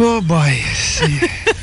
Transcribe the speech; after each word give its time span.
Oh 0.00 0.20
boy, 0.22 0.52
c'est 0.76 1.10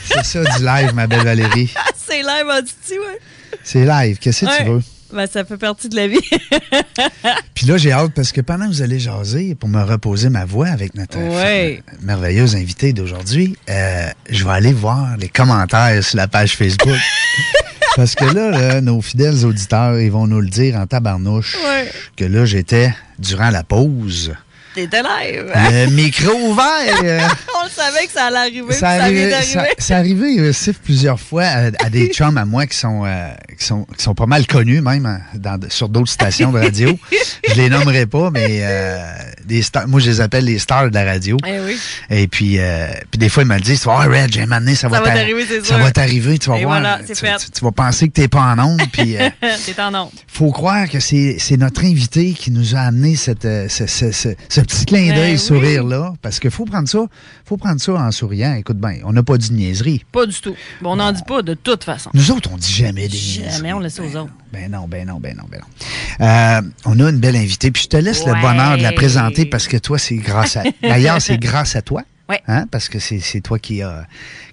c'est 0.03 0.23
ça 0.25 0.43
du 0.57 0.65
live, 0.65 0.93
ma 0.93 1.07
belle 1.07 1.23
Valérie. 1.23 1.73
c'est 1.95 2.21
live 2.21 2.47
en 2.49 2.61
dit 2.61 2.99
ouais. 2.99 3.19
C'est 3.63 3.85
live, 3.85 4.17
qu'est-ce 4.19 4.41
que 4.41 4.45
Ouais. 4.49 4.57
tu 4.65 4.69
veux? 4.71 4.83
Ben, 5.15 5.27
ça 5.31 5.45
fait 5.45 5.57
partie 5.57 5.87
de 5.87 5.95
la 5.95 6.07
vie. 6.09 6.19
Puis 7.53 7.65
là, 7.67 7.77
j'ai 7.77 7.91
hâte 7.93 8.11
parce 8.13 8.31
que 8.33 8.41
pendant 8.41 8.65
que 8.65 8.71
vous 8.71 8.81
allez 8.81 8.99
jaser, 8.99 9.55
pour 9.55 9.69
me 9.69 9.81
reposer 9.81 10.29
ma 10.29 10.43
voix 10.45 10.67
avec 10.67 10.93
notre 10.95 11.17
Ouais. 11.17 11.81
merveilleuse 12.01 12.55
invitée 12.55 12.91
d'aujourd'hui, 12.91 13.55
euh, 13.69 14.07
je 14.29 14.43
vais 14.43 14.51
aller 14.51 14.73
voir 14.73 15.15
les 15.17 15.29
commentaires 15.29 16.03
sur 16.03 16.17
la 16.17 16.27
page 16.27 16.57
Facebook. 16.57 16.97
parce 17.95 18.13
que 18.15 18.25
là, 18.25 18.51
là, 18.51 18.81
nos 18.81 19.01
fidèles 19.01 19.45
auditeurs, 19.45 19.97
ils 19.99 20.11
vont 20.11 20.27
nous 20.27 20.41
le 20.41 20.49
dire 20.49 20.75
en 20.75 20.85
tabarnouche 20.85 21.55
Ouais. 21.65 21.89
que 22.17 22.25
là, 22.25 22.45
j'étais 22.45 22.93
durant 23.17 23.49
la 23.51 23.63
pause. 23.63 24.33
T'étais 24.75 25.01
live. 25.01 25.51
Le 25.55 25.89
micro 25.91 26.31
ouvert. 26.49 26.65
On 27.01 27.63
le 27.63 27.69
savait 27.69 28.05
que 28.07 28.11
ça 28.13 28.25
allait 28.25 28.37
arriver. 28.37 28.61
ça, 28.61 28.69
puis 28.69 28.79
ça 28.79 28.89
arrivé, 29.03 29.29
d'arriver. 29.29 29.53
ça, 29.53 29.65
ça 29.79 29.97
arrivé 29.97 30.53
Sif, 30.53 30.79
plusieurs 30.79 31.19
fois 31.19 31.43
à, 31.45 31.65
à 31.85 31.89
des 31.89 32.07
chums 32.13 32.37
à 32.37 32.43
moi 32.45 32.67
qui 32.67 32.77
sont, 32.77 33.03
euh, 33.05 33.29
qui 33.57 33.65
sont, 33.65 33.85
qui 33.97 34.03
sont 34.03 34.13
pas 34.13 34.25
mal 34.25 34.45
connus 34.47 34.81
même 34.81 35.05
hein, 35.05 35.21
dans, 35.35 35.57
sur 35.69 35.87
d'autres 35.89 36.11
stations 36.11 36.51
de 36.51 36.59
radio. 36.59 36.97
Je 37.47 37.53
les 37.53 37.69
nommerai 37.69 38.05
pas, 38.05 38.31
mais 38.31 38.59
euh, 38.63 38.97
des 39.45 39.61
stars, 39.61 39.87
moi 39.87 39.99
je 39.99 40.09
les 40.09 40.19
appelle 40.19 40.45
les 40.45 40.59
stars 40.59 40.89
de 40.89 40.95
la 40.95 41.05
radio. 41.05 41.37
Eh 41.47 41.59
oui. 41.59 41.77
Et 42.09 42.27
puis, 42.27 42.55
euh, 42.59 42.87
puis 43.11 43.17
des 43.19 43.29
fois 43.29 43.43
ils 43.43 43.49
me 43.49 43.55
le 43.55 43.61
disent, 43.61 43.85
Ah, 43.87 44.05
Red, 44.07 44.33
j'ai 44.33 44.45
donné, 44.45 44.75
ça, 44.75 44.87
va 44.89 44.99
t'a- 44.99 45.11
t'arriver, 45.13 45.45
ça 45.63 45.77
va 45.77 45.91
t'arriver, 45.91 46.37
tu 46.39 46.49
vas 46.49 46.57
Et 46.57 46.65
voir. 46.65 46.79
voilà, 46.79 46.99
tu, 47.05 47.13
tu- 47.13 47.51
tu 47.51 47.63
vas 47.63 47.71
penser 47.71 48.07
que 48.07 48.13
t'es 48.13 48.27
pas 48.27 48.41
en 48.41 48.59
onde, 48.59 48.81
puis 48.91 49.15
euh, 49.17 49.29
T'es 49.65 49.79
en 49.81 49.93
onde. 49.93 50.09
faut 50.27 50.51
croire 50.51 50.89
que 50.89 50.99
c'est 50.99 51.37
c'est 51.39 51.57
notre 51.57 51.85
invité 51.85 52.33
qui 52.33 52.49
nous 52.51 52.75
a 52.75 52.79
amené 52.79 53.15
cette, 53.15 53.43
ce, 53.43 53.85
ce- 53.87 54.11
ce- 54.11 54.35
ce 54.49 54.61
petit 54.65 54.85
clin 54.85 55.07
Ben 55.09 55.15
d'œil 55.15 55.31
oui. 55.33 55.37
sourire-là. 55.39 56.13
Parce 56.21 56.39
qu'il 56.39 56.51
faut 56.51 56.65
prendre 56.65 56.87
ça, 56.87 56.99
faut 57.45 57.57
prendre 57.57 57.79
ça 57.81 57.93
en 57.93 58.11
souriant. 58.11 58.53
Écoute 58.55 58.77
bien, 58.77 58.97
on 59.03 59.13
n'a 59.13 59.23
pas 59.23 59.37
dit 59.37 59.49
de 59.49 59.55
niaiserie. 59.55 60.03
Pas 60.11 60.25
du 60.25 60.39
tout. 60.39 60.55
Bon, 60.81 60.91
on 60.93 60.95
n'en 60.97 61.11
dit 61.11 61.23
pas 61.27 61.41
de 61.41 61.53
toute 61.53 61.83
façon. 61.83 62.09
Nous 62.13 62.31
autres, 62.31 62.49
on 62.53 62.57
dit 62.57 62.71
jamais 62.71 63.07
des 63.07 63.17
niaiseries. 63.17 63.51
Jamais, 63.57 63.73
on 63.73 63.79
laisse 63.79 63.99
aux 63.99 64.15
autres. 64.15 64.31
Ben 64.51 64.71
non, 64.71 64.87
ben 64.87 65.07
non, 65.07 65.19
ben 65.19 65.35
non, 65.35 65.43
ben 65.49 65.59
non. 65.61 66.25
Euh, 66.25 66.61
on 66.85 66.99
a 66.99 67.09
une 67.09 67.19
belle 67.19 67.35
invitée, 67.35 67.71
puis 67.71 67.83
je 67.83 67.87
te 67.89 67.97
laisse 67.97 68.25
le 68.25 68.33
bonheur 68.41 68.77
de 68.77 68.83
la 68.83 68.91
présenter 68.93 69.45
parce 69.45 69.67
que 69.67 69.77
toi, 69.77 69.97
c'est 69.97 70.15
grâce 70.17 70.57
à... 70.57 70.63
D'ailleurs, 70.81 71.21
c'est 71.21 71.37
grâce 71.37 71.75
à 71.75 71.81
toi. 71.81 72.03
Ouais. 72.27 72.41
Hein, 72.47 72.65
parce 72.71 72.89
que 72.89 72.97
c'est 72.97 73.19
c'est 73.19 73.39
toi 73.41 73.59
qui 73.59 73.83
a, 73.83 74.07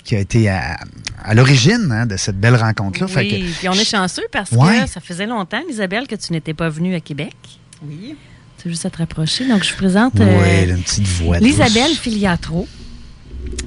qui 0.05 0.15
a 0.15 0.19
été 0.19 0.47
à, 0.51 0.79
à 1.25 1.33
l'origine 1.33 1.89
hein, 1.91 2.05
de 2.05 2.19
cette 2.19 2.39
belle 2.39 2.57
rencontre-là. 2.57 3.07
Fait 3.09 3.27
que- 3.27 3.35
Oui, 3.35 3.55
puis 3.59 3.67
on 3.71 3.73
est 3.73 3.85
chanceux 3.89 4.27
parce 4.31 4.51
Ouais. 4.53 4.83
que 4.83 4.91
ça 4.91 5.01
faisait 5.01 5.25
longtemps, 5.25 5.63
Isabelle, 5.71 6.07
que 6.07 6.15
tu 6.17 6.35
n'étais 6.35 6.53
pas 6.53 6.69
venue 6.69 6.95
à 6.95 7.01
Québec. 7.01 7.35
Oui. 7.83 8.15
C'est 8.63 8.71
juste 8.71 8.87
à 8.87 8.91
te 8.91 8.99
rapprocher. 8.99 9.49
Donc, 9.49 9.65
je 9.65 9.71
vous 9.71 9.77
présente 9.77 10.15
Ouais, 10.21 10.67
euh, 10.69 10.77
une 10.77 10.83
petite 10.83 11.07
voix. 11.07 11.39
l'Isabelle. 11.39 11.91
Filiatro, 11.97 12.69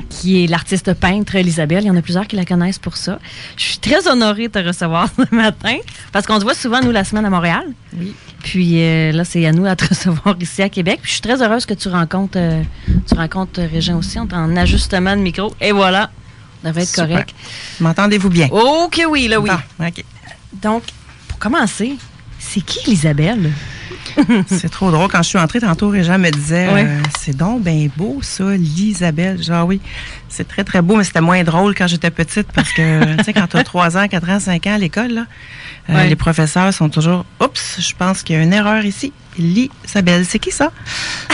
qui 0.10 0.44
est 0.44 0.48
l'artiste 0.48 0.94
peintre 0.94 1.38
l'Isabelle. 1.38 1.84
Il 1.84 1.88
y 1.88 1.92
en 1.92 1.98
a 1.98 2.02
plusieurs 2.02 2.28
qui 2.28 2.36
la 2.38 2.46
connaissent 2.46 2.80
pour 2.80 2.96
ça. 2.96 3.20
Je 3.58 3.64
suis 3.64 3.78
très 3.80 4.08
honorée 4.08 4.48
de 4.48 4.54
te 4.54 4.66
recevoir 4.66 5.10
ce 5.18 5.36
matin 5.36 5.76
parce 6.14 6.26
qu'on 6.26 6.40
te 6.40 6.44
voit 6.44 6.54
souvent, 6.54 6.80
nous, 6.82 6.92
la 6.92 7.04
semaine 7.04 7.26
à 7.26 7.30
Montréal. 7.30 7.66
Oui. 7.98 8.14
Puis 8.44 8.82
euh, 8.82 9.12
là, 9.12 9.26
c'est 9.26 9.46
à 9.46 9.52
nous 9.52 9.66
à 9.66 9.76
te 9.76 9.86
recevoir 9.90 10.38
ici 10.40 10.62
à 10.62 10.70
Québec. 10.70 11.00
Puis 11.02 11.10
je 11.10 11.14
suis 11.16 11.22
très 11.22 11.42
heureuse 11.42 11.66
que 11.66 11.73
tu 11.73 11.90
rencontres, 11.90 12.38
euh, 12.38 12.64
tu 13.08 13.16
rencontres 13.16 13.62
Régent 13.62 13.98
aussi. 13.98 14.18
On 14.20 14.28
est 14.30 14.34
en 14.34 14.56
ajustement 14.56 15.18
de 15.18 15.22
micro. 15.22 15.54
Et 15.60 15.73
voilà, 15.73 16.10
ça 16.64 16.70
devrait 16.70 16.84
être 16.84 16.90
Super. 16.90 17.08
correct. 17.10 17.36
M'entendez-vous 17.82 18.30
bien? 18.30 18.48
Oh 18.52 18.88
que 18.90 19.06
oui, 19.06 19.28
là 19.28 19.42
oui. 19.42 19.50
OK. 19.80 20.06
Donc, 20.62 20.84
pour 21.28 21.38
commencer, 21.38 21.95
c'est 22.39 22.61
qui 22.61 22.89
l'Isabelle? 22.89 23.52
C'est 24.48 24.70
trop 24.70 24.92
drôle. 24.92 25.10
Quand 25.10 25.23
je 25.23 25.30
suis 25.30 25.38
entrée 25.38 25.60
tantôt, 25.60 25.89
Régent 25.89 26.17
me 26.17 26.30
disait 26.30 26.67
euh, 26.70 26.99
C'est 27.20 27.36
donc 27.36 27.64
bien 27.64 27.88
beau, 27.95 28.20
ça, 28.21 28.55
l'Isabelle. 28.55 29.42
Genre, 29.42 29.67
oui, 29.67 29.82
c'est 30.30 30.47
très, 30.47 30.63
très 30.63 30.81
beau, 30.81 30.95
mais 30.95 31.03
c'était 31.03 31.21
moins 31.21 31.43
drôle 31.43 31.75
quand 31.75 31.87
j'étais 31.87 32.11
petite 32.11 32.47
parce 32.53 32.71
que, 32.71 33.15
tu 33.17 33.23
sais, 33.23 33.33
quand 33.33 33.47
tu 33.47 33.58
as 33.58 33.63
3 33.63 33.97
ans, 33.97 34.08
4 34.08 34.30
ans, 34.30 34.39
5 34.39 34.67
ans 34.67 34.75
à 34.75 34.77
l'école, 34.77 35.11
là, 35.11 35.25
euh, 35.89 35.93
Ouais. 35.95 36.08
les 36.09 36.15
professeurs 36.15 36.73
sont 36.73 36.89
toujours 36.89 37.25
Oups, 37.41 37.77
je 37.80 37.93
pense 37.97 38.23
qu'il 38.23 38.36
y 38.36 38.39
a 38.39 38.41
une 38.41 38.53
erreur 38.53 38.83
ici. 38.86 39.13
L'Isabelle, 39.37 40.25
c'est 40.25 40.39
qui 40.39 40.52
ça? 40.52 40.71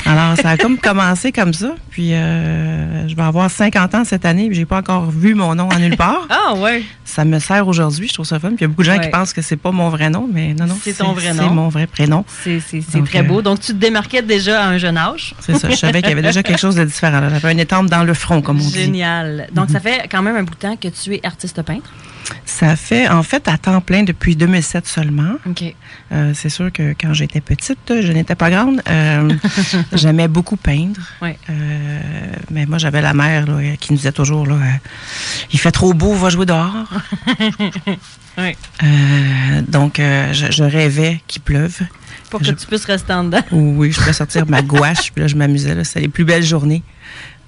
Alors, 0.05 0.35
ça 0.35 0.49
a 0.49 0.57
comme 0.57 0.77
commencé 0.81 1.31
comme 1.31 1.53
ça. 1.53 1.75
Puis, 1.91 2.13
euh, 2.13 3.07
je 3.07 3.15
vais 3.15 3.21
avoir 3.21 3.49
50 3.51 3.93
ans 3.95 4.03
cette 4.03 4.25
année, 4.25 4.47
puis 4.47 4.55
j'ai 4.55 4.65
pas 4.65 4.77
encore 4.79 5.09
vu 5.11 5.35
mon 5.35 5.53
nom 5.55 5.69
en 5.71 5.77
nulle 5.79 5.95
part. 5.97 6.27
Ah 6.29 6.55
ouais. 6.55 6.83
ça 7.05 7.25
me 7.25 7.39
sert 7.39 7.67
aujourd'hui, 7.67 8.07
je 8.07 8.13
trouve 8.13 8.25
ça 8.25 8.39
fun. 8.39 8.49
Puis 8.49 8.57
il 8.59 8.61
y 8.61 8.65
a 8.65 8.67
beaucoup 8.69 8.81
de 8.81 8.87
gens 8.87 8.93
Ouais. 8.97 9.01
qui 9.01 9.09
pensent 9.09 9.33
que 9.33 9.41
c'est 9.41 9.55
pas 9.57 9.71
mon 9.71 9.89
vrai 9.89 10.09
nom, 10.09 10.27
mais 10.31 10.53
non, 10.53 10.65
non. 10.65 10.77
C'est 10.81 10.93
ton 10.97 11.13
vrai 11.13 11.33
nom. 11.33 11.43
C'est 11.47 11.53
mon 11.53 11.67
vrai 11.69 11.85
prénom. 11.87 12.25
C'est 12.41 12.61
très 13.05 13.19
euh, 13.19 13.23
beau. 13.23 13.41
Donc, 13.41 13.59
tu 13.59 13.73
te 13.73 13.77
démarquais 13.77 14.21
déjà 14.23 14.63
à 14.63 14.67
un 14.67 14.77
jeune 14.77 14.97
âge. 14.97 15.35
C'est 15.39 15.55
ça. 15.57 15.69
Je 15.69 15.75
savais 15.75 16.01
qu'il 16.01 16.09
y 16.09 16.13
avait 16.13 16.21
déjà 16.21 16.41
quelque 16.41 16.59
chose 16.59 16.75
de 16.75 16.83
différent. 16.83 17.21
J'avais 17.29 17.51
une 17.51 17.59
étampe 17.59 17.87
dans 17.89 18.03
le 18.03 18.13
front, 18.15 18.41
comme 18.41 18.59
on 18.59 18.67
dit. 18.67 18.80
Génial. 18.85 19.47
Donc, 19.53 19.69
ça 19.69 19.79
fait 19.79 20.07
quand 20.11 20.21
même 20.21 20.35
un 20.35 20.43
bout 20.43 20.53
de 20.53 20.59
temps 20.59 20.75
que 20.75 20.87
tu 20.87 21.13
es 21.15 21.21
artiste 21.25 21.61
peintre? 21.61 21.91
Ça 22.45 22.75
fait, 22.75 23.09
en 23.09 23.23
fait, 23.23 23.47
à 23.47 23.57
temps 23.57 23.81
plein 23.81 24.03
depuis 24.03 24.35
2007 24.35 24.87
seulement. 24.87 25.33
Euh, 26.11 26.31
c'est 26.33 26.49
sûr 26.49 26.71
que 26.71 26.93
quand 26.99 27.13
j'étais 27.13 27.41
petite, 27.41 27.79
je 28.01 28.11
n'étais 28.13 28.35
pas 28.35 28.49
grande. 28.49 28.81
euh, 28.89 29.33
J'aimais 29.93 30.27
beaucoup 30.27 30.55
peindre. 30.55 31.01
Ouais. 31.21 31.37
Euh, 31.49 31.99
mais 32.51 32.65
moi, 32.65 32.77
j'avais 32.77 33.01
la 33.01 33.13
mère 33.13 33.47
là, 33.47 33.75
qui 33.79 33.91
nous 33.91 33.97
disait 33.97 34.11
toujours 34.13 34.45
là, 34.45 34.55
il 35.51 35.59
fait 35.59 35.71
trop 35.71 35.93
beau, 35.93 36.13
va 36.13 36.29
jouer 36.29 36.45
dehors. 36.45 36.73
Ouais. 38.37 38.55
Donc, 39.67 39.95
je, 39.97 40.51
je 40.51 40.63
rêvais 40.63 41.21
qu'il 41.27 41.41
pleuve. 41.41 41.77
Pour 42.29 42.39
que 42.39 42.45
Je- 42.45 42.51
tu 42.53 42.65
puisses 42.65 42.85
rester 42.85 43.11
en 43.11 43.25
dedans. 43.25 43.43
Oui, 43.51 43.91
je 43.91 43.99
pouvais 43.99 44.13
sortir 44.13 44.45
ma 44.47 44.61
gouache, 44.61 45.11
puis 45.11 45.21
là, 45.21 45.27
je 45.27 45.35
m'amusais. 45.35 45.83
C'était 45.83 45.99
les 46.01 46.07
plus 46.07 46.23
belles 46.23 46.43
journées. 46.45 46.81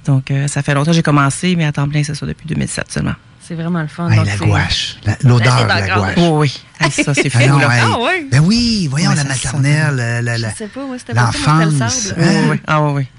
Donc, 0.05 0.31
euh, 0.31 0.47
ça 0.47 0.61
fait 0.61 0.73
longtemps 0.73 0.91
que 0.91 0.95
j'ai 0.95 1.03
commencé, 1.03 1.55
mais 1.55 1.65
à 1.65 1.71
temps 1.71 1.87
plein, 1.87 2.03
c'est 2.03 2.15
ça, 2.15 2.25
depuis 2.25 2.47
2007 2.47 2.91
seulement. 2.91 3.13
C'est 3.45 3.55
vraiment 3.55 3.81
le 3.81 3.87
fun. 3.87 4.09
Hey, 4.09 4.17
Donc, 4.17 4.25
la 4.25 4.37
gouache. 4.37 4.97
La- 5.05 5.17
L'odeur 5.23 5.63
de 5.63 5.67
la 5.67 5.83
encore- 5.83 5.97
gouache. 5.97 6.13
Oh 6.17 6.39
oui, 6.39 6.63
Hey, 6.79 6.91
ça, 6.91 7.13
c'est 7.13 7.29
fou, 7.29 7.39
Ah 7.41 7.47
là. 7.59 7.69
Ah 7.93 7.99
ouais? 7.99 8.25
Ben 8.31 8.41
oui, 8.41 8.87
voyons 8.89 9.09
Ouais, 9.09 9.15
la 9.17 9.23
maternelle, 9.25 9.95
la- 9.95 10.21
la- 10.21 10.37
la- 10.37 10.49
Je 10.51 10.55
sais 10.55 10.67
pas, 10.67 10.85
moi, 10.85 10.97
c'était 10.97 11.13
pas 11.13 11.31
ça, 11.31 11.65
le 11.65 11.71
sable. 11.71 12.15
Oui, 12.21 12.35
oui. 12.51 12.59
Ah 12.67 12.81
oui, 12.81 12.91
oui. 12.93 13.03
Puis 13.03 13.11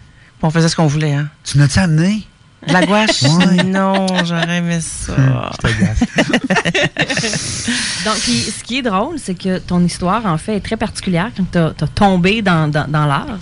on 0.42 0.50
faisait 0.50 0.68
ce 0.68 0.76
qu'on 0.76 0.86
voulait, 0.86 1.12
hein. 1.14 1.28
Tu 1.44 1.58
n'as-tu 1.58 1.78
amené? 1.78 2.26
De 2.66 2.72
la 2.72 2.86
gouache? 2.86 3.22
Ouais. 3.22 3.62
Non, 3.64 4.06
j'aurais 4.24 4.56
aimé 4.58 4.78
ça. 4.80 5.12
Je 5.62 5.68
te 5.68 5.80
gasse. 5.80 6.04
Donc, 8.04 8.16
puis, 8.22 8.40
ce 8.40 8.62
qui 8.64 8.78
est 8.78 8.82
drôle, 8.82 9.18
c'est 9.18 9.34
que 9.34 9.58
ton 9.58 9.82
histoire, 9.84 10.24
en 10.26 10.38
fait, 10.38 10.56
est 10.56 10.60
très 10.60 10.76
particulière 10.78 11.30
quand 11.36 11.44
tu 11.52 11.58
as, 11.58 11.88
tombé 11.94 12.40
dans, 12.42 12.68
dans, 12.70 12.86
dans 12.90 13.04
l'art. 13.06 13.38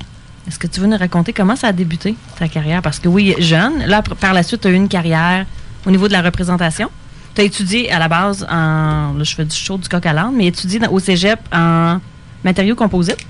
Est-ce 0.48 0.58
que 0.58 0.66
tu 0.66 0.80
veux 0.80 0.86
nous 0.88 0.96
raconter 0.96 1.32
comment 1.32 1.54
ça 1.56 1.68
a 1.68 1.72
débuté, 1.72 2.16
ta 2.38 2.48
carrière? 2.48 2.82
Parce 2.82 2.98
que 2.98 3.08
oui, 3.08 3.34
jeune, 3.38 3.84
là, 3.86 4.02
par- 4.02 4.32
la 4.34 4.42
suite, 4.42 4.62
tu 4.62 4.68
as 4.68 4.70
eu 4.70 4.74
une 4.74 4.88
carrière 4.88 5.46
au 5.86 5.90
niveau 5.90 6.08
de 6.08 6.12
la 6.12 6.22
représentation. 6.22 6.90
Tu 7.34 7.40
as 7.40 7.44
étudié 7.44 7.90
à 7.92 7.98
la 7.98 8.08
base 8.08 8.44
en. 8.50 9.14
Là, 9.16 9.22
je 9.24 9.34
fais 9.34 9.44
du 9.44 9.54
show 9.56 9.78
du 9.78 9.88
coq 9.88 10.04
à 10.04 10.12
l'âne, 10.12 10.32
mais 10.36 10.46
étudié 10.46 10.78
dans- 10.80 10.90
au 10.90 10.98
cégep 10.98 11.38
en 11.52 11.98
matériaux 12.44 12.74
composites. 12.74 13.24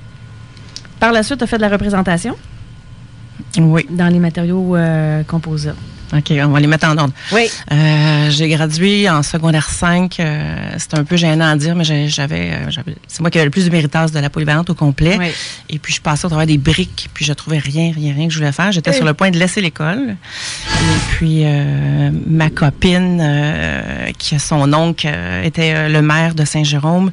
Par 0.98 1.12
la 1.12 1.22
suite, 1.22 1.38
tu 1.38 1.44
as 1.44 1.46
fait 1.46 1.56
de 1.56 1.62
la 1.62 1.68
représentation? 1.68 2.36
Oui. 3.58 3.86
dans 3.90 4.06
les 4.08 4.18
matériaux 4.18 4.76
euh, 4.76 5.22
composites. 5.24 5.74
OK, 6.14 6.30
on 6.44 6.48
va 6.48 6.60
les 6.60 6.66
mettre 6.66 6.86
en 6.86 6.96
ordre. 6.98 7.12
Oui. 7.32 7.48
Euh, 7.72 8.30
j'ai 8.30 8.48
gradué 8.48 9.08
en 9.08 9.22
secondaire 9.22 9.68
5. 9.70 10.20
euh, 10.20 10.56
C'était 10.78 10.98
un 10.98 11.04
peu 11.04 11.16
gênant 11.16 11.48
à 11.50 11.56
dire, 11.56 11.74
mais 11.74 11.84
j'avais, 11.84 12.50
euh, 12.52 12.70
j'avais- 12.70 12.96
c'est 13.08 13.20
moi 13.20 13.30
qui 13.30 13.38
avais 13.38 13.46
le 13.46 13.50
plus 13.50 13.64
de 13.66 13.70
méritas 13.70 14.08
de 14.08 14.18
la 14.18 14.28
polyvalente 14.30 14.68
au 14.70 14.74
complet. 14.74 15.16
Oui. 15.18 15.26
Et 15.70 15.78
puis, 15.78 15.92
je 15.94 16.00
passais 16.00 16.26
au 16.26 16.28
travers 16.28 16.46
des 16.46 16.58
briques, 16.58 17.08
puis 17.14 17.24
je 17.24 17.32
trouvais 17.32 17.58
rien, 17.58 17.92
rien, 17.94 18.12
rien 18.14 18.26
que 18.26 18.32
je 18.32 18.38
voulais 18.38 18.52
faire. 18.52 18.72
J'étais 18.72 18.90
sur 18.96 19.04
le 19.06 19.14
point 19.14 19.30
de 19.30 19.38
laisser 19.38 19.60
l'école. 19.60 20.16
Et 20.80 20.98
puis, 21.12 21.42
euh, 21.44 22.10
ma 22.26 22.50
copine, 22.50 24.12
qui 24.18 24.34
a 24.34 24.38
son 24.38 24.72
oncle, 24.72 25.08
était 25.44 25.88
le 25.88 26.02
maire 26.02 26.34
de 26.34 26.44
Saint-Jérôme, 26.44 27.10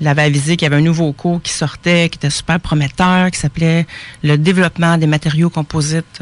l'avait 0.00 0.22
avisé 0.22 0.56
qu'il 0.56 0.66
y 0.66 0.70
avait 0.72 0.76
un 0.80 0.84
nouveau 0.84 1.12
cours 1.12 1.40
qui 1.42 1.52
sortait, 1.52 2.08
qui 2.08 2.16
était 2.16 2.30
super 2.30 2.58
prometteur, 2.60 3.30
qui 3.30 3.38
s'appelait 3.38 3.86
le 4.24 4.36
développement 4.38 4.96
des 4.98 5.06
matériaux 5.06 5.50
composites. 5.50 6.20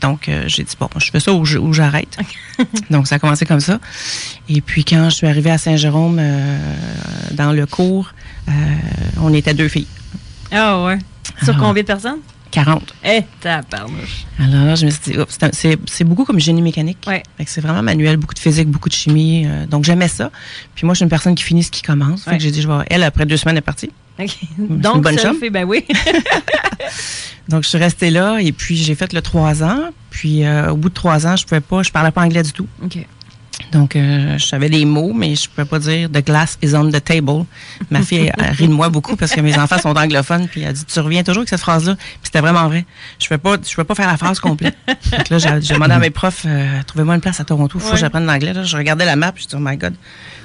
Donc, 0.00 0.30
j'ai 0.46 0.62
dit, 0.62 0.76
bon, 0.78 0.88
je 0.98 1.10
fais 1.10 1.20
ça 1.20 1.31
je- 1.44 1.58
ou 1.58 1.72
j'arrête. 1.72 2.16
donc, 2.90 3.06
ça 3.06 3.16
a 3.16 3.18
commencé 3.18 3.44
comme 3.46 3.60
ça. 3.60 3.78
Et 4.48 4.60
puis, 4.60 4.84
quand 4.84 5.10
je 5.10 5.16
suis 5.16 5.26
arrivée 5.26 5.50
à 5.50 5.58
Saint-Jérôme, 5.58 6.18
euh, 6.20 6.58
dans 7.32 7.52
le 7.52 7.66
cours, 7.66 8.12
euh, 8.48 8.52
on 9.20 9.32
était 9.32 9.54
deux 9.54 9.68
filles. 9.68 9.86
Ah 10.50 10.82
ouais. 10.84 10.98
Sur 11.42 11.54
Ah. 11.56 11.60
combien 11.60 11.82
de 11.82 11.86
personnes? 11.86 12.18
40. 12.50 12.94
Eh, 13.02 13.22
tabarnouche. 13.40 14.26
Alors 14.38 14.66
là, 14.66 14.74
je 14.74 14.84
me 14.84 14.90
suis 14.90 15.12
dit, 15.12 15.18
c'est 15.86 16.04
beaucoup 16.04 16.24
comme 16.26 16.38
génie 16.38 16.60
mécanique. 16.60 16.98
Ouais. 17.06 17.22
C'est 17.46 17.62
vraiment 17.62 17.82
manuel, 17.82 18.18
beaucoup 18.18 18.34
de 18.34 18.38
physique, 18.38 18.68
beaucoup 18.68 18.90
de 18.90 18.94
chimie. 18.94 19.44
euh, 19.46 19.64
donc 19.66 19.84
j'aimais 19.84 20.08
ça. 20.08 20.30
Puis 20.74 20.84
moi, 20.84 20.92
je 20.92 20.98
suis 20.98 21.04
une 21.04 21.08
personne 21.10 21.34
qui 21.34 21.44
finit 21.44 21.62
ce 21.62 21.70
qui 21.70 21.80
commence. 21.80 22.24
Fait 22.24 22.32
Ouais. 22.32 22.36
que 22.36 22.42
j'ai 22.42 22.50
dit, 22.50 22.60
je 22.60 22.68
vais. 22.68 22.74
Elle, 22.90 23.04
après 23.04 23.24
deux 23.24 23.38
semaines, 23.38 23.54
elle 23.56 23.60
est 23.60 23.62
partie. 23.62 23.90
OK. 24.24 24.36
une 24.58 24.78
Donc, 24.80 25.02
bonne 25.02 25.18
ça 25.18 25.28
chum. 25.28 25.38
fait, 25.38 25.50
ben 25.50 25.64
oui. 25.64 25.84
Donc 27.48 27.64
je 27.64 27.68
suis 27.68 27.78
restée 27.78 28.10
là 28.10 28.38
et 28.40 28.52
puis 28.52 28.76
j'ai 28.76 28.94
fait 28.94 29.12
le 29.12 29.20
trois 29.22 29.62
ans. 29.62 29.90
Puis 30.10 30.44
euh, 30.44 30.70
au 30.70 30.76
bout 30.76 30.88
de 30.88 30.94
trois 30.94 31.26
ans, 31.26 31.36
je 31.36 31.44
pouvais 31.44 31.60
pas, 31.60 31.82
je 31.82 31.90
parlais 31.90 32.10
pas 32.10 32.22
anglais 32.22 32.42
du 32.42 32.52
tout. 32.52 32.66
Donc, 33.72 33.96
euh, 33.96 34.36
je 34.38 34.46
savais 34.46 34.68
des 34.68 34.84
mots, 34.84 35.12
mais 35.14 35.34
je 35.34 35.44
ne 35.44 35.48
pouvais 35.48 35.64
pas 35.64 35.78
dire 35.78 36.08
The 36.10 36.24
glass 36.24 36.58
is 36.62 36.74
on 36.74 36.90
the 36.90 37.02
table. 37.02 37.44
Ma 37.90 38.02
fille 38.02 38.30
a 38.38 38.50
ri 38.52 38.68
de 38.68 38.72
moi 38.72 38.90
beaucoup 38.90 39.16
parce 39.16 39.32
que 39.32 39.40
mes 39.40 39.56
enfants 39.58 39.78
sont 39.78 39.96
anglophones. 39.96 40.46
Puis 40.48 40.60
elle 40.62 40.68
a 40.68 40.72
dit 40.74 40.84
Tu 40.84 41.00
reviens 41.00 41.22
toujours 41.22 41.40
avec 41.40 41.48
cette 41.48 41.60
phrase-là? 41.60 41.96
Puis 41.96 42.06
c'était 42.24 42.40
vraiment 42.40 42.68
vrai. 42.68 42.84
Je 43.18 43.24
ne 43.26 43.28
peux, 43.30 43.38
pas, 43.38 43.56
je 43.68 43.74
peux 43.74 43.84
pas 43.84 43.94
faire 43.94 44.08
la 44.08 44.16
phrase 44.18 44.38
complète. 44.40 44.76
Donc 44.86 45.28
là, 45.30 45.38
j'ai 45.38 45.74
demandé 45.74 45.94
à 45.94 45.98
mes 45.98 46.10
profs 46.10 46.42
euh, 46.46 46.80
Trouvez-moi 46.86 47.14
une 47.14 47.20
place 47.22 47.40
à 47.40 47.44
Toronto. 47.44 47.78
Il 47.78 47.84
faut 47.84 47.92
que 47.92 47.96
j'apprenne 47.96 48.26
l'anglais. 48.26 48.52
Là, 48.52 48.62
Je 48.62 48.76
regardais 48.76 49.04
la 49.06 49.16
map. 49.16 49.32
Je 49.36 49.46
dis 49.46 49.54
Oh 49.54 49.58
my 49.60 49.76
God, 49.76 49.94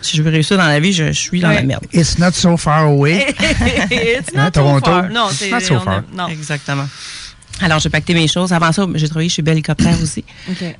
si 0.01 0.15
je 0.15 0.23
veux 0.23 0.31
réussir 0.31 0.57
dans 0.57 0.65
la 0.67 0.79
vie, 0.79 0.93
je, 0.93 1.07
je 1.07 1.11
suis 1.19 1.41
dans 1.41 1.49
Ouais. 1.49 1.55
la 1.55 1.63
merde. 1.63 1.85
It's 1.93 2.17
not 2.19 2.31
so 2.31 2.55
far 2.57 2.83
away. 2.85 3.25
It's 3.91 4.29
Hein, 4.33 4.45
not 4.45 4.45
so 4.45 4.51
Toronto? 4.61 4.91
far. 4.91 5.09
Non, 5.09 5.27
c'est 5.31 5.49
Not 5.51 5.59
so 5.61 5.73
on 5.75 5.77
a- 5.77 5.81
far. 5.81 6.03
Non. 6.15 6.27
Exactement. 6.29 6.87
Alors, 7.61 7.79
j'ai 7.79 7.89
pacté 7.89 8.13
mes 8.13 8.27
choses. 8.27 8.53
Avant 8.53 8.71
ça, 8.71 8.85
j'ai 8.95 9.07
travaillé 9.09 9.29
chez 9.29 9.41
Bell 9.41 9.61
aussi. 10.03 10.23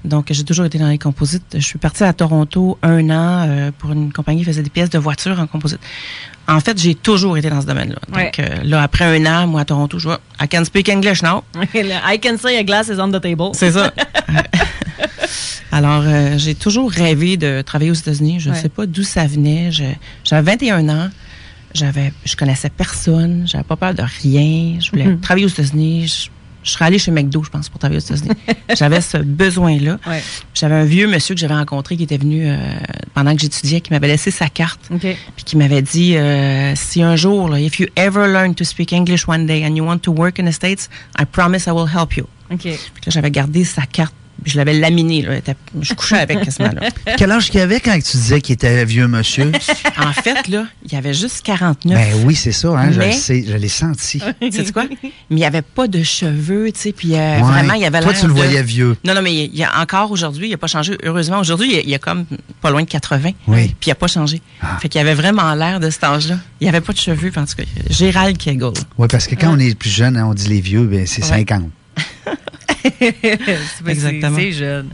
Donc, 0.06 0.28
j'ai 0.32 0.44
toujours 0.44 0.66
été 0.66 0.78
dans 0.78 0.88
les 0.90 0.98
composites. 1.00 1.44
Je 1.56 1.60
suis 1.66 1.80
partie 1.80 2.04
à 2.04 2.14
Toronto 2.14 2.78
un 2.84 3.10
an 3.10 3.46
euh, 3.48 3.72
pour 3.78 3.92
une 3.92 4.12
compagnie 4.14 4.40
qui 4.40 4.46
faisait 4.46 4.62
des 4.64 4.70
pièces 4.70 4.90
de 4.90 5.00
voiture 5.00 5.40
en 5.40 5.48
composite. 5.48 5.80
En 6.48 6.60
fait, 6.60 6.80
j'ai 6.80 6.96
toujours 6.96 7.38
été 7.38 7.50
dans 7.50 7.62
ce 7.62 7.66
domaine-là. 7.68 7.98
Donc, 8.08 8.40
euh, 8.40 8.46
là, 8.64 8.82
après 8.84 9.06
un 9.06 9.26
an, 9.26 9.48
moi, 9.48 9.62
à 9.62 9.66
Toronto, 9.66 10.00
je 10.00 10.08
vois, 10.08 10.22
I 10.42 10.48
can 10.48 10.64
speak 10.66 10.88
English 10.90 11.22
now. 11.24 11.44
I 11.74 12.20
can 12.22 12.38
say 12.38 12.58
a 12.58 12.64
glass 12.64 12.88
is 12.90 13.00
on 13.00 13.10
the 13.12 13.20
table. 13.22 13.50
C'est 13.54 13.72
ça. 13.72 13.92
Alors, 15.72 16.04
euh, 16.06 16.38
j'ai 16.38 16.56
toujours 16.56 16.90
rêvé 16.92 17.38
de 17.38 17.62
travailler 17.62 17.92
aux 17.92 17.96
États-Unis. 17.96 18.40
Je 18.40 18.50
ne 18.50 18.56
Ouais. 18.56 18.62
sais 18.62 18.70
pas 18.70 18.86
d'où 18.86 19.04
ça 19.04 19.26
venait. 19.28 19.70
J'avais 20.24 20.52
21 20.52 20.88
ans. 20.90 21.10
J'avais, 21.74 22.14
je 22.26 22.36
connaissais 22.36 22.70
personne. 22.70 23.44
J'avais 23.46 23.64
pas 23.66 23.76
peur 23.76 23.94
de 23.94 24.02
rien. 24.02 24.80
Je 24.80 24.90
voulais 24.90 25.06
Mhm. 25.06 25.20
travailler 25.20 25.46
aux 25.46 25.50
États-Unis. 25.50 26.30
Je, 26.68 26.74
serais 26.74 26.86
allée 26.86 27.00
chez 27.00 27.12
McDo, 27.12 27.44
je 27.44 27.50
pense, 27.50 27.70
pour 27.70 27.80
travailler 27.80 28.00
aux 28.00 28.04
États-Unis. 28.04 28.36
j'avais 28.76 29.02
ce 29.02 29.18
besoin-là. 29.18 30.00
Ouais. 30.06 30.22
J'avais 30.54 30.76
un 30.76 30.84
vieux 30.84 31.08
monsieur 31.08 31.34
que 31.34 31.42
j'avais 31.42 31.56
rencontré 31.56 31.98
qui 31.98 32.04
était 32.04 32.18
venu 32.18 32.44
euh, 32.46 32.58
pendant 33.14 33.34
que 33.34 33.42
j'étudiais, 33.42 33.82
qui 33.82 33.94
m'avait 33.94 34.08
laissé 34.08 34.32
sa 34.32 34.50
carte, 34.50 34.90
puis 35.00 35.44
qui 35.46 35.58
m'avait 35.58 35.82
dit 35.82 36.18
euh, 36.18 36.74
si 36.76 37.02
un 37.02 37.16
jour, 37.16 37.50
là, 37.50 37.60
if 37.60 37.80
you 37.80 37.88
ever 37.96 38.28
learn 38.28 38.54
to 38.54 38.64
speak 38.64 38.94
English 38.94 39.28
one 39.28 39.46
day 39.46 39.66
and 39.66 39.76
you 39.76 39.86
want 39.86 40.00
to 40.00 40.12
work 40.12 40.40
in 40.40 40.46
the 40.46 40.54
States, 40.54 40.90
I 41.18 41.26
promise 41.26 41.66
I 41.68 41.72
will 41.72 41.88
help 41.88 42.16
you. 42.16 42.28
Puis 42.50 42.70
là, 42.72 43.10
j'avais 43.10 43.32
gardé 43.32 43.64
sa 43.64 43.84
carte, 43.84 44.14
je 44.46 44.58
l'avais 44.58 44.74
laminée. 44.74 45.22
Là, 45.22 45.36
je 45.82 45.94
couchais 45.94 46.18
avec 46.20 46.42
quasiment. 46.42 46.72
Là. 46.72 46.90
Quel 47.18 47.32
âge 47.32 47.50
qu'il 47.50 47.60
avait 47.60 47.80
quand 47.80 47.94
tu 47.96 48.18
disais 48.18 48.42
qu'il 48.42 48.54
était 48.54 48.86
vieux 48.86 49.08
monsieur? 49.08 49.52
En 50.00 50.14
fait, 50.14 50.48
là, 50.48 50.66
il 50.86 50.94
y 50.94 50.96
avait 50.96 51.14
juste 51.14 51.42
49. 51.44 51.98
ben 51.98 52.24
oui, 52.26 52.36
c'est 52.36 52.52
ça, 52.52 52.70
hein, 52.70 52.92
je 52.92 53.00
Mais- 53.00 53.12
sais, 53.12 53.44
je 53.48 53.56
l'ai 53.58 53.68
senti. 53.68 54.20
Sais-tu 54.52 54.72
quoi? 54.72 54.86
Mais 55.04 55.10
il 55.32 55.36
n'y 55.38 55.46
avait 55.46 55.62
pas 55.64 55.88
de 55.88 56.02
cheveux, 56.04 56.72
tu 56.72 56.80
sais, 56.80 56.92
puis 56.94 57.14
euh, 57.16 57.18
Ouais. 57.38 57.42
vraiment, 57.42 57.74
il 57.74 57.82
y 57.82 57.86
avait 57.86 58.00
Toi, 58.00 58.12
l'air 58.12 58.22
tu 58.22 58.28
le 58.28 58.34
de- 58.34 58.38
voyais 58.38 58.64
vieux. 58.64 58.96
Non, 59.04 59.14
non, 59.16 59.22
mais 59.22 59.34
il 59.34 59.56
y 59.56 59.64
a 59.64 59.82
encore 59.82 60.12
aujourd'hui, 60.12 60.48
il 60.48 60.52
n'a 60.52 60.58
pas 60.58 60.68
changé. 60.68 60.98
Heureusement, 61.04 61.40
aujourd'hui, 61.40 61.68
il 61.70 61.76
y 61.76 61.78
a- 61.80 61.82
il 61.82 61.90
y, 61.90 61.96
a 61.96 62.00
comme 62.00 62.26
pas 62.62 62.70
loin 62.70 62.84
de 62.84 62.88
80. 62.90 63.32
Oui. 63.48 63.68
Puis 63.80 63.88
il 63.88 63.90
n'a 63.90 63.96
pas 63.96 64.08
changé. 64.08 64.42
Ah. 64.62 64.78
Fait 64.80 64.88
qu'il 64.90 65.02
avait 65.02 65.14
vraiment 65.16 65.54
l'air 65.56 65.80
de 65.80 65.90
cet 65.90 66.04
âge-là. 66.04 66.38
Il 66.62 66.66
n'y 66.66 66.70
avait 66.70 66.82
pas 66.82 66.94
de 66.94 66.98
cheveux, 67.00 67.32
en 67.36 67.46
tout 67.46 67.56
cas, 67.58 67.64
Gérald 67.90 68.38
Kegel. 68.38 68.72
Oui, 68.98 69.08
parce 69.10 69.28
que 69.28 69.36
quand 69.36 69.54
on 69.54 69.60
est 69.60 69.76
plus 69.78 69.90
jeune, 69.90 70.16
hein, 70.18 70.28
on 70.30 70.34
dit 70.34 70.48
les 70.48 70.62
vieux, 70.62 70.84
ben, 70.86 71.06
c'est 71.08 71.24
Ouais. 71.24 71.28
50. 71.30 71.70
C'est- 72.84 73.88
Exactement. 73.88 74.38
C'est 74.38 74.52
jeune. 74.52 74.90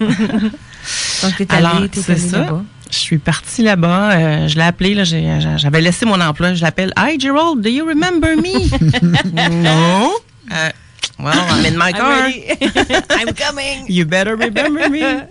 Donc, 0.00 1.36
t'es 1.36 1.46
Alors, 1.54 1.76
allé, 1.76 1.88
t'es 1.88 2.00
c'est 2.00 2.12
allé 2.12 2.20
ça. 2.20 2.38
là-bas. 2.40 2.62
Je 2.90 2.96
suis 2.98 3.18
partie 3.18 3.62
là-bas. 3.62 4.12
euh, 4.12 4.48
je 4.48 4.54
l'ai 4.56 4.62
appelé. 4.62 5.04
J'avais 5.04 5.80
laissé 5.80 6.06
mon 6.06 6.20
emploi. 6.20 6.54
Je 6.54 6.62
l'appelle. 6.62 6.92
Hi, 6.96 7.18
Gerald, 7.18 7.60
do 7.60 7.68
you 7.68 7.84
remember 7.86 8.36
me? 8.36 8.68
no. 9.62 10.12
Euh, 10.52 10.70
well, 11.18 11.34
I'm 11.50 11.64
in 11.66 11.76
my 11.76 11.92
car. 11.92 12.28
I'm 13.10 13.34
coming. 13.34 13.86
You 13.88 14.04
better 14.06 14.36
remember 14.36 14.88
me. 14.88 15.22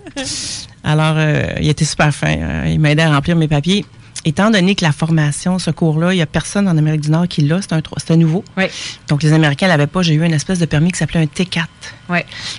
Alors, 0.84 1.14
euh, 1.16 1.46
il 1.60 1.68
était 1.70 1.84
super 1.86 2.14
fin. 2.14 2.64
Il 2.66 2.78
m'a 2.78 2.90
aidé 2.90 3.02
à 3.02 3.10
remplir 3.14 3.36
mes 3.36 3.48
papiers. 3.48 3.84
Étant 4.26 4.50
donné 4.50 4.74
que 4.74 4.84
la 4.84 4.90
formation, 4.90 5.60
ce 5.60 5.70
cours-là, 5.70 6.12
il 6.12 6.16
n'y 6.16 6.22
a 6.22 6.26
personne 6.26 6.66
en 6.66 6.76
Amérique 6.76 7.02
du 7.02 7.10
Nord 7.10 7.28
qui 7.28 7.42
l'a, 7.42 7.62
c'est 7.62 7.72
un, 7.72 7.80
un 7.80 8.16
nouveau. 8.16 8.44
Oui. 8.56 8.64
Donc, 9.06 9.22
les 9.22 9.32
Américains 9.32 9.66
ne 9.66 9.70
l'avaient 9.70 9.86
pas. 9.86 10.02
J'ai 10.02 10.14
eu 10.14 10.24
une 10.24 10.34
espèce 10.34 10.58
de 10.58 10.66
permis 10.66 10.90
qui 10.90 10.98
s'appelait 10.98 11.20
un 11.20 11.26
T4 11.26 11.64
Oui. 12.10 12.18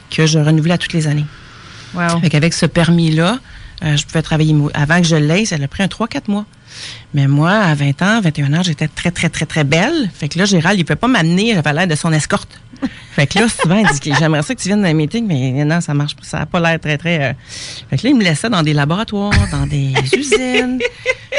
que 0.09 0.25
je 0.25 0.39
renouvelais 0.39 0.75
à 0.75 0.77
toutes 0.77 0.93
les 0.93 1.07
années. 1.07 1.25
Wow. 1.93 2.21
Fait 2.21 2.29
qu'avec 2.29 2.53
ce 2.53 2.65
permis-là, 2.65 3.39
euh, 3.83 3.97
je 3.97 4.05
pouvais 4.05 4.21
travailler. 4.21 4.55
Avant 4.73 5.01
que 5.01 5.07
je 5.07 5.17
l'aie, 5.17 5.43
ça 5.43 5.57
a 5.61 5.67
pris 5.67 5.83
un 5.83 5.87
3-4 5.87 6.29
mois. 6.29 6.45
Mais 7.13 7.27
moi, 7.27 7.51
à 7.51 7.75
20 7.75 8.01
ans, 8.01 8.21
21 8.21 8.53
ans, 8.53 8.63
j'étais 8.63 8.87
très, 8.87 9.11
très, 9.11 9.29
très, 9.29 9.45
très 9.45 9.65
belle. 9.65 10.09
Fait 10.13 10.29
que 10.29 10.39
là, 10.39 10.45
Gérald, 10.45 10.77
il 10.77 10.83
ne 10.83 10.85
pouvait 10.85 10.95
pas 10.95 11.07
m'amener, 11.07 11.53
j'avais 11.53 11.73
l'air 11.73 11.87
de 11.87 11.95
son 11.95 12.13
escorte. 12.13 12.61
Fait 13.11 13.25
que 13.27 13.39
là, 13.39 13.47
souvent, 13.49 13.77
il 13.77 13.87
dit 13.99 14.13
j'aimerais 14.17 14.43
ça 14.43 14.53
que 14.53 14.59
tu 14.61 14.67
viennes 14.67 14.81
dans 14.81 14.87
un 14.87 14.93
meeting, 14.93 15.25
mais 15.27 15.65
non, 15.65 15.81
ça 15.81 15.93
marche 15.93 16.15
pas. 16.15 16.23
Ça 16.23 16.39
n'a 16.39 16.45
pas 16.45 16.59
l'air 16.59 16.79
très, 16.79 16.97
très. 16.97 17.31
euh. 17.31 17.33
Fait 17.89 17.97
que 17.97 18.03
là, 18.03 18.09
il 18.11 18.15
me 18.15 18.23
laissait 18.23 18.49
dans 18.49 18.61
des 18.63 18.73
laboratoires, 18.73 19.31
dans 19.51 19.65
des 19.65 19.93
usines. 20.17 20.79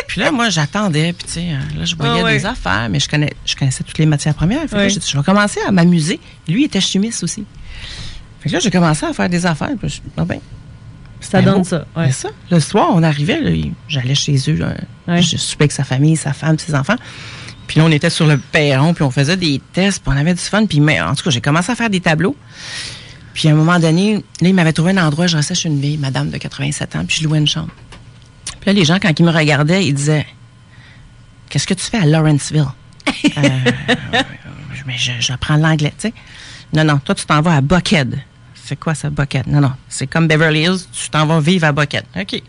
Puis 0.08 0.20
là, 0.20 0.30
moi, 0.32 0.48
j'attendais, 0.48 1.12
puis 1.12 1.26
tu 1.26 1.32
sais, 1.34 1.40
euh, 1.50 1.78
là, 1.78 1.84
je 1.84 1.94
voyais 1.96 2.20
Ah 2.20 2.24
ouais. 2.24 2.38
des 2.38 2.46
affaires, 2.46 2.88
mais 2.90 2.98
je, 3.00 3.08
connais, 3.08 3.32
je 3.46 3.54
connaissais 3.54 3.84
toutes 3.84 3.98
les 3.98 4.06
matières 4.06 4.34
premières. 4.34 4.62
Fait 4.62 4.68
que 4.68 4.74
là, 4.76 4.82
Ouais. 4.82 4.90
j'ai 4.90 5.00
dit, 5.00 5.08
je 5.10 5.16
vais 5.16 5.22
commencer 5.24 5.60
à 5.66 5.70
m'amuser. 5.70 6.18
Lui, 6.48 6.62
il 6.62 6.64
était 6.64 6.80
chimiste 6.80 7.22
aussi. 7.22 7.44
Fait 8.40 8.48
que 8.48 8.54
là, 8.54 8.60
j'ai 8.60 8.70
commencé 8.70 9.04
à 9.06 9.12
faire 9.12 9.28
des 9.28 9.46
affaires. 9.46 9.70
Puis 9.80 9.88
je, 9.90 10.00
ah 10.16 10.24
ben, 10.24 10.40
Ça 11.20 11.42
donne 11.42 11.64
ça. 11.64 11.84
Ouais. 11.96 12.06
c'est 12.12 12.28
ça. 12.28 12.30
Le 12.50 12.60
soir, 12.60 12.88
on 12.92 13.02
arrivait, 13.02 13.40
j'allais 13.88 14.14
chez 14.14 14.36
eux, 14.48 14.54
là, 14.56 14.74
Ouais. 15.06 15.22
je 15.22 15.36
soupais 15.36 15.64
avec 15.64 15.72
sa 15.72 15.84
famille, 15.84 16.16
sa 16.16 16.32
femme, 16.32 16.58
ses 16.58 16.74
enfants. 16.74 16.96
Puis 17.68 17.78
là, 17.78 17.84
on 17.86 17.90
était 17.92 18.10
sur 18.10 18.26
le 18.26 18.38
perron, 18.38 18.94
puis 18.94 19.04
on 19.04 19.10
faisait 19.12 19.36
des 19.36 19.60
tests, 19.72 20.02
puis 20.02 20.12
on 20.12 20.18
avait 20.18 20.34
du 20.34 20.40
fun. 20.40 20.66
Puis 20.66 20.80
mais, 20.80 21.00
en 21.00 21.14
tout 21.14 21.22
cas, 21.22 21.30
j'ai 21.30 21.40
commencé 21.40 21.70
à 21.70 21.76
faire 21.76 21.90
des 21.90 22.00
tableaux. 22.00 22.34
Puis 23.34 23.48
à 23.48 23.52
un 23.52 23.54
moment 23.54 23.78
donné, 23.78 24.14
là, 24.16 24.48
il 24.48 24.54
m'avait 24.54 24.72
trouvé 24.72 24.90
un 24.92 25.06
endroit, 25.06 25.28
je 25.28 25.36
restais 25.36 25.54
chez 25.54 25.68
une 25.68 25.78
vieille 25.80 25.98
madame 25.98 26.30
de 26.30 26.38
87 26.38 26.96
ans, 26.96 27.04
puis 27.06 27.18
je 27.20 27.24
louais 27.28 27.38
une 27.38 27.46
chambre. 27.46 27.68
Puis 28.60 28.66
là, 28.66 28.72
les 28.72 28.84
gens, 28.84 28.98
quand 29.00 29.16
ils 29.16 29.24
me 29.24 29.30
regardaient, 29.30 29.86
ils 29.86 29.94
disaient 29.94 30.26
Qu'est-ce 31.48 31.66
que 31.66 31.74
tu 31.74 31.84
fais 31.84 31.98
à 31.98 32.04
Lawrenceville? 32.06 32.66
Euh, 33.38 34.22
Mais 34.86 34.96
je- 34.98 35.12
j'apprends 35.20 35.56
l'anglais, 35.56 35.92
tu 35.98 36.08
sais. 36.08 36.14
Non, 36.72 36.84
non, 36.84 36.98
toi, 36.98 37.14
tu 37.14 37.24
t'en 37.26 37.40
vas 37.42 37.56
à 37.56 37.60
Buckhead. 37.60 38.18
C'est 38.54 38.78
quoi 38.78 38.94
ça, 38.94 39.08
Buckhead? 39.10 39.46
Non, 39.46 39.60
non, 39.60 39.72
c'est 39.88 40.06
comme 40.06 40.26
Beverly 40.28 40.62
Hills, 40.64 40.80
tu 40.92 41.08
t'en 41.10 41.26
vas 41.26 41.40
vivre 41.40 41.66
à 41.66 41.72
Buckhead. 41.72 42.04
OK. 42.18 42.42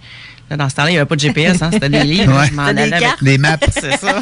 Là, 0.50 0.57
dans 0.57 0.68
ce 0.69 0.75
temps-là, 0.75 0.90
il 0.90 0.94
n'y 0.94 0.98
avait 0.98 1.06
pas 1.07 1.16
de 1.16 1.19
GPS, 1.22 1.62
hein, 1.62 1.69
c'était 1.72 1.90
des 1.90 2.04
livres. 2.04 2.36
Ouais. 2.38 2.48
Je 2.48 2.54
m'en 2.54 2.68
C'était 2.68 2.74
des 2.75 2.81
allais 2.81 2.94
avec- 2.96 3.07
cartes. 3.07 3.22
Les 3.22 3.38
maps. 3.38 3.57
C'est 3.72 3.98
ça. 3.98 4.19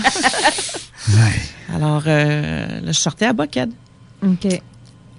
Ouais. 1.09 1.73
Alors, 1.75 2.03
euh, 2.07 2.67
là, 2.81 2.91
je 2.91 2.99
sortais 2.99 3.25
à 3.27 3.33
Buckhead. 3.33 3.71
OK. 4.23 4.47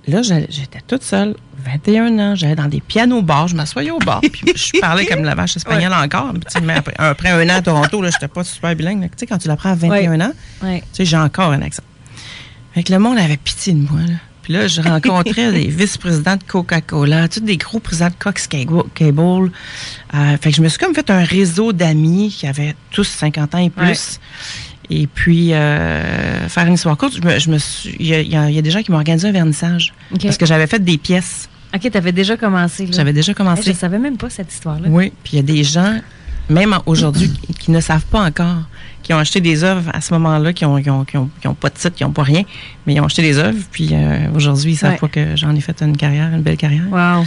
Là, 0.07 0.23
j'étais 0.23 0.81
toute 0.87 1.03
seule, 1.03 1.35
21 1.65 2.19
ans, 2.19 2.35
j'allais 2.35 2.55
dans 2.55 2.67
des 2.69 2.81
pianos 2.81 3.21
bars, 3.21 3.47
je 3.49 3.55
m'assoyais 3.55 3.91
au 3.91 3.99
bar, 3.99 4.21
puis 4.23 4.41
je 4.57 4.79
parlais 4.81 5.05
comme 5.05 5.23
la 5.23 5.35
vache 5.35 5.57
espagnole 5.57 5.93
encore. 5.93 6.31
Puis, 6.33 6.41
tu 6.47 6.53
sais, 6.53 6.61
mais 6.63 6.73
après, 6.75 6.95
après 6.97 7.29
un 7.29 7.45
an 7.51 7.59
à 7.59 7.63
Toronto, 7.63 8.01
là, 8.01 8.09
j'étais 8.11 8.29
pas 8.29 8.43
super 8.43 8.75
bilingue. 8.75 9.03
Tu 9.03 9.09
sais, 9.19 9.27
quand 9.27 9.37
tu 9.37 9.49
l'apprends 9.49 9.71
à 9.71 9.75
21 9.75 10.19
ans, 10.23 10.33
Ouais. 10.63 10.81
tu 10.81 10.87
sais, 10.93 11.05
j'ai 11.05 11.17
encore 11.19 11.53
un 11.53 11.61
accent. 11.61 11.83
Fait 12.75 12.83
que 12.85 12.93
le 12.93 12.99
monde 12.99 13.19
avait 13.19 13.37
pitié 13.37 13.75
de 13.75 13.81
moi, 13.81 14.01
là. 14.01 14.15
Puis 14.49 14.55
là, 14.57 14.67
je 14.67 14.81
rencontrais 14.81 15.53
des 15.53 15.67
vice-présidents 15.69 16.37
de 16.37 16.43
Coca-Cola, 16.43 17.29
tous 17.29 17.41
des 17.41 17.59
gros 17.59 17.81
présidents 17.81 18.09
de 18.09 18.15
Cox 18.19 18.47
Cable. 18.47 18.81
Euh, 20.15 20.37
fait 20.41 20.51
que 20.51 20.57
je 20.57 20.63
me 20.63 20.69
suis 20.71 20.79
comme 20.79 20.95
fait 20.95 21.11
un 21.11 21.23
réseau 21.23 21.75
d'amis 21.75 22.35
qui 22.35 22.47
avaient 22.47 22.75
tous 22.91 23.05
50 23.05 23.55
ans 23.55 23.59
et 23.59 23.69
plus. 23.69 24.19
Et 24.89 25.07
puis, 25.07 25.53
euh, 25.53 26.49
faire 26.49 26.67
une 26.67 26.73
histoire 26.75 26.97
courte, 26.97 27.15
je 27.17 27.27
me, 27.29 27.39
je 27.39 27.51
me 27.51 27.59
suis, 27.59 27.95
il 28.01 28.07
y, 28.07 28.15
a- 28.15 28.49
il 28.49 28.57
y 28.57 28.63
des 28.63 28.71
gens 28.71 28.81
qui 28.83 28.91
m'ont 28.91 28.97
organisé 28.97 29.29
un 29.29 29.33
vernissage. 29.33 29.93
Parce 30.23 30.39
que 30.39 30.47
j'avais 30.47 30.67
fait 30.67 30.83
des 30.83 30.97
pièces. 30.97 31.51
OK, 31.75 31.91
t'avais 31.91 32.13
déjà 32.13 32.39
commencé. 32.39 32.87
là. 32.87 32.93
J'avais 32.97 33.13
déjà 33.13 33.33
Hey, 33.33 33.37
commencé. 33.37 33.63
je 33.67 33.73
savais 33.77 33.99
même 33.99 34.17
pas 34.17 34.31
cette 34.31 34.51
histoire-là. 34.51 34.89
Oui, 34.89 35.13
puis 35.23 35.35
il 35.35 35.37
y 35.37 35.41
a 35.41 35.43
des 35.43 35.63
gens, 35.63 36.01
même 36.49 36.75
aujourd'hui, 36.87 37.31
qui 37.59 37.71
ne 37.71 37.81
savent 37.83 38.07
pas 38.07 38.23
encore, 38.25 38.63
qui 39.09 39.15
ont 39.15 39.19
acheté 39.19 39.41
des 39.41 39.65
œuvres 39.65 39.91
à 39.95 40.03
ce 40.03 40.13
moment-là, 40.13 40.53
qui 40.53 40.67
ont, 40.67 40.83
qui, 40.83 40.91
ont, 40.91 41.03
qui, 41.07 41.17
ont, 41.17 41.31
qui 41.41 41.49
ont 41.49 41.55
pas 41.55 41.71
de 41.71 41.75
titre, 41.77 41.95
qui 41.97 42.05
n'ont 42.05 42.13
pas 42.13 42.25
rien, 42.25 42.43
mais 42.87 42.93
ils 42.93 43.01
ont 43.01 43.07
acheté 43.07 43.23
des 43.23 43.39
œuvres, 43.39 43.59
puis 43.73 43.89
euh, 43.93 44.27
aujourd'hui, 44.35 44.73
ils 44.73 44.77
savent 44.77 44.93
Ouais. 44.93 44.99
pas 44.99 45.09
que 45.09 45.35
j'en 45.35 45.57
ai 45.57 45.63
fait 45.63 45.81
une 45.81 45.97
carrière, 45.97 46.29
une 46.35 46.43
belle 46.43 46.59
carrière. 46.59 46.83
Wow. 46.91 47.25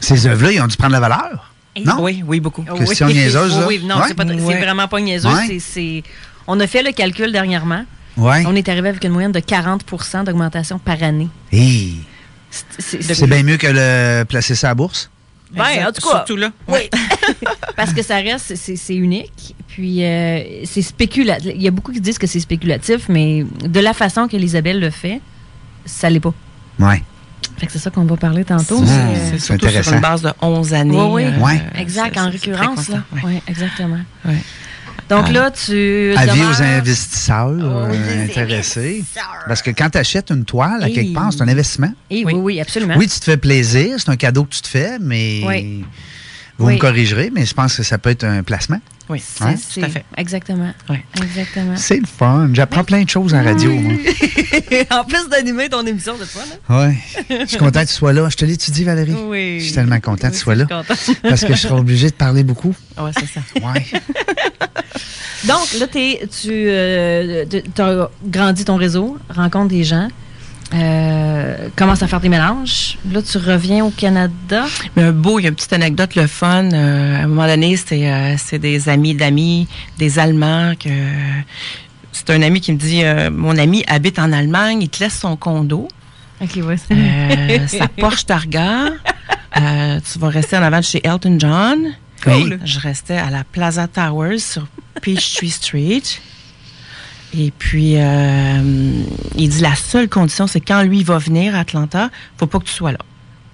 Ces 0.00 0.26
œuvres-là, 0.26 0.50
ils 0.50 0.60
ont 0.60 0.66
dû 0.66 0.76
prendre 0.76 0.90
la 0.92 0.98
valeur. 0.98 1.52
Non? 1.86 1.98
Oui, 2.00 2.24
oui, 2.26 2.40
beaucoup. 2.40 2.62
Question 2.62 3.06
niaiseuse, 3.06 3.56
là. 3.56 3.64
Oui, 3.68 3.78
oui, 3.80 3.86
non, 3.86 3.98
Ouais. 3.98 4.06
c'est 4.08 4.44
Ouais. 4.44 4.58
vraiment 4.60 4.88
pas 4.88 5.00
niaiseux. 5.00 5.28
Ouais. 5.28 5.58
c'est- 5.60 6.02
On 6.48 6.58
a 6.58 6.66
fait 6.66 6.82
le 6.82 6.90
calcul 6.90 7.30
dernièrement. 7.30 7.84
Oui. 8.16 8.38
On 8.44 8.56
est 8.56 8.68
arrivé 8.68 8.88
avec 8.88 9.04
une 9.04 9.12
moyenne 9.12 9.30
de 9.30 9.38
40% 9.38 10.24
d'augmentation 10.24 10.80
par 10.80 11.00
année. 11.00 11.28
Hey, 11.52 11.94
C'est- 12.50 13.24
bien 13.28 13.44
mieux 13.44 13.56
que 13.56 13.68
le 13.70 14.24
placer 14.24 14.56
ça 14.56 14.66
à 14.66 14.70
la 14.70 14.74
bourse? 14.74 15.08
Ben, 15.52 15.64
Exact. 15.66 15.88
en 15.88 15.92
tout 15.92 16.08
cas. 16.08 16.16
Surtout 16.16 16.36
là. 16.36 16.50
Oui. 16.68 16.88
Parce 17.76 17.92
que 17.92 18.02
ça 18.02 18.16
reste, 18.16 18.54
c'est 18.56 18.94
unique. 18.94 19.54
Puis, 19.68 20.04
euh, 20.04 20.64
c'est 20.64 20.82
spéculatif. 20.82 21.52
Il 21.54 21.62
y 21.62 21.68
a 21.68 21.70
beaucoup 21.70 21.92
qui 21.92 22.00
disent 22.00 22.18
que 22.18 22.26
c'est 22.26 22.40
spéculatif, 22.40 23.08
mais 23.08 23.44
de 23.64 23.80
la 23.80 23.92
façon 23.92 24.28
qu'Elisabelle 24.28 24.80
le 24.80 24.90
fait, 24.90 25.20
ça 25.84 26.08
l'est 26.10 26.20
pas. 26.20 26.34
Oui. 26.78 26.96
Fait 27.58 27.66
que 27.66 27.72
c'est 27.72 27.78
ça 27.78 27.90
qu'on 27.90 28.04
va 28.04 28.16
parler 28.16 28.44
tantôt. 28.44 28.82
C'est- 28.84 28.92
euh, 28.92 29.38
surtout 29.38 29.68
sur 29.68 29.92
une 29.94 30.00
base 30.00 30.22
de 30.22 30.30
11 30.40 30.72
années. 30.72 30.96
Oui, 30.96 31.24
oui. 31.24 31.42
Ouais. 31.42 31.60
exact, 31.78 32.16
en 32.18 32.30
récurrence. 32.30 32.88
Là. 32.88 33.02
ouais. 33.12 33.20
Oui, 33.24 33.42
exactement. 33.48 33.98
Donc 35.10 35.24
Ah. 35.28 35.32
là, 35.32 35.50
tu. 35.50 36.14
Avis 36.16 36.32
demeures- 36.38 36.50
aux 36.58 36.62
investisseurs 36.62 37.48
euh, 37.48 37.88
Oh, 37.88 37.92
les 37.92 38.22
intéressés. 38.24 38.80
investisseurs. 38.80 39.44
Parce 39.48 39.60
que 39.62 39.70
quand 39.72 39.90
tu 39.90 39.98
achètes 39.98 40.30
une 40.30 40.44
toile, 40.44 40.82
à 40.82 40.88
Hey. 40.88 40.94
quelque 40.94 41.12
part, 41.14 41.32
c'est 41.32 41.42
un 41.42 41.48
investissement. 41.48 41.92
Eh 42.10 42.24
oui, 42.24 42.32
Oui. 42.32 42.40
oui, 42.40 42.60
absolument. 42.60 42.94
Oui, 42.96 43.08
tu 43.08 43.18
te 43.18 43.24
fais 43.24 43.36
plaisir, 43.36 43.96
c'est 43.98 44.08
un 44.10 44.16
cadeau 44.16 44.44
que 44.44 44.54
tu 44.54 44.62
te 44.62 44.68
fais, 44.68 44.98
mais 45.00 45.40
Oui. 45.44 45.84
Vous 46.60 46.66
Oui. 46.66 46.74
me 46.74 46.78
corrigerez, 46.78 47.30
mais 47.34 47.46
je 47.46 47.54
pense 47.54 47.74
que 47.76 47.82
ça 47.82 47.96
peut 47.96 48.10
être 48.10 48.24
un 48.24 48.42
placement. 48.42 48.80
Oui, 49.08 49.20
C'est- 49.26 49.42
Hein? 49.44 49.54
c'est- 49.56 49.80
tout 49.80 49.86
à 49.86 49.88
fait. 49.88 50.04
Exactement. 50.16 50.72
Ouais. 50.90 51.02
Exactement. 51.20 51.74
C'est 51.76 51.96
le 51.96 52.06
fun. 52.06 52.50
J'apprends 52.52 52.84
plein 52.84 53.02
de 53.02 53.08
choses 53.08 53.32
en 53.34 53.42
radio, 53.42 53.72
en 54.90 55.04
plus 55.04 55.28
d'animer 55.30 55.68
ton 55.70 55.84
émission 55.86 56.16
de 56.18 56.24
toi, 56.24 56.42
là. 56.68 56.86
Oui. 56.88 56.94
Je 57.40 57.46
suis 57.46 57.56
content 57.56 57.80
que 57.80 57.86
tu 57.88 57.94
sois 57.94 58.12
là. 58.12 58.28
Je 58.28 58.36
te 58.36 58.44
l'étudie, 58.44 58.84
Valérie? 58.84 59.14
Oui. 59.26 59.58
Je 59.58 59.64
suis 59.64 59.72
tellement 59.72 59.98
content 60.00 60.28
que 60.28 60.34
tu 60.34 60.38
sois 60.40 60.54
là. 60.54 60.66
Je 60.68 60.94
suis 60.94 61.14
contente. 61.14 61.22
Parce 61.22 61.40
que 61.44 61.54
je 61.54 61.58
serai 61.58 61.74
obligé 61.74 62.08
de 62.10 62.14
parler 62.14 62.44
beaucoup. 62.44 62.74
Ah 62.96 63.04
ouais, 63.06 63.10
c'est 63.18 63.26
ça. 63.26 63.40
Ouais. 63.66 63.86
Donc, 65.48 65.66
là, 65.80 65.86
t'es- 65.86 66.20
tu 66.30 66.70
as 67.82 68.10
grandi 68.26 68.64
ton 68.66 68.76
réseau, 68.76 69.16
rencontres 69.30 69.68
des 69.70 69.82
gens, 69.84 70.08
euh, 70.72 71.68
commences 71.76 72.02
à 72.02 72.06
faire 72.06 72.20
des 72.20 72.28
mélanges. 72.28 72.98
Là, 73.10 73.22
tu 73.22 73.38
reviens 73.38 73.84
au 73.84 73.90
Canada. 73.90 74.66
Mais 74.96 75.02
un 75.04 75.12
beau, 75.12 75.38
il 75.38 75.42
y 75.42 75.46
a 75.46 75.48
une 75.48 75.54
petite 75.54 75.72
anecdote, 75.72 76.14
le 76.14 76.26
fun. 76.26 76.70
euh, 76.72 77.16
à 77.20 77.24
un 77.24 77.26
moment 77.26 77.46
donné, 77.46 77.76
c'était 77.76 78.06
euh, 78.08 78.34
c'est 78.38 78.58
des 78.58 78.88
amis 78.88 79.14
d'amis, 79.14 79.68
des 79.98 80.18
Allemands 80.18 80.74
que. 80.78 80.90
C'est 82.12 82.30
un 82.30 82.42
ami 82.42 82.60
qui 82.60 82.72
me 82.72 82.76
dit 82.76 83.02
euh, 83.04 83.30
Mon 83.30 83.56
ami 83.56 83.84
habite 83.86 84.18
en 84.18 84.32
Allemagne, 84.32 84.82
il 84.82 84.88
te 84.88 85.02
laisse 85.02 85.18
son 85.18 85.36
condo, 85.36 85.88
OK, 86.40 86.50
ouais. 86.64 86.76
euh, 86.92 87.66
sa 87.66 87.88
Porsche 87.98 88.26
Targa. 88.26 88.86
euh, 89.56 90.00
tu 90.12 90.18
vas 90.18 90.28
rester 90.28 90.56
en 90.56 90.62
avant 90.62 90.78
de 90.78 90.84
chez 90.84 91.00
Elton 91.06 91.36
John. 91.38 91.78
Cool. 92.22 92.58
Je 92.64 92.78
restais 92.80 93.16
à 93.16 93.30
la 93.30 93.44
Plaza 93.44 93.88
Towers 93.88 94.38
sur 94.40 94.66
Peachtree 95.00 95.48
Street. 95.50 96.02
Et 97.36 97.52
puis, 97.56 97.94
euh, 97.96 99.02
il 99.36 99.48
dit 99.48 99.60
la 99.60 99.74
seule 99.76 100.08
condition, 100.08 100.46
c'est 100.46 100.60
quand 100.60 100.82
lui 100.82 101.04
va 101.04 101.18
venir 101.18 101.54
à 101.54 101.60
Atlanta, 101.60 102.10
faut 102.38 102.46
pas 102.46 102.58
que 102.58 102.64
tu 102.64 102.72
sois 102.72 102.92
là. 102.92 102.98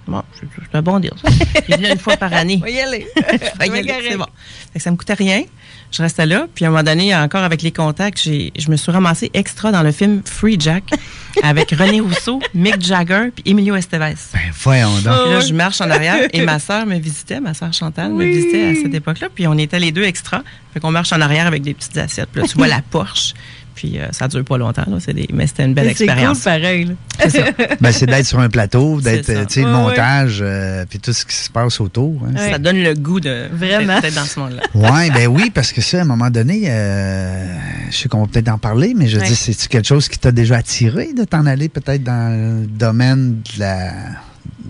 Bon, 0.07 0.23
c'est 0.39 0.75
un 0.77 0.81
bon 0.81 0.99
deal. 0.99 1.11
ça. 1.21 1.29
Il 1.67 1.75
venait 1.75 1.91
une 1.91 1.99
fois 1.99 2.15
par 2.15 2.31
année. 2.33 2.57
va 2.61 2.69
y 2.69 2.79
aller. 2.79 3.05
Fait 3.13 3.37
que 3.37 3.71
Ouais, 3.71 3.81
correct. 3.85 4.05
c'est 4.09 4.17
bon. 4.17 4.25
Fait 4.71 4.79
que 4.79 4.83
ça 4.83 4.89
me 4.89 4.95
coûtait 4.95 5.15
rien. 5.15 5.43
Je 5.91 6.01
restais 6.01 6.25
là. 6.25 6.47
Puis 6.55 6.63
à 6.63 6.69
un 6.69 6.71
moment 6.71 6.83
donné, 6.83 7.13
encore 7.13 7.43
avec 7.43 7.61
les 7.61 7.71
contacts, 7.71 8.21
j'ai, 8.21 8.53
je 8.57 8.71
me 8.71 8.77
suis 8.77 8.89
ramassée 8.91 9.29
extra 9.33 9.71
dans 9.71 9.83
le 9.83 9.91
film 9.91 10.21
Free 10.23 10.55
Jack 10.57 10.83
avec 11.43 11.71
René 11.71 11.99
Rousseau, 11.99 12.39
Mick 12.53 12.81
Jagger 12.81 13.31
puis 13.35 13.43
Emilio 13.51 13.75
Estevez. 13.75 14.15
Ben, 14.33 14.39
voyons 14.63 14.97
donc. 15.01 15.23
Puis 15.23 15.33
là, 15.33 15.39
je 15.41 15.53
marche 15.53 15.81
en 15.81 15.89
arrière 15.89 16.27
et 16.31 16.41
ma 16.45 16.59
sœur 16.59 16.85
me 16.85 16.97
visitait, 16.97 17.41
ma 17.41 17.53
sœur 17.53 17.73
Chantal 17.73 18.13
me 18.13 18.23
visitait 18.25 18.67
à 18.67 18.75
cette 18.75 18.93
époque-là. 18.93 19.27
Puis 19.33 19.45
on 19.45 19.57
était 19.57 19.79
les 19.79 19.91
deux 19.91 20.03
extras. 20.03 20.41
Fait 20.73 20.79
qu'on 20.79 20.91
marche 20.91 21.11
en 21.11 21.19
arrière 21.19 21.47
avec 21.47 21.63
des 21.63 21.73
petites 21.73 21.97
assiettes. 21.97 22.29
Puis 22.31 22.41
là, 22.41 22.47
tu 22.47 22.57
vois 22.57 22.67
la 22.67 22.81
Porsche. 22.89 23.33
Puis 23.77 23.99
euh, 23.99 24.07
ça 24.11 24.27
dure 24.27 24.43
pas 24.43 24.57
longtemps. 24.57 24.83
Là. 24.87 24.97
C'est 24.99 25.13
des... 25.13 25.27
Mais 25.31 25.45
c'était 25.45 25.65
une 25.65 25.75
belle 25.75 25.89
C'est 25.89 26.05
cool, 26.05 26.05
expérience. 26.09 26.39
pareil. 26.39 26.95
C'est. 27.29 27.77
Ben, 27.81 27.91
c'est 27.91 28.07
d'être 28.07 28.25
sur 28.25 28.39
un 28.39 28.49
plateau, 28.49 28.99
d'être, 28.99 29.25
C'est 29.27 29.35
euh, 29.37 29.45
tu 29.45 29.53
sais, 29.53 29.59
le 29.61 29.67
Ouais, 29.67 29.73
ouais. 29.73 29.81
montage, 29.81 30.39
euh, 30.41 30.83
puis 30.89 30.99
tout 30.99 31.13
ce 31.13 31.23
qui 31.25 31.35
se 31.35 31.49
passe 31.49 31.79
autour. 31.79 32.19
hein. 32.25 32.33
Ouais. 32.35 32.51
Ça 32.51 32.57
donne 32.57 32.81
le 32.81 32.95
goût 32.95 33.19
de 33.19 33.45
Vraiment. 33.53 33.99
d'être 33.99 34.15
dans 34.15 34.25
ce 34.25 34.39
monde-là. 34.39 34.63
Ouais, 34.73 35.11
ben 35.11 35.27
oui, 35.27 35.51
parce 35.53 35.71
que 35.71 35.81
ça, 35.81 35.99
à 35.99 36.01
un 36.01 36.05
moment 36.05 36.29
donné, 36.31 36.63
euh, 36.65 37.45
je 37.91 37.95
sais 37.95 38.09
qu'on 38.09 38.21
va 38.21 38.27
peut-être 38.27 38.49
en 38.49 38.57
parler, 38.57 38.93
mais 38.97 39.07
je 39.07 39.19
Ouais. 39.19 39.27
dis, 39.27 39.35
c'est-tu 39.35 39.67
quelque 39.67 39.87
chose 39.87 40.07
qui 40.09 40.17
t'a 40.17 40.31
déjà 40.31 40.57
attiré 40.57 41.13
de 41.13 41.23
t'en 41.23 41.45
aller 41.45 41.69
peut-être 41.69 42.03
dans 42.03 42.33
le 42.61 42.65
domaine 42.65 43.41
de 43.55 43.59
la, 43.59 43.91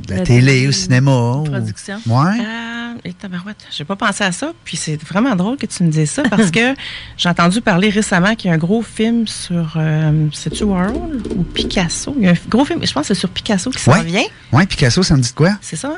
de 0.05 0.11
la 0.13 0.17
La 0.19 0.23
télé, 0.25 0.67
au 0.67 0.71
cinéma? 0.71 1.11
ou- 1.37 1.43
Production. 1.43 1.95
Ouais. 2.05 2.37
Ah, 2.45 2.93
et 3.05 3.13
tabarouette, 3.13 3.57
j'ai 3.71 3.83
pas 3.85 3.95
pensé 3.95 4.23
à 4.23 4.31
ça. 4.31 4.53
Puis 4.63 4.75
c'est 4.77 5.01
vraiment 5.03 5.35
drôle 5.35 5.57
que 5.57 5.65
tu 5.65 5.83
me 5.83 5.89
dises 5.91 6.11
ça 6.11 6.23
parce 6.23 6.51
que 6.51 6.73
j'ai 7.17 7.29
entendu 7.29 7.61
parler 7.61 7.89
récemment 7.89 8.35
qu'il 8.35 8.49
y 8.49 8.51
a 8.51 8.55
un 8.55 8.59
gros 8.59 8.81
film 8.81 9.27
sur, 9.27 9.73
euh, 9.75 10.27
c'est-tu 10.33 10.63
Warhol 10.63 11.21
ou 11.35 11.43
Picasso? 11.43 12.13
Il 12.17 12.25
y 12.25 12.27
a 12.27 12.31
un 12.31 12.35
gros 12.49 12.65
film, 12.65 12.79
je 12.85 12.91
pense 12.93 13.07
que 13.07 13.13
c'est 13.13 13.19
sur 13.19 13.29
Picasso 13.29 13.69
qui 13.69 13.79
s'en 13.81 13.91
Ouais. 13.93 14.03
vient. 14.03 14.23
Ouais, 14.51 14.65
Picasso, 14.65 15.03
ça 15.03 15.15
me 15.15 15.21
dit 15.21 15.29
de 15.29 15.35
quoi? 15.35 15.51
C'est 15.61 15.75
ça? 15.75 15.97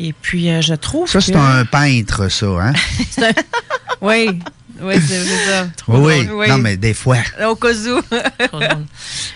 Et 0.00 0.12
puis, 0.12 0.48
euh, 0.50 0.60
je 0.62 0.74
trouve 0.74 1.08
Ça, 1.08 1.20
c'est 1.20 1.32
que... 1.32 1.38
un 1.38 1.64
peintre, 1.64 2.28
ça, 2.30 2.46
hein? 2.46 2.72
Oui. 4.00 4.38
Oui, 4.80 4.94
c'est 5.06 5.24
ça. 5.24 5.68
oui, 5.88 5.98
oui. 6.00 6.26
drôle. 6.26 6.36
Oui. 6.40 6.48
Non, 6.48 6.58
mais 6.58 6.76
des 6.76 6.94
fois. 6.94 7.18
Au 7.48 7.54
cas 7.56 7.68
où. 7.72 8.00
Trop 8.02 8.58
drôle. 8.60 8.84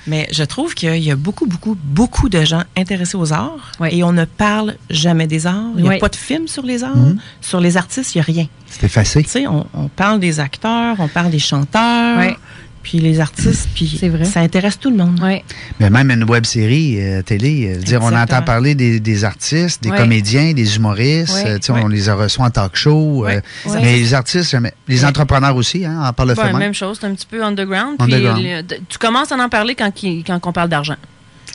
Mais 0.06 0.28
je 0.32 0.44
trouve 0.44 0.74
qu'il 0.74 0.96
y 1.02 1.10
a 1.10 1.16
beaucoup, 1.16 1.46
beaucoup, 1.46 1.76
beaucoup 1.82 2.28
de 2.28 2.44
gens 2.44 2.62
intéressés 2.76 3.16
aux 3.16 3.32
arts 3.32 3.72
Oui. 3.80 3.88
et 3.92 4.04
on 4.04 4.12
ne 4.12 4.24
parle 4.24 4.76
jamais 4.90 5.26
des 5.26 5.46
arts. 5.46 5.70
Il 5.76 5.82
n'y 5.82 5.88
a 5.88 5.92
Oui. 5.92 5.98
pas 5.98 6.08
de 6.08 6.16
film 6.16 6.48
sur 6.48 6.62
les 6.64 6.84
arts. 6.84 6.96
Mhm. 6.96 7.18
Sur 7.40 7.60
les 7.60 7.76
artistes, 7.76 8.14
il 8.14 8.18
n'y 8.18 8.22
a 8.22 8.24
rien. 8.24 8.46
C'est 8.68 8.84
effacé. 8.84 9.22
Tu 9.22 9.28
sais, 9.28 9.46
on, 9.46 9.66
on 9.74 9.88
parle 9.88 10.18
des 10.20 10.40
acteurs, 10.40 10.96
on 10.98 11.08
parle 11.08 11.30
des 11.30 11.38
chanteurs, 11.38 12.18
Oui. 12.18 12.34
Puis 12.82 12.98
les 12.98 13.20
artistes, 13.20 13.68
puis 13.74 13.96
C'est 13.98 14.08
vrai. 14.08 14.24
ça 14.24 14.40
intéresse 14.40 14.78
tout 14.78 14.90
le 14.90 14.96
monde. 14.96 15.20
Oui. 15.22 15.42
Mais 15.80 15.90
même 15.90 16.10
une 16.10 16.24
web 16.24 16.44
série 16.44 16.96
euh, 17.00 17.22
télé, 17.22 17.74
euh, 17.76 17.78
dire, 17.78 18.00
on 18.02 18.14
entend 18.14 18.42
parler 18.42 18.74
des, 18.74 19.00
des 19.00 19.24
artistes, 19.24 19.82
des 19.82 19.90
Ouais. 19.90 19.96
comédiens, 19.98 20.52
des 20.52 20.76
humoristes, 20.76 21.34
Ouais. 21.44 21.50
euh, 21.52 21.58
tu 21.58 21.66
sais, 21.66 21.72
Ouais. 21.72 21.82
on 21.84 21.88
les 21.88 22.08
a 22.08 22.14
reçus 22.14 22.40
en 22.40 22.50
talk 22.50 22.74
show. 22.76 23.24
euh, 23.26 23.40
Ouais. 23.66 23.80
Mais 23.80 23.96
les 23.96 24.14
artistes, 24.14 24.50
jamais. 24.50 24.72
Les 24.88 25.00
Ouais. 25.00 25.06
entrepreneurs 25.08 25.54
aussi, 25.56 25.84
hein, 25.84 26.02
en 26.04 26.12
parle 26.12 26.30
le 26.30 26.34
Ben, 26.34 26.44
même. 26.44 26.58
même 26.58 26.74
chose, 26.74 26.98
c'est 27.00 27.06
un 27.06 27.14
petit 27.14 27.26
peu 27.26 27.42
underground. 27.44 27.98
Tu 28.88 28.98
commences 28.98 29.32
à 29.32 29.36
en 29.36 29.48
parler 29.48 29.74
quand, 29.74 29.90
on 30.46 30.52
parle 30.52 30.68
d'argent. 30.68 30.96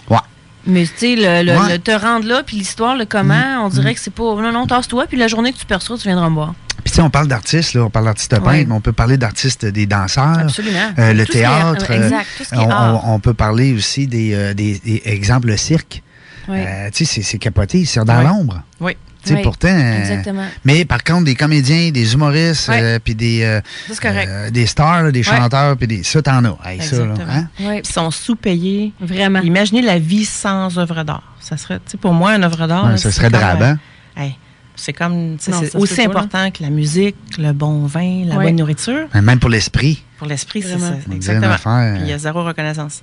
Ouais. 0.09 0.17
Mais 0.65 0.83
tu 0.83 0.91
sais, 0.97 1.15
le, 1.15 1.43
le- 1.45 1.57
Ouais. 1.57 1.65
Mm. 1.65 1.69
le 1.71 1.79
te 1.79 1.91
rendre 1.91 2.27
là, 2.27 2.43
puis 2.45 2.57
l'histoire, 2.57 2.95
le 2.97 3.05
comment, 3.05 3.63
on 3.65 3.69
dirait 3.69 3.93
que 3.93 3.99
c'est 4.01 4.13
pas. 4.13 4.23
Non, 4.23 4.51
non, 4.51 4.65
tasse-toi, 4.67 5.05
puis 5.07 5.17
la 5.17 5.27
journée 5.27 5.53
que 5.53 5.57
tu 5.57 5.65
perçois, 5.65 5.97
tu 5.97 6.03
viendras 6.03 6.29
me 6.29 6.35
voir. 6.35 6.53
Puis 6.87 6.91
tu 6.93 6.95
sais, 6.95 7.01
on 7.01 7.09
parle 7.09 7.27
d'artistes, 7.27 7.73
là, 7.73 7.81
on 7.83 7.89
parle 7.89 8.05
d'artistes 8.05 8.31
peintres, 8.39 8.65
mais 8.69 8.73
on 8.73 8.79
peut 8.79 8.93
parler 8.93 9.17
d'artistes 9.17 9.65
des 9.65 9.85
danseurs. 9.85 10.37
Absolument. 10.39 10.79
euh, 10.97 11.11
le 11.11 11.25
Tout 11.25 11.33
est- 11.33 11.35
théâtre, 11.41 11.85
euh, 11.89 12.03
exact, 12.05 12.25
tout 12.37 12.43
ce 12.45 12.49
qui 12.51 12.55
est 12.55 12.67
On, 13.03 13.19
peut 13.19 13.33
parler 13.33 13.73
aussi 13.73 14.07
des, 14.07 14.33
euh, 14.33 14.53
des, 14.53 14.79
des 14.79 15.01
exemples, 15.03 15.47
le 15.49 15.57
cirque. 15.57 16.01
Oui. 16.47 16.59
Euh, 16.59 16.89
tu 16.93 17.03
sais, 17.03 17.21
c'est- 17.23 17.37
capoté, 17.39 17.83
c'est 17.83 18.01
dans 18.05 18.21
l'ombre. 18.21 18.61
Oui. 18.79 18.93
Tu 19.21 19.29
sais, 19.33 19.35
Oui, 19.35 19.41
pourtant. 19.43 19.67
euh, 19.67 19.99
Exactement. 19.99 20.45
mais 20.63 20.85
par 20.85 21.03
contre, 21.03 21.25
des 21.25 21.35
comédiens, 21.35 21.91
des 21.91 22.13
humoristes, 22.13 22.69
euh, 22.69 22.99
puis 23.03 23.15
des, 23.15 23.43
euh, 23.43 23.59
Ça, 23.89 23.93
c'est 23.95 24.01
correct. 24.07 24.29
euh, 24.31 24.49
des 24.49 24.65
stars, 24.65 25.03
là, 25.03 25.11
des 25.11 25.23
chanteurs, 25.23 25.75
puis 25.75 25.87
des, 25.87 26.03
ça, 26.03 26.21
t'en 26.21 26.45
as. 26.45 26.57
Hey, 26.63 26.81
ça, 26.81 26.99
là, 26.99 27.03
Exactement. 27.11 27.33
hein? 27.33 27.47
ils 27.83 27.85
sont 27.85 28.11
sous-payés. 28.11 28.93
vraiment. 29.01 29.41
Imaginez 29.41 29.81
la 29.81 29.99
vie 29.99 30.23
sans 30.23 30.77
œuvre 30.77 31.03
d'art. 31.03 31.35
Ça 31.41 31.57
serait, 31.57 31.79
tu 31.79 31.91
sais, 31.91 31.97
pour 31.97 32.13
moi, 32.13 32.33
une 32.37 32.45
œuvre 32.45 32.65
d'art. 32.65 32.91
Ça 32.91 32.97
c'est 32.97 33.11
serait 33.11 33.29
drabant. 33.29 33.75
euh, 34.17 34.21
hey, 34.21 34.37
c'est 34.77 34.93
comme, 34.93 35.35
c'est 35.39 35.51
ça 35.51 35.77
aussi 35.77 35.97
là. 35.97 36.05
important 36.05 36.49
que 36.51 36.63
la 36.63 36.69
musique, 36.69 37.15
le 37.37 37.51
bon 37.51 37.85
vin, 37.85 38.23
la 38.25 38.35
Ouais. 38.37 38.45
bonne 38.45 38.55
nourriture. 38.55 39.07
Mais 39.13 39.21
Même 39.21 39.39
pour 39.39 39.49
l'esprit. 39.49 40.01
Pour 40.17 40.27
l'esprit, 40.27 40.61
c'est 40.61 40.79
ça. 40.79 40.93
Exactement. 41.11 41.51
affaire, 41.53 41.95
Puis 41.95 42.03
il 42.03 42.09
y 42.09 42.13
a 42.13 42.17
zéro 42.17 42.43
reconnaissance. 42.45 43.01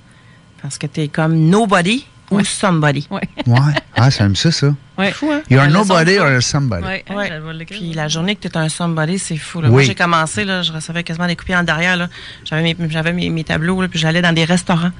Parce 0.61 0.77
que 0.79 0.87
tu 0.87 1.01
es 1.01 1.07
comme 1.09 1.35
nobody 1.35 2.05
ou 2.31 2.37
Ouais. 2.37 2.43
somebody. 2.43 3.07
Oui. 3.11 3.19
Ouais. 3.45 3.59
Ah, 3.95 4.09
c'est 4.09 4.23
même 4.23 4.35
ça, 4.35 4.51
ça. 4.51 4.73
Ouais. 4.97 5.11
Fou, 5.11 5.29
hein? 5.31 5.41
You're 5.49 5.65
leçon 5.65 5.73
nobody 5.79 6.17
or 6.17 6.41
somebody. 6.41 6.83
Ouais, 6.83 7.05
Ouais. 7.15 7.65
Puis 7.69 7.93
la 7.93 8.07
journée 8.07 8.35
que 8.35 8.41
tu 8.41 8.47
es 8.47 8.57
un 8.57 8.67
somebody, 8.69 9.19
c'est 9.19 9.37
fou. 9.37 9.61
Là. 9.61 9.67
Oui. 9.67 9.73
Moi, 9.73 9.83
j'ai 9.83 9.93
commencé, 9.95 10.43
là, 10.43 10.63
je 10.63 10.71
recevais 10.73 11.03
quasiment 11.03 11.27
des 11.27 11.35
copies 11.35 11.55
en 11.55 11.63
derrière. 11.63 12.07
J'avais 12.45 12.63
mes, 12.63 12.75
j'avais 12.89 13.13
mes, 13.13 13.29
mes 13.29 13.43
tableaux, 13.43 13.79
là, 13.81 13.87
puis 13.87 13.99
j'allais 13.99 14.21
dans 14.23 14.33
des 14.33 14.45
restaurants. 14.45 14.91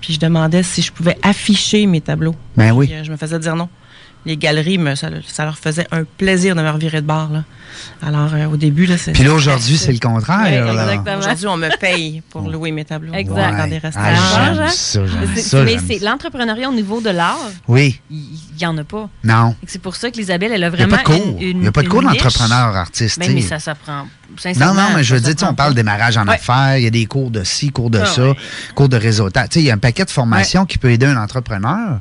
Puis 0.00 0.14
je 0.14 0.20
demandais 0.20 0.62
si 0.62 0.80
je 0.80 0.90
pouvais 0.90 1.18
afficher 1.22 1.84
mes 1.86 2.00
tableaux. 2.00 2.34
Ben 2.56 2.72
oui. 2.72 2.86
Puis, 2.86 2.96
euh, 2.96 3.04
je 3.04 3.10
me 3.10 3.16
faisais 3.16 3.38
dire 3.38 3.56
non. 3.56 3.68
Les 4.26 4.36
galeries, 4.36 4.76
me, 4.76 4.94
ça, 4.96 5.08
ça 5.26 5.44
leur 5.46 5.56
faisait 5.58 5.86
un 5.92 6.04
plaisir 6.04 6.54
de 6.54 6.60
me 6.60 6.70
revirer 6.70 7.00
de 7.00 7.06
bord. 7.06 7.30
Là. 7.32 7.44
Alors, 8.02 8.34
euh, 8.34 8.44
au 8.46 8.56
début, 8.58 8.84
là, 8.84 8.98
c'est. 8.98 9.12
Puis 9.12 9.22
là, 9.24 9.32
aujourd'hui, 9.32 9.78
c'est 9.78 9.92
le 9.92 9.98
contraire. 9.98 10.66
Là. 10.74 10.82
exactement. 10.92 11.18
Aujourd'hui, 11.18 11.46
on 11.46 11.56
me 11.56 11.68
paye 11.80 12.22
pour 12.28 12.42
louer 12.50 12.70
mes 12.70 12.84
tableaux. 12.84 13.14
Exact. 13.14 13.56
Dans 13.56 13.66
des 13.66 13.80
Ah, 13.82 13.86
restaurants. 13.86 14.60
hein? 14.64 14.68
ça, 14.68 15.06
j'aime 15.06 15.30
C'est- 15.34 15.40
ça, 15.42 15.62
mais 15.64 15.76
c'est 15.78 16.00
l'entrepreneuriat 16.00 16.68
au 16.68 16.74
niveau 16.74 17.00
de 17.00 17.08
l'art, 17.10 17.38
Oui, 17.66 17.98
il 18.10 18.26
n'y 18.58 18.66
en 18.66 18.76
a 18.76 18.84
pas. 18.84 19.08
non. 19.24 19.54
Et 19.62 19.66
C'est 19.66 19.80
pour 19.80 19.96
ça 19.96 20.10
qu'Isabelle, 20.10 20.52
elle 20.52 20.64
a 20.64 20.68
Il 20.68 20.74
n'y 20.76 20.82
a 20.82 20.86
vraiment 20.86 20.96
pas 20.96 21.02
de 21.02 21.18
cours. 21.18 21.26
une, 21.38 21.42
une- 21.42 21.56
Il 21.56 21.60
n'y 21.62 21.68
a 21.68 21.72
pas 21.72 21.82
de 21.82 21.88
cours 21.88 22.02
d'entrepreneur 22.02 22.76
artiste. 22.76 23.18
Ben, 23.18 23.28
mais 23.28 23.36
tu 23.36 23.42
sais. 23.42 23.48
ça 23.48 23.58
s'apprend. 23.58 24.06
Non, 24.58 24.74
non, 24.74 24.88
mais 24.94 25.02
je 25.02 25.14
veux 25.14 25.20
dire, 25.20 25.34
tu 25.34 25.40
sais, 25.40 25.50
on 25.50 25.54
parle 25.54 25.74
démarrage 25.74 26.16
en 26.18 26.26
Ouais. 26.26 26.34
affaires, 26.34 26.76
il 26.76 26.84
y 26.84 26.86
a 26.86 26.90
des 26.90 27.06
cours 27.06 27.30
de 27.30 27.42
ci, 27.42 27.70
cours 27.70 27.90
de 27.90 27.98
Ah, 28.00 28.06
ça, 28.06 28.28
ouais. 28.28 28.36
cours 28.74 28.88
de 28.88 28.96
réseautage. 28.96 29.48
Tu 29.48 29.54
sais, 29.54 29.60
il 29.60 29.66
y 29.66 29.70
a 29.70 29.74
un 29.74 29.78
paquet 29.78 30.04
de 30.04 30.10
formations 30.10 30.66
qui 30.66 30.78
peut 30.78 30.90
aider 30.90 31.06
un 31.06 31.16
entrepreneur, 31.16 31.98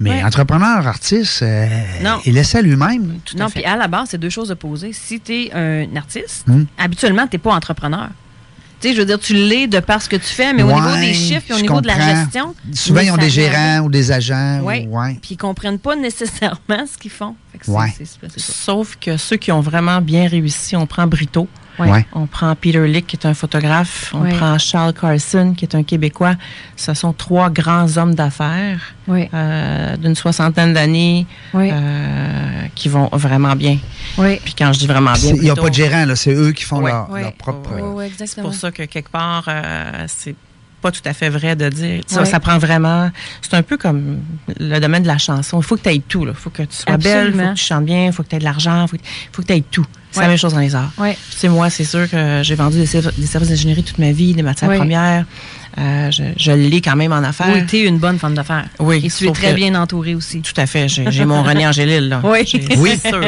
mais 0.00 0.10
Ouais. 0.10 0.24
entrepreneur, 0.24 0.86
artiste, 0.86 1.42
euh, 1.42 1.66
Non. 2.02 2.18
il 2.24 2.34
laisse 2.34 2.54
à 2.54 2.62
lui-même. 2.62 3.18
Tout 3.24 3.36
Non, 3.36 3.50
puis 3.50 3.64
à 3.64 3.76
la 3.76 3.88
base, 3.88 4.08
c'est 4.10 4.18
deux 4.18 4.30
choses 4.30 4.50
opposées. 4.50 4.92
Si 4.92 5.20
tu 5.20 5.32
es 5.44 5.52
un 5.52 5.96
artiste, 5.96 6.44
Hmm. 6.46 6.64
habituellement, 6.78 7.26
tu 7.26 7.34
n'es 7.36 7.38
pas 7.38 7.52
entrepreneur. 7.54 8.08
Tu 8.80 8.86
sais, 8.90 8.94
je 8.94 9.00
veux 9.00 9.06
dire, 9.06 9.18
tu 9.18 9.34
l'es 9.34 9.66
de 9.66 9.80
par 9.80 10.00
ce 10.00 10.08
que 10.08 10.14
tu 10.14 10.22
fais, 10.22 10.52
mais 10.52 10.62
au 10.62 10.72
niveau 10.72 10.94
des 11.00 11.12
chiffres 11.12 11.50
et 11.50 11.54
au 11.54 11.60
niveau 11.60 11.80
de 11.80 11.88
la 11.88 11.98
gestion. 11.98 12.54
Souvent, 12.74 13.00
ils 13.00 13.10
ont 13.10 13.16
des 13.16 13.28
gérants 13.28 13.80
ou 13.80 13.90
des 13.90 14.12
agents. 14.12 14.60
Ouais. 14.62 14.86
ou- 14.88 14.96
ouais. 15.00 15.18
Puis 15.20 15.30
ils 15.32 15.36
comprennent 15.36 15.80
pas 15.80 15.96
nécessairement 16.08 16.86
ce 16.86 16.96
qu'ils 16.96 17.10
font. 17.10 17.34
Sauf 18.36 18.96
que 19.00 19.16
ceux 19.16 19.36
qui 19.36 19.50
ont 19.52 19.60
vraiment 19.60 20.00
bien 20.00 20.28
réussi, 20.28 20.76
on 20.76 20.86
prend 20.86 21.06
Brito, 21.08 21.48
Ouais. 21.78 21.90
Ouais. 21.90 22.06
on 22.12 22.26
prend 22.26 22.54
Peter 22.56 22.86
Lick, 22.86 23.06
qui 23.06 23.16
est 23.16 23.26
un 23.26 23.34
photographe, 23.34 24.12
on 24.14 24.22
Ouais. 24.22 24.34
prend 24.36 24.58
Charles 24.58 24.92
Carson, 24.94 25.54
qui 25.56 25.64
est 25.64 25.74
un 25.74 25.82
Québécois. 25.82 26.34
Ce 26.76 26.92
sont 26.94 27.12
trois 27.12 27.50
grands 27.50 27.96
hommes 27.96 28.14
d'affaires 28.14 28.80
Oui, 29.06 29.28
euh, 29.32 29.96
d'une 29.96 30.14
soixantaine 30.14 30.72
d'années 30.74 31.26
euh, 31.54 32.62
qui 32.74 32.88
vont 32.88 33.08
vraiment 33.12 33.54
bien. 33.56 33.78
Puis 34.16 34.54
quand 34.58 34.72
je 34.72 34.80
dis 34.80 34.86
vraiment 34.86 35.12
bien, 35.12 35.32
Il 35.34 35.42
n'y 35.42 35.50
a 35.50 35.54
pas 35.56 35.68
de 35.70 35.74
gérant, 35.74 36.04
là, 36.04 36.16
c'est 36.16 36.32
eux 36.34 36.52
qui 36.52 36.64
font 36.64 36.80
Ouais. 36.82 36.90
leur, 36.90 37.10
Ouais. 37.10 37.22
leur 37.22 37.32
propre. 37.34 37.70
Euh, 37.74 38.08
c'est 38.26 38.40
pour 38.42 38.54
ça 38.54 38.70
que 38.70 38.82
quelque 38.84 39.10
part, 39.10 39.44
euh, 39.48 40.04
c'est 40.08 40.34
pas 40.80 40.92
tout 40.92 41.02
à 41.04 41.12
fait 41.12 41.28
vrai 41.28 41.56
de 41.56 41.68
dire. 41.68 42.02
Ça, 42.06 42.24
ça 42.24 42.40
prend 42.40 42.58
vraiment. 42.58 43.10
C'est 43.42 43.54
un 43.54 43.62
peu 43.62 43.76
comme 43.76 44.18
le 44.58 44.78
domaine 44.78 45.02
de 45.02 45.08
la 45.08 45.18
chanson. 45.18 45.60
Il 45.60 45.64
faut 45.64 45.76
que 45.76 45.82
tu 45.82 45.90
aies 45.90 46.02
tout. 46.06 46.24
Il 46.26 46.34
faut 46.34 46.50
que 46.50 46.62
tu 46.62 46.76
sois 46.76 46.96
belle, 46.96 47.32
il 47.34 47.40
faut 47.40 47.48
que 47.48 47.54
tu 47.54 47.64
chantes 47.64 47.84
bien, 47.84 48.06
il 48.06 48.12
faut 48.12 48.22
que 48.22 48.28
tu 48.28 48.36
aies 48.36 48.40
de 48.40 48.44
l'argent, 48.44 48.84
il 48.84 48.98
faut, 49.32 49.42
que 49.42 49.46
tu 49.46 49.52
aies 49.52 49.64
tout. 49.70 49.86
C'est 50.10 50.20
la 50.20 50.28
même 50.28 50.38
chose 50.38 50.54
dans 50.54 50.60
les 50.60 50.74
arts. 50.74 50.90
Ouais. 50.98 51.16
sais, 51.30 51.48
moi, 51.48 51.68
c'est 51.70 51.84
sûr 51.84 52.08
que 52.08 52.40
j'ai 52.42 52.54
vendu 52.54 52.78
des, 52.78 52.86
services 52.86 53.48
d'ingénierie 53.48 53.84
toute 53.84 53.98
ma 53.98 54.12
vie, 54.12 54.34
des 54.34 54.42
matières 54.42 54.70
premières. 54.70 55.26
Euh, 55.76 56.10
je, 56.10 56.24
je 56.36 56.50
l'ai 56.50 56.80
quand 56.80 56.96
même 56.96 57.12
en 57.12 57.22
affaires. 57.22 57.50
Oui, 57.52 57.64
tu 57.66 57.76
es 57.76 57.84
une 57.84 57.98
bonne 57.98 58.18
femme 58.18 58.34
d'affaires. 58.34 58.66
Oui. 58.80 59.00
Et 59.04 59.10
tu 59.10 59.28
es 59.28 59.32
très 59.32 59.52
bien 59.52 59.74
entourée 59.74 60.14
aussi. 60.14 60.40
Tout 60.40 60.58
à 60.58 60.66
fait. 60.66 60.88
J'ai 60.88 61.24
mon 61.24 61.42
René 61.42 61.66
Angélil, 61.66 62.08
là. 62.08 62.20
Oui. 62.24 62.50
Oui. 62.78 62.98
sûr. 62.98 63.20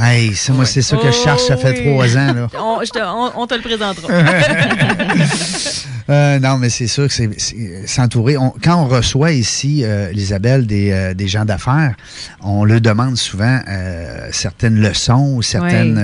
Hey, 0.00 0.34
ça, 0.34 0.52
moi, 0.52 0.64
c'est 0.64 0.82
ça 0.82 0.96
que 0.96 1.08
je 1.08 1.16
cherche, 1.16 1.42
ça 1.42 1.56
fait 1.56 1.82
oh, 1.84 1.90
trois 1.90 2.16
ans, 2.16 2.32
là. 2.32 2.48
On, 2.58 2.78
te, 2.80 2.98
on, 3.36 3.46
te 3.46 3.54
le 3.54 3.60
présentera. 3.60 4.08
euh, 6.08 6.38
non, 6.38 6.58
mais 6.58 6.70
c'est 6.70 6.86
sûr 6.86 7.08
que 7.08 7.12
c'est 7.12 7.86
s'entourer. 7.86 8.36
Quand 8.62 8.82
on 8.82 8.88
reçoit 8.88 9.32
ici, 9.32 9.82
euh, 9.84 10.10
Isabelle, 10.14 10.66
des, 10.66 10.90
euh, 10.90 11.14
des 11.14 11.28
gens 11.28 11.44
d'affaires, 11.44 11.94
on 12.42 12.64
leur 12.64 12.80
demande 12.80 13.16
souvent 13.16 13.60
euh, 13.68 14.28
certaines 14.32 14.76
leçons 14.80 15.34
ou 15.34 15.42
certaines 15.42 15.98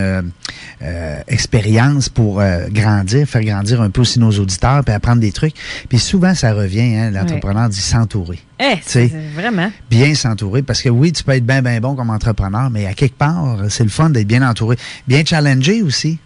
euh, 0.82 1.18
expériences 1.28 2.08
pour 2.08 2.42
grandir, 2.70 3.28
faire 3.28 3.44
grandir 3.44 3.80
un 3.80 3.90
peu 3.90 4.00
aussi 4.00 4.18
nos 4.18 4.32
auditeurs, 4.32 4.82
puis 4.84 4.94
apprendre 4.94 5.20
des 5.20 5.32
trucs. 5.32 5.54
Puis 5.88 5.98
souvent, 5.98 6.34
ça 6.34 6.52
revient, 6.52 6.96
hein, 6.96 7.10
l'entrepreneur 7.10 7.68
dit 7.68 7.80
s'entourer. 7.80 8.40
Eh, 8.62 8.78
c'est 8.82 9.10
vraiment. 9.34 9.70
Bien 9.90 10.14
s'entourer, 10.14 10.62
parce 10.62 10.82
que 10.82 10.88
oui, 10.88 11.12
tu 11.12 11.24
peux 11.24 11.32
être 11.32 11.44
bien, 11.44 11.62
bien 11.62 11.80
bon 11.80 11.96
comme 11.96 12.10
entrepreneur, 12.10 12.70
mais 12.70 12.86
à 12.86 12.94
quelque 12.94 13.16
part, 13.16 13.58
c'est 13.68 13.82
le 13.82 13.90
fun 13.90 14.10
d'être 14.10 14.28
bien 14.28 14.48
entouré. 14.48 14.76
Bien 15.08 15.24
challengé 15.24 15.82
aussi. 15.82 16.18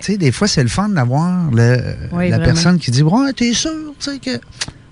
Sais, 0.00 0.16
des 0.16 0.32
fois, 0.32 0.48
c'est 0.48 0.62
le 0.62 0.68
fun 0.68 0.88
d'avoir 0.88 1.50
la 1.52 2.38
personne 2.38 2.78
qui 2.78 2.90
dit 2.90 3.02
Ouais, 3.02 3.32
t'es 3.32 3.52
sûr, 3.52 3.70
tu 3.98 4.10
sais, 4.10 4.18
que 4.18 4.40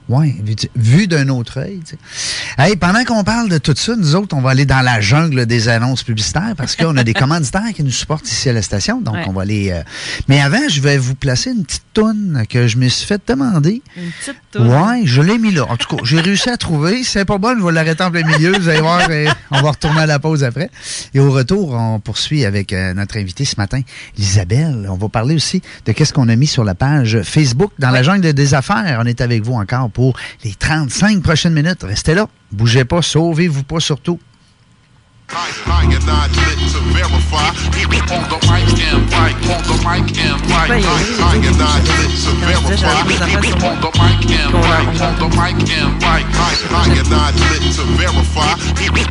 oui, 0.09 0.35
vu, 0.77 1.07
d'un 1.07 1.29
autre 1.31 1.61
œil. 1.61 1.81
Hey, 2.59 2.77
pendant 2.77 3.05
qu'on 3.05 3.25
parle 3.25 3.49
de 3.49 3.57
tout 3.57 3.75
ça, 3.75 3.97
nous 3.97 4.15
autres, 4.15 4.37
on 4.37 4.43
va 4.43 4.51
aller 4.51 4.67
dans 4.67 4.83
la 4.83 5.01
jungle 5.01 5.47
des 5.47 5.69
annonces 5.69 6.03
publicitaires 6.03 6.53
parce 6.59 6.77
qu'on 6.77 6.97
a 6.99 7.05
des 7.05 7.15
commanditaires 7.15 7.73
qui 7.75 7.83
nous 7.83 7.91
supportent 7.91 8.31
ici 8.31 8.51
à 8.51 8.53
la 8.53 8.61
station. 8.61 9.01
Donc, 9.01 9.17
on 9.27 9.33
va 9.33 9.43
aller. 9.43 9.71
Euh, 9.71 9.83
mais 10.29 10.41
avant, 10.43 10.69
je 10.69 10.83
vais 10.83 10.99
vous 10.99 11.15
placer 11.15 11.51
une 11.53 11.65
petite 11.65 11.85
toune 11.95 12.45
que 12.51 12.69
je 12.69 12.77
me 12.77 12.89
suis 12.89 13.07
fait 13.07 13.23
demander. 13.27 13.81
Une 13.97 14.11
petite 14.11 14.41
toune. 14.51 14.69
Oui, 14.69 15.07
je 15.07 15.23
l'ai 15.23 15.39
mis 15.39 15.53
là. 15.53 15.65
En 15.71 15.77
tout 15.79 15.97
cas, 15.97 16.03
j'ai 16.05 16.21
réussi 16.21 16.51
à 16.51 16.59
trouver. 16.59 16.99
Si 16.99 17.13
c'est 17.13 17.25
pas 17.25 17.39
bon, 17.39 17.59
je 17.59 17.65
vais 17.65 17.73
l'arrêter 17.73 18.05
en 18.05 18.11
plein 18.11 18.27
milieu. 18.27 18.53
Vous 18.59 18.69
allez 18.69 18.83
voir, 18.83 19.09
on 19.51 19.63
va 19.63 19.71
retourner 19.71 20.01
à 20.01 20.07
la 20.07 20.19
pause 20.19 20.45
après. 20.45 20.71
Et 21.15 21.21
au 21.21 21.31
retour, 21.31 21.73
on 21.73 21.99
poursuit 21.99 22.45
avec 22.45 22.75
euh, 22.75 22.93
notre 22.93 23.17
invité 23.17 23.47
ce 23.47 23.57
matin, 23.57 23.81
Isabelle. 24.19 24.87
On 24.91 24.97
va 24.97 25.09
parler 25.09 25.35
aussi 25.35 25.63
de 25.87 25.93
qu'est-ce 25.93 26.13
qu'on 26.13 26.29
a 26.29 26.37
mis 26.37 26.47
sur 26.47 26.65
la 26.65 26.75
page 26.75 27.23
Facebook 27.23 27.73
dans 27.79 27.91
la 27.91 28.03
jungle 28.03 28.35
des 28.35 28.53
affaires. 28.53 29.01
On 29.03 29.07
est 29.07 29.23
avec 29.23 29.43
vous 29.43 29.55
encore 29.55 29.91
pour 29.95 30.19
les 30.45 30.53
35 30.53 31.23
prochaines 31.23 31.55
minutes. 31.55 31.83
Restez 31.83 32.15
là. 32.15 32.29
Bougez 32.53 32.85
pas, 32.85 33.01
sauvez-vous 33.01 33.65
pas 33.65 33.81
surtout. 33.81 34.21
I, 35.31 35.89
am 35.89 36.05
not 36.05 36.29
lit 36.37 36.59
to 36.73 36.81
verify. 36.93 37.49
On 38.13 38.23
the 38.29 38.39
mic 38.45 38.69
and 38.77 39.03
mic, 39.09 39.35
on 39.49 39.63
the 39.65 39.77
mic 39.81 40.07
and 40.21 40.37
mic. 40.45 40.85
I, 40.85 41.01
I 41.21 41.41
am 41.41 41.57
not 41.57 41.81
lit 41.81 42.13
to 42.25 42.33
verify. 42.45 43.01
On 43.65 43.81
the 43.81 43.91
mic 43.97 44.21
and 44.29 44.53
mic, 44.53 45.01
on 45.01 45.17
the 45.19 45.29
mic 45.33 45.57
and 45.65 45.95
mic. 45.97 46.25
I, 46.37 46.53
I 46.71 46.93
am 46.93 47.09
not 47.09 47.33
lit 47.35 47.65
to 47.75 47.85
verify. 47.97 48.53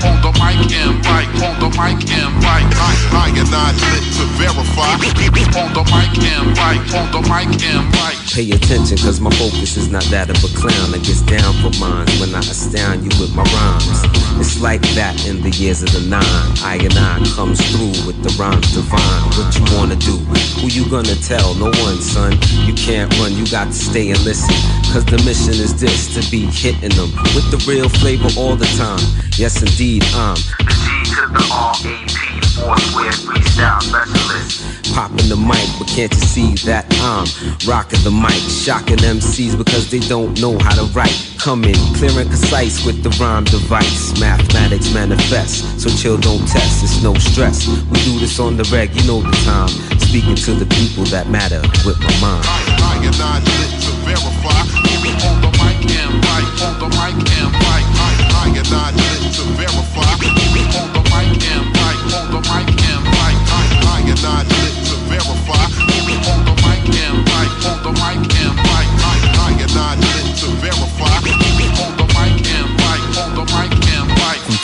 On 0.04 0.22
the 0.22 0.32
mic 0.38 0.70
and 0.70 1.02
mic, 1.02 1.28
on 1.42 1.58
the 1.60 1.70
mic 1.74 2.06
and 2.06 2.34
mic. 2.46 2.66
I, 2.78 2.94
I 3.12 3.34
am 3.34 3.50
not 3.50 3.74
lit 3.74 4.06
to 4.18 4.26
verify. 4.38 4.94
On 4.94 5.74
the 5.74 5.84
mic 5.90 6.14
and 6.22 6.48
mic, 6.54 6.80
on 6.94 7.10
the 7.12 7.22
mic 7.26 7.50
and 7.66 7.90
mic. 7.90 8.16
Pay 8.34 8.50
attention, 8.52 8.98
cause 8.98 9.20
my 9.20 9.30
focus 9.38 9.78
is 9.78 9.90
not 9.90 10.04
that 10.06 10.30
of 10.30 10.38
a 10.42 10.50
clown 10.58 10.92
that 10.92 11.04
gets 11.04 11.22
down 11.22 11.54
for 11.62 11.70
mine 11.80 12.08
when 12.18 12.34
I 12.34 12.40
astound 12.40 13.04
you 13.04 13.12
with 13.22 13.36
my 13.36 13.44
rhymes. 13.44 14.02
It's 14.40 14.60
like 14.60 14.82
that 14.98 15.28
in 15.28 15.42
the 15.42 15.52
years 15.52 15.84
of 15.84 15.92
the 15.94 16.02
I 16.18 16.78
and 16.82 16.94
I 16.94 17.18
comes 17.36 17.60
through 17.72 17.94
with 18.06 18.22
the 18.24 18.30
rhymes 18.40 18.74
divine. 18.74 19.24
What 19.38 19.56
you 19.58 19.66
wanna 19.78 19.96
do? 19.96 20.18
Who 20.62 20.68
you 20.68 20.90
gonna 20.90 21.16
tell? 21.16 21.54
No 21.56 21.72
one, 21.82 22.02
son. 22.02 22.34
You 22.66 22.74
can't 22.74 23.14
run, 23.20 23.34
you 23.34 23.46
got 23.48 23.68
to 23.68 23.74
stay 23.74 24.12
and 24.12 24.24
listen. 24.24 24.54
Cause 24.92 25.06
the 25.06 25.22
mission 25.26 25.54
is 25.54 25.80
this 25.80 26.14
to 26.16 26.32
be 26.32 26.46
hitting 26.46 26.96
them 26.96 27.12
with 27.34 27.50
the 27.52 27.64
real 27.68 27.90
flavor 27.90 28.30
all 28.38 28.56
the 28.56 28.70
time. 28.78 29.02
Yes, 29.38 29.62
indeed, 29.62 30.04
I'm 30.14 30.36
the 30.36 30.74
G 30.74 31.06
to 31.16 31.28
the 31.34 31.44
R 31.52 31.74
A 31.74 31.96
P, 32.06 32.42
four 32.62 32.78
square 32.78 33.12
freestyle 33.12 33.82
specialist 33.82 34.73
popping 34.94 35.28
the 35.28 35.36
mic, 35.36 35.66
but 35.78 35.88
can't 35.90 36.14
you 36.14 36.22
see 36.22 36.54
that 36.70 36.86
I'm 37.02 37.26
rocking 37.68 38.00
the 38.06 38.14
mic, 38.14 38.38
shocking 38.48 39.02
MCs 39.02 39.58
because 39.58 39.90
they 39.90 40.00
don't 40.00 40.40
know 40.40 40.58
how 40.60 40.76
to 40.76 40.86
write. 40.94 41.18
Coming 41.42 41.76
clear 41.98 42.14
and 42.22 42.30
concise 42.30 42.86
with 42.86 43.04
the 43.04 43.10
rhyme 43.20 43.44
device. 43.44 44.18
Mathematics 44.20 44.94
manifest, 44.94 45.82
so 45.82 45.90
chill, 45.90 46.18
don't 46.18 46.46
test, 46.48 46.84
it's 46.84 47.02
no 47.04 47.14
stress. 47.16 47.68
We 47.68 47.98
do 48.06 48.20
this 48.20 48.40
on 48.40 48.56
the 48.56 48.64
reg, 48.72 48.96
you 48.96 49.04
know 49.08 49.22
the 49.22 49.36
time. 49.44 49.70
Speaking 50.00 50.36
to 50.36 50.54
the 50.54 50.70
people 50.78 51.04
that 51.10 51.28
matter 51.28 51.62
with 51.86 52.00
my 52.00 52.14
mind. 52.22 52.46
I, 52.46 52.62
I, 52.78 53.06
and. 53.06 53.16
I, 53.20 53.42
I, 53.42 53.74
to 53.82 53.92
verify. 54.06 54.64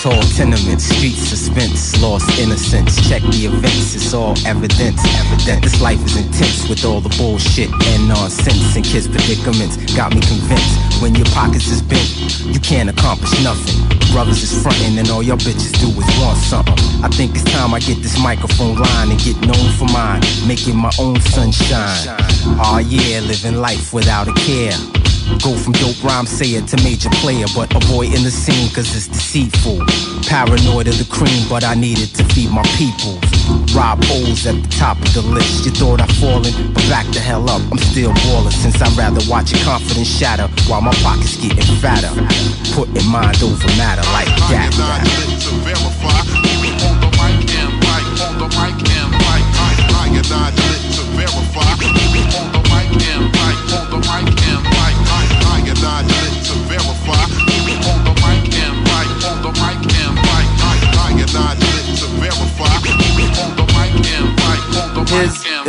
Tall 0.01 0.21
tenements, 0.39 0.85
street 0.85 1.15
suspense, 1.15 2.01
lost 2.01 2.39
innocence. 2.39 2.95
Check 3.09 3.21
the 3.23 3.51
events, 3.51 3.95
it's 3.95 4.13
all 4.13 4.31
evidence. 4.47 5.03
Evident 5.19 5.63
this 5.63 5.81
life 5.81 5.99
is 6.05 6.15
intense 6.15 6.69
with 6.69 6.85
all 6.85 7.01
the 7.01 7.09
bullshit 7.17 7.69
and 7.69 8.07
nonsense 8.07 8.75
and 8.77 8.85
kids' 8.85 9.09
predicaments. 9.09 9.75
Got 9.95 10.15
me 10.15 10.21
convinced 10.21 11.01
when 11.01 11.15
your 11.15 11.25
pockets 11.35 11.67
is 11.67 11.81
bent, 11.81 12.07
you 12.47 12.59
can't 12.61 12.89
accomplish 12.89 13.31
nothing. 13.43 13.75
Brothers 14.13 14.41
is 14.41 14.63
frontin' 14.63 14.97
and 14.97 15.09
all 15.09 15.21
your 15.21 15.37
bitches 15.37 15.75
do 15.83 15.91
is 15.91 16.07
want 16.23 16.37
something. 16.37 16.79
I 17.03 17.09
think 17.09 17.35
it's 17.35 17.43
time 17.51 17.73
I 17.73 17.79
get 17.79 18.01
this 18.01 18.17
microphone 18.17 18.75
line 18.75 19.11
and 19.11 19.19
get 19.19 19.35
known 19.41 19.67
for 19.75 19.85
mine, 19.91 20.21
making 20.47 20.77
my 20.77 20.91
own 20.97 21.19
sunshine. 21.19 22.15
Oh 22.63 22.79
yeah, 22.79 23.19
living 23.19 23.59
life 23.59 23.93
without 23.93 24.29
a 24.29 24.33
care. 24.47 24.79
Go 25.37 25.55
from 25.55 25.73
dope 25.73 26.03
rhyme 26.03 26.25
sayer 26.25 26.61
to 26.61 26.77
major 26.83 27.09
player, 27.21 27.45
but 27.55 27.73
avoiding 27.75 28.23
the 28.23 28.31
scene 28.31 28.69
cause 28.73 28.89
it's 28.95 29.07
deceitful. 29.07 29.85
Paranoid 30.25 30.87
of 30.87 30.97
the 30.97 31.07
cream, 31.09 31.45
but 31.47 31.63
I 31.63 31.75
needed 31.75 32.09
to 32.15 32.23
feed 32.33 32.49
my 32.49 32.63
people. 32.75 33.21
Rob 33.73 34.01
O's 34.09 34.45
at 34.45 34.57
the 34.61 34.69
top 34.69 34.97
of 34.97 35.13
the 35.13 35.21
list. 35.21 35.65
You 35.65 35.71
thought 35.71 36.01
I'd 36.01 36.11
fallen, 36.17 36.53
but 36.73 36.83
back 36.89 37.05
the 37.13 37.19
hell 37.19 37.49
up. 37.49 37.61
I'm 37.71 37.77
still 37.77 38.13
ballin' 38.25 38.51
since 38.51 38.81
I'd 38.81 38.97
rather 38.97 39.21
watch 39.29 39.51
your 39.53 39.63
confidence 39.63 40.09
shatter 40.09 40.47
while 40.67 40.81
my 40.81 40.93
pockets 41.05 41.37
getting 41.37 41.63
fatter. 41.77 42.09
Putting 42.73 43.05
mind 43.07 43.41
over 43.43 43.67
matter 43.77 44.03
like 44.11 44.27
that. 44.49 44.73
I, 44.73 45.05
to 45.45 45.51
verify. 45.63 46.09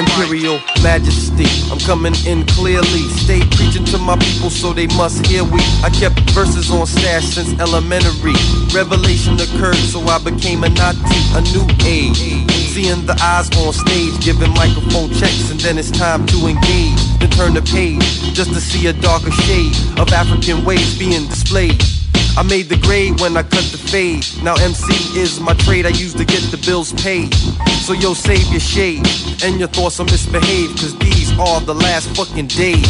Imperial 0.00 0.58
Majesty, 0.82 1.44
I'm 1.70 1.78
coming 1.78 2.14
in 2.24 2.46
clearly. 2.46 3.04
Stay 3.20 3.40
preaching 3.52 3.84
to 3.92 3.98
my 3.98 4.16
people 4.16 4.48
so 4.48 4.72
they 4.72 4.86
must 4.96 5.26
hear 5.26 5.44
we. 5.44 5.60
I 5.84 5.90
kept 5.92 6.18
verses 6.30 6.70
on 6.70 6.86
stash 6.86 7.24
since 7.36 7.52
elementary. 7.60 8.32
Revelation 8.72 9.34
occurred, 9.38 9.76
so 9.92 10.00
I 10.08 10.16
became 10.24 10.64
a 10.64 10.70
Nazi, 10.70 11.20
a 11.36 11.42
new 11.52 11.68
age. 11.84 12.16
Seeing 12.72 13.04
the 13.04 13.16
eyes 13.20 13.50
on 13.60 13.74
stage, 13.74 14.24
giving 14.24 14.52
microphone 14.54 15.10
checks, 15.20 15.50
and 15.50 15.60
then 15.60 15.76
it's 15.76 15.90
time 15.90 16.24
to 16.28 16.46
engage. 16.46 17.00
Then 17.20 17.28
turn 17.30 17.52
the 17.52 17.62
page, 17.62 18.00
just 18.32 18.54
to 18.54 18.60
see 18.60 18.86
a 18.86 18.94
darker 18.94 19.32
shade 19.32 19.76
of 20.00 20.10
African 20.14 20.64
ways 20.64 20.98
being 20.98 21.28
displayed. 21.28 21.76
I 22.40 22.42
made 22.42 22.72
the 22.72 22.80
grade 22.80 23.20
when 23.20 23.36
I 23.36 23.42
cut 23.42 23.68
the 23.68 23.76
fade. 23.76 24.24
Now 24.42 24.56
MC 24.56 24.96
is 25.12 25.38
my 25.40 25.52
trade 25.52 25.84
I 25.84 25.92
use 25.92 26.14
to 26.14 26.24
get 26.24 26.40
the 26.48 26.56
bills 26.64 26.90
paid. 26.96 27.34
So 27.84 27.92
yo, 27.92 28.14
save 28.14 28.48
your 28.48 28.64
shade 28.64 29.04
and 29.44 29.60
your 29.60 29.68
thoughts 29.68 30.00
on 30.00 30.06
misbehave, 30.06 30.72
cause 30.80 30.96
these 31.04 31.36
are 31.36 31.60
the 31.60 31.74
last 31.74 32.08
fucking 32.16 32.48
days. 32.48 32.88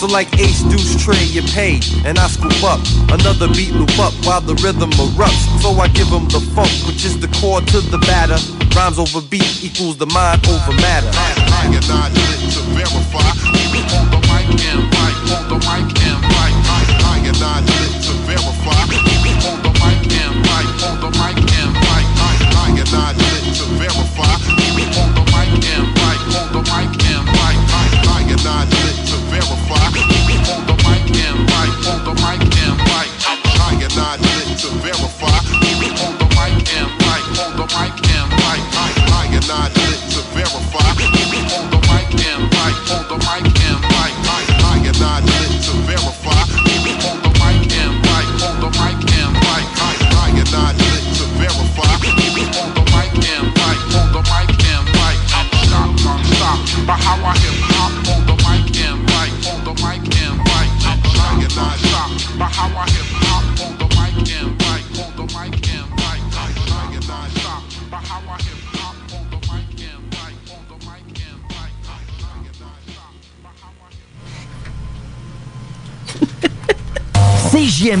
So 0.00 0.06
like 0.08 0.32
Ace 0.40 0.64
Deuce 0.72 0.96
Trey, 0.96 1.28
you 1.28 1.44
pay, 1.52 1.76
and 2.08 2.16
I 2.16 2.26
scoop 2.32 2.56
up 2.64 2.80
another 3.12 3.52
beat 3.52 3.76
loop 3.76 3.92
up 4.00 4.16
while 4.24 4.40
the 4.40 4.56
rhythm 4.64 4.88
erupts. 4.96 5.44
So 5.60 5.76
I 5.76 5.88
give 5.92 6.08
them 6.08 6.24
the 6.32 6.40
funk, 6.56 6.72
which 6.88 7.04
is 7.04 7.20
the 7.20 7.28
core 7.36 7.60
to 7.60 7.78
the 7.92 8.00
batter. 8.08 8.40
Rhymes 8.72 8.96
over 8.96 9.20
beat 9.20 9.60
equals 9.60 10.00
the 10.00 10.08
mind 10.08 10.40
over 10.48 10.72
matter. 10.80 11.12
I 11.12 11.68
not 11.84 12.16
lit 12.16 12.48
to 12.48 12.64
verify. 12.72 13.28
On 13.92 14.08
the 14.08 14.20
mic 14.24 14.48
and 14.56 14.88
right, 14.88 15.16
on 15.36 15.44
the 15.52 15.58
mic 15.68 15.84
and 16.00 16.16
right. 16.32 16.56
I 17.04 17.20
am 17.28 17.75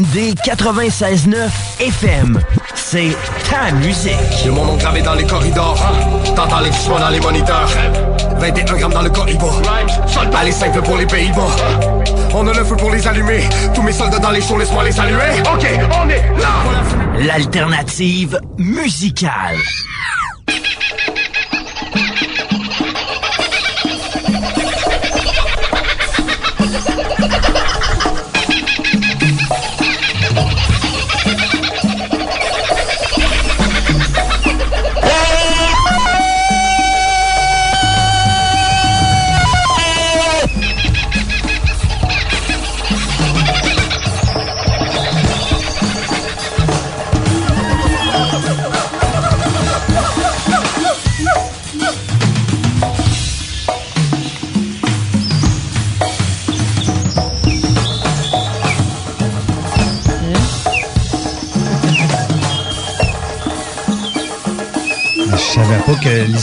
CJMD 0.06 0.34
96.9 0.44 1.48
FM. 1.80 2.40
C'est 2.74 3.16
ta 3.50 3.72
musique. 3.72 4.12
J'ai 4.42 4.50
mon 4.50 4.64
nom 4.64 4.76
gravé 4.76 5.02
dans 5.02 5.14
les 5.14 5.24
corridors. 5.24 5.78
T'entends 6.34 6.60
les 6.60 6.70
frissements 6.70 6.98
dans 6.98 7.08
les 7.08 7.20
moniteurs. 7.20 7.68
21 8.38 8.76
grammes 8.76 8.92
dans 8.92 9.02
le 9.02 9.10
corridor. 9.10 9.62
Les 10.44 10.52
simples 10.52 10.82
pour 10.82 10.96
les 10.96 11.06
Pays-Bas. 11.06 11.48
On 12.34 12.46
a 12.46 12.52
le 12.52 12.64
feu 12.64 12.76
pour 12.76 12.90
les 12.90 13.06
allumer. 13.06 13.48
Tous 13.74 13.82
mes 13.82 13.92
soldats 13.92 14.18
dans 14.18 14.30
les 14.30 14.40
shows, 14.40 14.58
laisse-moi 14.58 14.84
les 14.84 14.92
saluer. 14.92 15.40
Ok, 15.52 15.66
on 16.04 16.08
est 16.08 16.22
là. 16.38 17.24
L'alternative 17.26 18.38
musicale. 18.58 19.56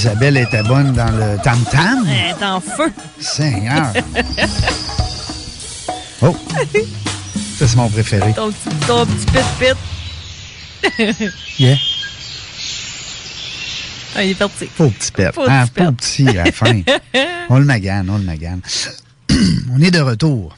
l'Isabelle 0.03 0.35
était 0.35 0.63
bonne 0.63 0.91
dans 0.91 1.11
le 1.11 1.41
tam-tam. 1.41 2.05
Elle 2.09 2.31
est 2.31 2.45
en 2.45 2.59
feu. 2.59 2.91
Seigneur. 3.19 3.93
Oh! 6.25 6.33
Ça, 7.59 7.67
c'est 7.67 7.75
mon 7.75 7.89
préféré. 7.89 8.31
Ton 8.33 8.49
petit, 8.49 8.77
ton 8.87 9.05
petit 9.05 9.25
pit-pit. 9.25 9.75
Yeah. 11.59 11.75
Ah, 14.15 14.23
il 14.23 14.31
est 14.31 14.35
parti. 14.35 14.67
Pauvre 14.67 14.91
petit 14.91 15.11
petit 15.11 15.11
pet. 15.11 15.31
pauvre 15.33 15.91
petit, 15.97 16.29
à 16.29 16.45
la 16.45 16.51
fin. 16.53 16.81
on 17.49 17.59
le 17.59 17.65
magane, 17.65 18.09
on 18.09 18.19
le 18.19 18.23
magane. 18.23 18.61
on 19.73 19.81
est 19.81 19.91
de 19.91 19.99
retour. 19.99 20.55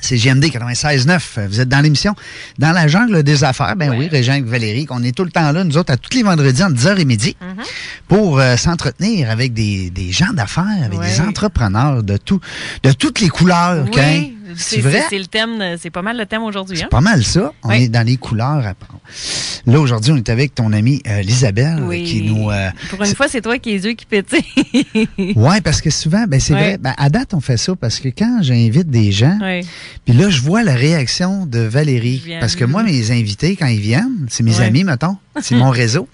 C'est 0.00 0.16
GMD 0.16 0.44
96.9. 0.44 1.46
Vous 1.48 1.60
êtes 1.60 1.68
dans 1.68 1.80
l'émission 1.80 2.14
Dans 2.58 2.72
la 2.72 2.88
jungle 2.88 3.22
des 3.22 3.44
affaires. 3.44 3.76
Ben 3.76 3.90
oui, 3.96 4.08
Régent 4.08 4.34
et 4.34 4.40
Valérie, 4.42 4.86
qu'on 4.86 5.02
est 5.02 5.14
tout 5.16 5.24
le 5.24 5.30
temps 5.30 5.52
là, 5.52 5.64
nous 5.64 5.76
autres, 5.76 5.92
à 5.92 5.96
tous 5.96 6.16
les 6.16 6.22
vendredis 6.22 6.62
entre 6.62 6.74
10h 6.74 6.98
et 6.98 7.04
midi, 7.04 7.36
Mm-hmm. 7.40 7.64
pour 8.08 8.38
euh, 8.40 8.56
s'entretenir 8.56 9.30
avec 9.30 9.52
des, 9.54 9.90
des 9.90 10.10
gens 10.12 10.32
d'affaires, 10.32 10.64
avec 10.84 10.98
Ouais. 10.98 11.06
des 11.06 11.20
entrepreneurs 11.20 12.02
de 12.02 12.16
tout, 12.16 12.40
de 12.82 12.92
toutes 12.92 13.20
les 13.20 13.28
couleurs. 13.28 13.84
Oui. 13.84 14.36
C'est 14.56 14.80
vrai? 14.80 15.02
c'est 15.10 15.18
le 15.18 15.26
thème, 15.26 15.76
c'est 15.78 15.90
pas 15.90 16.02
mal 16.02 16.16
le 16.16 16.26
thème 16.26 16.42
aujourd'hui. 16.42 16.76
Hein? 16.78 16.82
C'est 16.84 16.88
pas 16.90 17.00
mal 17.00 17.24
ça. 17.24 17.52
On 17.62 17.68
Oui. 17.70 17.84
est 17.84 17.88
dans 17.88 18.06
les 18.06 18.16
couleurs. 18.16 18.66
à 18.66 18.74
part. 18.74 18.96
Là, 19.66 19.78
aujourd'hui, 19.80 20.12
on 20.12 20.16
est 20.16 20.28
avec 20.28 20.54
ton 20.54 20.72
amie 20.72 21.02
euh, 21.06 21.20
Lisabelle 21.22 21.82
Oui. 21.82 22.04
qui 22.04 22.22
nous... 22.22 22.50
euh, 22.50 22.70
Pour 22.90 23.02
une 23.02 23.14
fois, 23.14 23.28
c'est 23.28 23.40
toi 23.40 23.58
qui 23.58 23.70
les 23.72 23.84
yeux 23.86 23.92
qui 23.92 24.06
pétillent. 24.06 25.04
Oui, 25.36 25.60
parce 25.62 25.80
que 25.80 25.90
souvent, 25.90 26.24
ben 26.26 26.40
c'est 26.40 26.52
vrai, 26.54 26.78
ben, 26.78 26.94
à 26.96 27.08
date, 27.10 27.34
on 27.34 27.40
fait 27.40 27.56
ça 27.56 27.74
parce 27.76 27.98
que 28.00 28.08
quand 28.08 28.38
j'invite 28.42 28.88
des 28.88 29.12
gens, 29.12 29.38
puis 30.04 30.14
là, 30.14 30.30
je 30.30 30.40
vois 30.40 30.62
la 30.62 30.74
réaction 30.74 31.46
de 31.46 31.58
Valérie. 31.60 32.22
Parce 32.40 32.56
que 32.56 32.64
moi, 32.64 32.82
mes 32.82 33.10
invités, 33.10 33.56
quand 33.56 33.66
ils 33.66 33.80
viennent, 33.80 34.26
c'est 34.28 34.42
mes 34.42 34.60
amis, 34.60 34.84
mettons, 34.84 35.16
c'est 35.40 35.56
mon 35.56 35.70
réseau. 35.70 36.08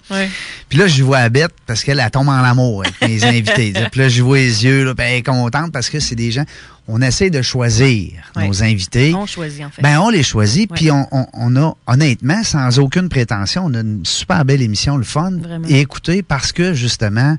Puis 0.69 0.77
là, 0.77 0.87
je 0.87 1.03
vois 1.03 1.19
à 1.19 1.29
bête 1.29 1.51
parce 1.65 1.83
qu'elle 1.83 1.99
elle 1.99 2.11
tombe 2.11 2.27
en 2.29 2.31
amour 2.43 2.83
avec 2.85 3.01
mes 3.01 3.23
invités. 3.23 3.73
Puis 3.91 4.01
là, 4.01 4.09
je 4.09 4.21
vois 4.21 4.37
les 4.37 4.65
yeux, 4.65 4.83
là, 4.83 4.93
puis 4.95 5.05
elle 5.07 5.15
est 5.17 5.23
contente 5.23 5.71
parce 5.71 5.89
que 5.89 5.99
c'est 5.99 6.15
des 6.15 6.31
gens. 6.31 6.43
On 6.87 7.01
essaie 7.01 7.29
de 7.29 7.41
choisir 7.41 8.11
Ouais. 8.35 8.47
nos 8.47 8.63
invités. 8.63 9.13
On 9.13 9.25
choisit, 9.25 9.65
en 9.65 9.69
fait. 9.69 9.81
Ben, 9.81 9.99
on 9.99 10.09
les 10.09 10.23
choisit, 10.23 10.71
puis 10.73 10.89
on, 10.89 11.05
on- 11.11 11.27
on 11.33 11.55
a, 11.57 11.75
honnêtement, 11.87 12.43
sans 12.43 12.79
aucune 12.79 13.09
prétention, 13.09 13.65
on 13.65 13.73
a 13.73 13.79
une 13.81 14.05
super 14.05 14.45
belle 14.45 14.61
émission, 14.61 14.95
le 14.97 15.03
fun. 15.03 15.31
Vraiment. 15.37 15.67
Et 15.67 15.81
écoutez, 15.81 16.23
parce 16.23 16.51
que, 16.53 16.73
justement, 16.73 17.35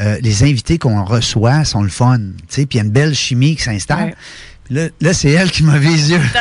euh, 0.00 0.18
les 0.22 0.42
invités 0.42 0.78
qu'on 0.78 1.04
reçoit 1.04 1.64
sont 1.64 1.82
le 1.82 1.88
fun, 1.88 2.18
tu 2.18 2.24
sais, 2.48 2.66
puis 2.66 2.78
il 2.78 2.80
y 2.80 2.82
a 2.82 2.84
une 2.86 2.90
belle 2.92 3.14
chimie 3.14 3.54
qui 3.56 3.62
s'installe. 3.62 4.06
Ouais. 4.06 4.14
Là, 4.70 4.88
là 5.00 5.12
c'est 5.12 5.30
elle 5.30 5.50
qui 5.50 5.64
m'a 5.64 5.78
vu 5.78 5.88
les 5.88 6.10
yeux. 6.12 6.20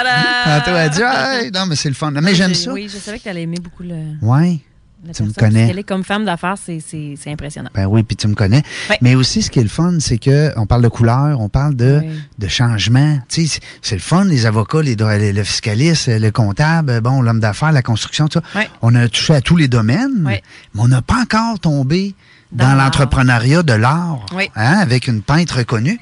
Tantôt, 0.45 0.71
elle 0.77 0.89
dit, 0.91 1.01
Hey, 1.01 1.51
non, 1.51 1.65
mais 1.67 1.75
c'est 1.75 1.89
le 1.89 1.95
fun. 1.95 2.11
Mais 2.11 2.35
j'aime 2.35 2.49
J'ai- 2.49 2.55
ça. 2.65 2.73
Oui, 2.73 2.87
je 2.91 2.97
savais 2.99 3.17
que 3.17 3.23
tu 3.23 3.29
allais 3.29 3.41
aimer 3.41 3.57
beaucoup 3.59 3.81
le, 3.83 3.95
Ouais. 4.21 4.59
La 5.05 5.13
Tu 5.13 5.23
me 5.23 5.31
connais. 5.33 5.67
Qu'elle 5.67 5.79
est 5.79 5.83
comme 5.83 6.03
femme 6.03 6.25
d'affaires, 6.25 6.55
c'est- 6.57 6.79
impressionnant. 7.27 7.69
Ben 7.73 7.85
oui, 7.85 8.03
puis 8.03 8.15
tu 8.17 8.27
me 8.27 8.35
connais. 8.35 8.63
Mais 9.01 9.15
aussi, 9.15 9.41
ce 9.41 9.49
qui 9.49 9.59
est 9.59 9.63
le 9.63 9.69
fun, 9.69 9.97
c'est 9.99 10.17
que 10.17 10.51
on 10.57 10.65
parle 10.65 10.81
de 10.81 10.87
couleurs, 10.89 11.39
on 11.39 11.47
parle 11.49 11.75
de, 11.75 12.01
Oui. 12.03 12.09
de 12.37 12.47
changement. 12.47 13.19
Tu 13.29 13.47
sais, 13.47 13.59
c'est- 13.81 13.95
le 13.95 14.01
fun, 14.01 14.25
les 14.25 14.45
avocats, 14.45 14.81
les, 14.81 14.95
le 15.33 15.43
fiscaliste, 15.43 16.07
le 16.09 16.31
comptable, 16.31 16.99
bon, 17.01 17.21
l'homme 17.21 17.39
d'affaires, 17.39 17.71
la 17.71 17.81
construction, 17.81 18.27
tout 18.27 18.41
ça. 18.53 18.61
On 18.81 18.93
a 18.95 19.07
touché 19.07 19.33
à 19.35 19.41
tous 19.41 19.55
les 19.55 19.67
domaines, 19.67 20.17
mais 20.19 20.43
on 20.77 20.87
n'a 20.87 21.01
pas 21.01 21.21
encore 21.21 21.59
tombé 21.59 22.13
Dans 22.51 22.73
l'entrepreneuriat 22.73 23.61
de 23.61 23.73
l'art, 23.73 24.25
Oui. 24.35 24.49
hein, 24.55 24.79
avec 24.79 25.05
une 25.07 25.21
peintre 25.21 25.57
reconnue. 25.57 25.99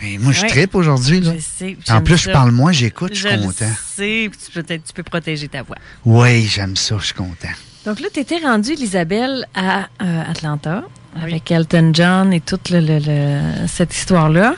Et 0.00 0.16
moi, 0.18 0.30
je 0.30 0.46
tripe 0.46 0.76
aujourd'hui. 0.76 1.20
Je 1.24 1.40
sais. 1.40 1.76
En 1.90 2.02
plus, 2.02 2.16
ça. 2.18 2.30
je 2.30 2.32
parle 2.32 2.52
moins, 2.52 2.70
j'écoute, 2.70 3.14
je 3.14 3.22
Je 3.22 3.28
suis 3.28 3.38
content. 3.40 3.72
sais, 3.96 4.30
tu 4.30 4.50
peux, 4.52 4.62
peut-être- 4.62 4.84
tu 4.84 4.92
peux 4.92 5.02
protéger 5.02 5.48
ta 5.48 5.62
voix. 5.64 5.74
Oui, 6.04 6.44
j'aime 6.46 6.76
ça, 6.76 6.94
je 7.00 7.06
suis 7.06 7.14
content. 7.14 7.48
Donc 7.88 8.00
là, 8.00 8.08
tu 8.12 8.20
étais 8.20 8.36
rendue, 8.36 8.74
Isabelle, 8.74 9.46
à 9.54 9.88
euh, 10.02 10.22
Atlanta, 10.30 10.82
avec 11.22 11.50
Elton 11.50 11.92
John 11.94 12.34
et 12.34 12.40
toute 12.42 12.68
le- 12.68 12.80
le- 12.80 12.98
le- 12.98 13.66
cette 13.66 13.94
histoire-là. 13.96 14.56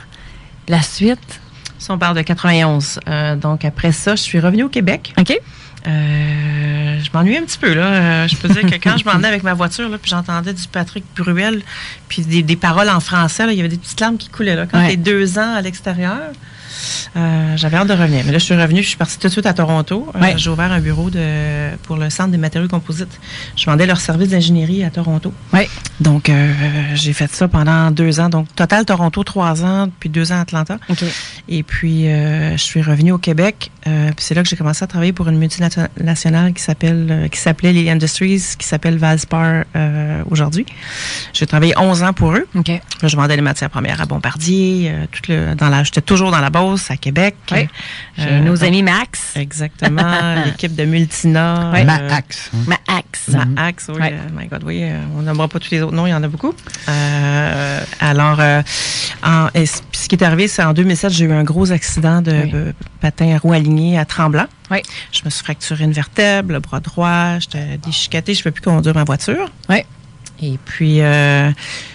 La 0.67 0.81
suite? 0.81 1.39
Si 1.79 1.89
on 1.91 1.97
parle 1.97 2.17
de 2.17 2.23
91. 2.23 2.99
euh, 3.07 3.37
donc, 3.37 3.63
après 3.63 3.93
ça, 3.93 4.17
je 4.17 4.21
suis 4.21 4.41
revenue 4.41 4.63
au 4.63 4.67
Québec. 4.69 5.13
OK? 5.17 5.31
Euh, 5.87 6.99
je 7.01 7.09
m'ennuie 7.13 7.37
un 7.37 7.43
petit 7.43 7.57
peu, 7.57 7.73
là. 7.73 7.85
Euh, 7.85 8.27
je 8.27 8.35
peux 8.35 8.49
dire 8.49 8.63
que 8.63 8.75
quand 8.75 8.97
je 8.97 9.05
m'en 9.05 9.11
allais 9.11 9.29
avec 9.29 9.43
ma 9.43 9.53
voiture, 9.53 9.87
là, 9.87 9.97
puis 9.97 10.11
j'entendais 10.11 10.51
du 10.53 10.67
Patrick 10.67 11.05
Bruel, 11.15 11.61
puis 12.09 12.23
des, 12.23 12.43
des 12.43 12.57
paroles 12.57 12.89
en 12.89 12.99
français, 12.99 13.45
là, 13.45 13.53
il 13.53 13.57
y 13.57 13.61
avait 13.61 13.69
des 13.69 13.77
petites 13.77 14.01
larmes 14.01 14.17
qui 14.17 14.27
coulaient, 14.27 14.57
là. 14.57 14.65
Quand 14.69 14.77
Ouais. 14.77 14.89
t'es 14.89 14.97
deux 14.97 15.39
ans 15.39 15.55
à 15.55 15.61
l'extérieur, 15.61 16.19
Euh, 17.15 17.57
J'avais 17.57 17.77
hâte 17.77 17.87
de 17.87 17.93
revenir. 17.93 18.23
Mais 18.25 18.31
là, 18.31 18.37
je 18.37 18.43
suis 18.45 18.55
revenue, 18.55 18.81
je 18.83 18.87
suis 18.89 18.97
partie 18.97 19.17
tout 19.17 19.27
de 19.27 19.31
suite 19.31 19.45
à 19.45 19.53
Toronto. 19.53 20.07
Euh, 20.15 20.19
Ouais. 20.21 20.33
J'ai 20.37 20.49
ouvert 20.49 20.71
un 20.71 20.79
bureau 20.79 21.09
de, 21.09 21.75
pour 21.83 21.97
le 21.97 22.09
Centre 22.09 22.29
des 22.29 22.37
matériaux 22.37 22.67
composites. 22.67 23.19
Je 23.55 23.65
vendais 23.65 23.85
leur 23.85 23.99
service 23.99 24.29
d'ingénierie 24.29 24.83
à 24.83 24.89
Toronto. 24.91 25.33
Oui. 25.53 25.61
Donc, 25.99 26.29
euh, 26.29 26.51
j'ai 26.95 27.13
fait 27.13 27.31
ça 27.33 27.47
pendant 27.47 27.89
deux 27.91 28.19
ans. 28.19 28.29
Donc, 28.29 28.47
total 28.55 28.85
Toronto, 28.85 29.23
trois 29.23 29.63
ans, 29.65 29.89
puis 29.99 30.09
deux 30.09 30.31
ans 30.31 30.35
à 30.37 30.41
Atlanta. 30.41 30.77
Et 31.49 31.63
puis, 31.63 32.03
je 32.05 32.57
suis 32.57 32.81
revenue 32.81 33.11
au 33.11 33.17
Québec. 33.17 33.71
Puis 33.83 33.91
c'est 34.17 34.35
là 34.35 34.43
que 34.43 34.49
j'ai 34.49 34.55
commencé 34.55 34.83
à 34.83 34.87
travailler 34.87 35.13
pour 35.13 35.27
une 35.27 35.37
multinationale 35.37 36.53
qui 36.53 36.61
s'appelle, 36.61 37.29
qui 37.31 37.39
s'appelait 37.39 37.73
Lily 37.73 37.89
Industries, 37.89 38.43
qui 38.57 38.67
s'appelle 38.67 38.97
Valspar 38.97 39.63
aujourd'hui. 40.29 40.65
J'ai 41.33 41.45
travaillé 41.47 41.73
11 41.77 42.03
ans 42.03 42.13
pour 42.13 42.33
eux. 42.33 42.47
Là, 43.01 43.07
je 43.07 43.15
vendais 43.15 43.35
les 43.35 43.41
matières 43.41 43.69
premières 43.69 44.01
à 44.01 44.05
Bombardier. 44.05 44.93
tout 45.11 45.31
le, 45.31 45.55
dans 45.55 45.69
la, 45.69 45.83
j'étais 45.83 46.01
toujours 46.01 46.31
dans 46.31 46.39
la 46.39 46.49
Beauce, 46.71 46.89
à 46.91 46.97
Québec. 46.97 47.35
Oui. 47.51 47.67
Euh, 48.19 48.39
nos 48.39 48.55
donc, 48.57 48.63
amis 48.67 48.83
Max. 48.83 49.33
Exactement. 49.35 50.35
L'équipe 50.45 50.75
de 50.75 50.85
Multina. 50.85 51.73
Euh, 51.73 51.83
Max. 51.83 52.51
hein. 52.53 52.57
Max. 52.67 53.29
Max, 53.55 53.85
oui. 53.89 54.01
Ouais. 54.01 54.13
euh, 54.13 54.29
my 54.39 54.47
God, 54.47 54.63
oui. 54.65 54.79
euh, 54.83 54.99
on 55.17 55.21
n'aimera 55.23 55.47
pas 55.47 55.59
tous 55.59 55.71
les 55.71 55.81
autres 55.81 55.93
noms, 55.95 56.07
il 56.07 56.11
y 56.11 56.13
en 56.13 56.23
a 56.23 56.27
beaucoup. 56.27 56.53
Euh, 56.89 57.81
alors, 57.99 58.39
euh, 58.39 58.61
en- 59.23 59.47
ce 59.55 60.07
qui 60.07 60.15
est 60.15 60.23
arrivé, 60.23 60.47
c'est 60.47 60.63
en 60.63 60.73
2007, 60.73 61.11
j'ai 61.11 61.25
eu 61.25 61.31
un 61.33 61.43
gros 61.43 61.71
accident 61.71 62.21
de 62.21 62.31
Oui. 62.31 62.51
euh, 62.53 62.71
patin 63.01 63.35
à 63.35 63.37
roue 63.37 63.53
aligné 63.53 63.97
à 63.99 64.05
Tremblant. 64.05 64.47
Oui. 64.69 64.79
Je 65.11 65.21
me 65.25 65.29
suis 65.29 65.43
fracturé 65.43 65.83
une 65.83 65.91
vertèbre, 65.91 66.53
le 66.53 66.59
bras 66.59 66.79
droit, 66.79 67.39
j'étais 67.39 67.77
déchiquetée, 67.85 68.33
je 68.33 68.39
ne 68.39 68.43
peux 68.45 68.51
plus 68.51 68.61
conduire 68.61 68.95
ma 68.95 69.03
voiture. 69.03 69.49
Oui. 69.69 69.83
Et 70.41 70.57
puis, 70.65 71.01
euh, 71.01 71.51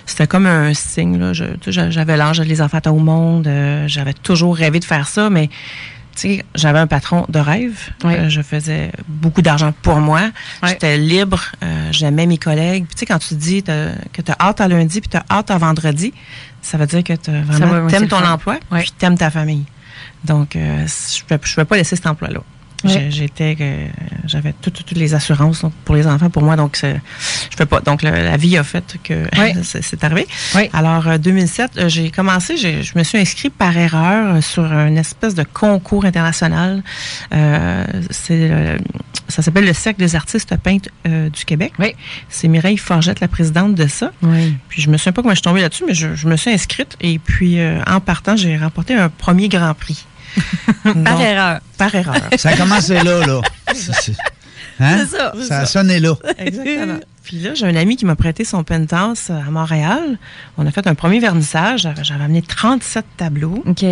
c'était 0.06 0.26
comme 0.26 0.46
un 0.46 0.72
signe. 0.74 1.18
Là. 1.18 1.32
J'avais 1.34 2.16
l'âge 2.16 2.38
de 2.38 2.44
les 2.44 2.60
enfants 2.62 2.78
au 2.86 2.98
monde. 2.98 3.46
euh, 3.46 3.84
J'avais 3.88 4.12
toujours 4.14 4.56
rêvé 4.56 4.78
de 4.78 4.84
faire 4.84 5.08
ça, 5.08 5.30
mais 5.30 5.48
tu 6.14 6.36
sais, 6.36 6.44
j'avais 6.54 6.78
un 6.78 6.86
patron 6.86 7.26
de 7.28 7.38
rêve. 7.38 7.78
Oui. 8.04 8.14
Euh, 8.14 8.28
je 8.28 8.40
faisais 8.42 8.92
beaucoup 9.08 9.42
d'argent 9.42 9.72
pour 9.82 9.96
moi. 9.96 10.30
Oui. 10.62 10.68
J'étais 10.70 10.96
libre. 10.96 11.42
J'aimais 11.90 12.26
mes 12.26 12.38
collègues. 12.38 12.86
Puis, 12.86 12.94
tu 12.94 13.00
sais, 13.00 13.06
quand 13.06 13.18
tu 13.18 13.34
dis 13.34 13.62
que 13.62 14.22
tu 14.22 14.30
as 14.30 14.36
hâte 14.40 14.60
à 14.60 14.68
lundi 14.68 15.00
puis 15.00 15.10
tu 15.10 15.16
as 15.16 15.24
hâte 15.30 15.50
à 15.50 15.58
vendredi, 15.58 16.14
ça 16.62 16.78
veut 16.78 16.86
dire 16.86 17.02
que 17.04 17.12
tu 17.14 17.30
vraiment 17.30 17.86
t'aimes 17.88 18.08
ton 18.08 18.18
fun. 18.20 18.32
emploi 18.32 18.58
Oui. 18.70 18.80
puis 18.80 18.92
t'aimes 18.96 19.18
ta 19.18 19.30
famille. 19.30 19.64
Donc, 20.24 20.50
je 20.54 20.58
ne 21.30 21.36
pouvais 21.36 21.64
pas 21.64 21.76
laisser 21.76 21.96
cet 21.96 22.06
emploi-là. 22.06 22.40
J'étais, 23.10 23.56
euh, 23.60 23.86
j'avais 24.26 24.52
tout- 24.60 24.70
tout- 24.70 24.82
toutes 24.82 24.98
les 24.98 25.14
assurances 25.14 25.62
donc, 25.62 25.72
pour 25.84 25.94
les 25.94 26.06
enfants, 26.06 26.30
pour 26.30 26.42
moi, 26.42 26.56
donc 26.56 26.78
je 26.82 27.56
peux 27.56 27.66
pas. 27.66 27.80
Donc 27.80 28.02
le- 28.02 28.10
la 28.10 28.36
vie 28.36 28.56
a 28.58 28.62
fait 28.64 28.96
que 29.02 29.24
c'est 29.62 30.04
arrivé. 30.04 30.26
Alors 30.72 31.08
euh, 31.08 31.18
2007, 31.18 31.70
euh, 31.78 31.88
j'ai 31.88 32.10
commencé, 32.10 32.56
je 32.56 32.98
me 32.98 33.02
suis 33.02 33.18
inscrit 33.18 33.50
par 33.50 33.76
erreur 33.76 34.36
euh, 34.36 34.40
sur 34.40 34.64
une 34.64 34.98
espèce 34.98 35.34
de 35.34 35.42
concours 35.42 36.04
international. 36.04 36.82
Euh, 37.32 37.84
c'est 38.10 38.48
euh, 38.50 38.78
ça 39.28 39.42
s'appelle 39.42 39.64
le 39.64 39.72
Cercle 39.72 39.98
des 39.98 40.14
artistes 40.14 40.54
peintres 40.56 40.88
euh, 41.08 41.28
du 41.30 41.44
Québec. 41.44 41.72
Oui. 41.78 41.94
C'est 42.28 42.46
Mireille 42.46 42.76
Forgette, 42.76 43.20
la 43.20 43.28
présidente 43.28 43.74
de 43.74 43.86
ça. 43.88 44.12
Oui. 44.22 44.54
Puis 44.68 44.82
je 44.82 44.90
me 44.90 44.96
souviens 44.96 45.12
pas 45.12 45.22
comment 45.22 45.32
je 45.34 45.38
suis 45.38 45.42
tombée 45.42 45.62
là-dessus, 45.62 45.84
mais 45.86 45.94
je, 45.94 46.14
je 46.14 46.28
me 46.28 46.36
suis 46.36 46.50
inscrite 46.50 46.96
et 47.00 47.18
puis 47.18 47.58
euh, 47.58 47.80
en 47.86 48.00
partant, 48.00 48.36
j'ai 48.36 48.56
remporté 48.56 48.94
un 48.94 49.08
premier 49.08 49.48
Grand 49.48 49.74
Prix. 49.74 50.04
Par 51.04 51.20
erreur. 51.20 51.60
par 51.78 51.94
erreur. 51.94 52.16
Ça 52.36 52.50
a 52.50 52.56
commencé 52.56 52.94
là, 53.02 53.26
là. 53.26 53.40
C'est- 53.74 54.12
Hein? 54.78 54.98
C'est 55.08 55.16
ça. 55.16 55.32
Ça 55.48 55.58
a 55.60 55.66
sonné 55.66 56.00
là. 56.00 56.14
Exactement. 56.36 56.98
Puis 57.24 57.38
là, 57.38 57.54
j'ai 57.54 57.64
un 57.66 57.74
ami 57.76 57.96
qui 57.96 58.04
m'a 58.04 58.14
prêté 58.14 58.44
son 58.44 58.62
penthouse 58.62 59.30
à 59.30 59.50
Montréal. 59.50 60.18
On 60.58 60.66
a 60.66 60.70
fait 60.70 60.86
un 60.86 60.94
premier 60.94 61.18
vernissage. 61.18 61.88
J'avais 62.02 62.24
amené 62.24 62.42
37 62.42 63.06
tableaux. 63.16 63.64
OK. 63.66 63.84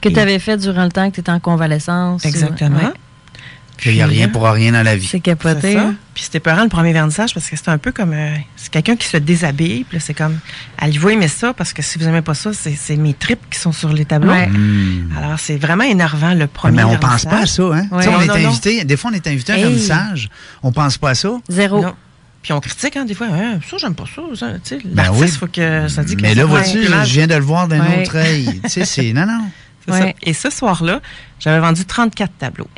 Que 0.00 0.08
tu 0.08 0.18
avais 0.18 0.38
fait 0.38 0.56
durant 0.56 0.84
le 0.84 0.90
temps 0.90 1.08
que 1.10 1.16
tu 1.16 1.20
étais 1.20 1.30
en 1.30 1.38
convalescence. 1.38 2.24
ou- 2.24 2.28
Exactement. 2.28 2.78
Ouais. 2.78 2.92
Il 3.84 3.94
n'y 3.94 4.02
a 4.02 4.06
rien 4.06 4.28
pour 4.28 4.44
rien 4.48 4.72
dans 4.72 4.82
la 4.82 4.96
vie. 4.96 5.06
C'est 5.06 5.20
capoté. 5.20 5.74
Ça. 5.74 5.80
hein? 5.82 5.94
Puis 6.14 6.24
c'était 6.24 6.40
peurant 6.40 6.62
le 6.62 6.68
premier 6.68 6.92
vernissage 6.92 7.34
parce 7.34 7.48
que 7.48 7.56
c'était 7.56 7.70
un 7.70 7.78
peu 7.78 7.90
comme 7.90 8.12
euh, 8.12 8.34
c'est 8.56 8.70
quelqu'un 8.70 8.96
qui 8.96 9.06
se 9.08 9.16
déshabille. 9.16 9.84
Puis 9.84 9.96
là, 9.98 10.00
c'est 10.04 10.14
comme 10.14 10.38
allez-vous 10.78 11.08
aimer 11.10 11.28
ça 11.28 11.52
parce 11.52 11.72
que 11.72 11.82
si 11.82 11.98
vous 11.98 12.06
aimez 12.06 12.22
pas 12.22 12.34
ça, 12.34 12.52
c'est 12.52 12.74
c'est 12.74 12.96
mes 12.96 13.14
tripes 13.14 13.48
qui 13.50 13.58
sont 13.58 13.72
sur 13.72 13.92
les 13.92 14.04
tableaux. 14.04 14.30
Ouais. 14.32 14.46
Hmm. 14.46 15.10
Alors 15.16 15.38
c'est 15.40 15.56
vraiment 15.56 15.84
énervant 15.84 16.34
le 16.34 16.46
premier. 16.46 16.76
Mais 16.76 16.84
on 16.84 16.96
pense 16.96 17.24
vernissage. 17.24 17.30
pas 17.30 17.40
à 17.42 17.46
ça, 17.46 17.62
hein? 17.62 17.88
Ouais. 17.90 18.06
On 18.08 18.12
Non, 18.12 18.20
est 18.20 18.26
non, 18.26 18.38
non. 18.38 18.48
invité, 18.50 18.84
des 18.84 18.96
fois 18.96 19.10
on 19.12 19.14
est 19.14 19.26
invité 19.26 19.52
à 19.52 19.54
un 19.54 19.58
Hey. 19.58 19.64
vernissage, 19.64 20.28
on 20.62 20.70
pense 20.72 20.98
pas 20.98 21.10
à 21.10 21.14
ça. 21.14 21.30
Zéro. 21.48 21.82
Non. 21.82 21.94
Puis 22.42 22.52
on 22.52 22.60
critique 22.60 22.96
hein, 22.96 23.04
des 23.04 23.14
fois. 23.14 23.28
Hein, 23.32 23.58
ça 23.68 23.76
j'aime 23.78 23.94
pas 23.94 24.04
ça. 24.04 24.22
ça, 24.34 24.52
tu 24.54 24.60
sais, 24.64 24.78
Ben 24.84 25.04
L'artiste, 25.04 25.22
oui. 25.22 25.38
faut 25.40 25.46
que 25.46 25.88
ça 25.88 26.02
dit 26.04 26.16
que 26.16 26.22
Mais 26.22 26.34
là, 26.34 26.44
vois-tu, 26.44 26.84
je 26.84 27.12
viens 27.14 27.26
de 27.26 27.34
le 27.34 27.40
voir 27.42 27.68
d'un 27.68 27.80
Ouais. 27.80 28.02
autre 28.02 28.16
œil. 28.16 28.60
tu 28.64 28.68
sais, 28.68 28.84
c'est. 28.84 29.12
Non, 29.12 29.26
non. 29.26 29.44
c'est 29.88 29.92
ça. 29.98 30.06
Et 30.22 30.32
ce 30.34 30.50
soir-là, 30.50 31.00
j'avais 31.40 31.58
vendu 31.60 31.84
34 31.84 32.32
tableaux 32.38 32.68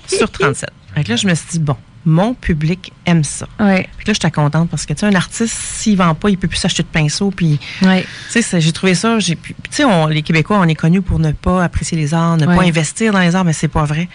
sur 0.06 0.30
37. 0.30 0.70
Fait 0.94 1.04
que 1.04 1.10
là, 1.10 1.16
je 1.16 1.26
me 1.26 1.34
suis 1.34 1.46
dit 1.52 1.58
bon, 1.58 1.76
mon 2.04 2.34
public 2.34 2.92
aime 3.06 3.22
ça. 3.24 3.46
Ouais. 3.60 3.88
Puis 3.96 4.06
là, 4.06 4.12
j'étais 4.12 4.30
contente 4.30 4.68
parce 4.68 4.86
que, 4.86 4.92
tu 4.92 5.00
sais, 5.00 5.06
un 5.06 5.14
artiste, 5.14 5.54
s'il 5.56 5.96
vend 5.96 6.14
pas, 6.14 6.30
il 6.30 6.36
peut 6.36 6.48
plus 6.48 6.58
s'acheter 6.58 6.82
de 6.82 6.88
pinceau. 6.88 7.30
Puis, 7.30 7.60
Ouais. 7.82 8.04
tu 8.32 8.42
sais, 8.42 8.60
j'ai 8.60 8.72
trouvé 8.72 8.94
ça. 8.94 9.18
j'ai 9.20 9.36
Tu 9.36 9.54
sais, 9.70 9.84
les 10.10 10.22
Québécois, 10.22 10.58
on 10.58 10.64
est 10.68 10.74
connus 10.74 11.00
pour 11.02 11.18
ne 11.20 11.30
pas 11.32 11.62
apprécier 11.62 11.96
les 11.96 12.12
arts, 12.12 12.36
ne 12.36 12.46
pas 12.46 12.62
investir 12.62 13.12
dans 13.12 13.20
les 13.20 13.34
arts, 13.36 13.44
mais 13.44 13.52
c'est 13.52 13.68
pas 13.68 13.84
vrai. 13.84 14.08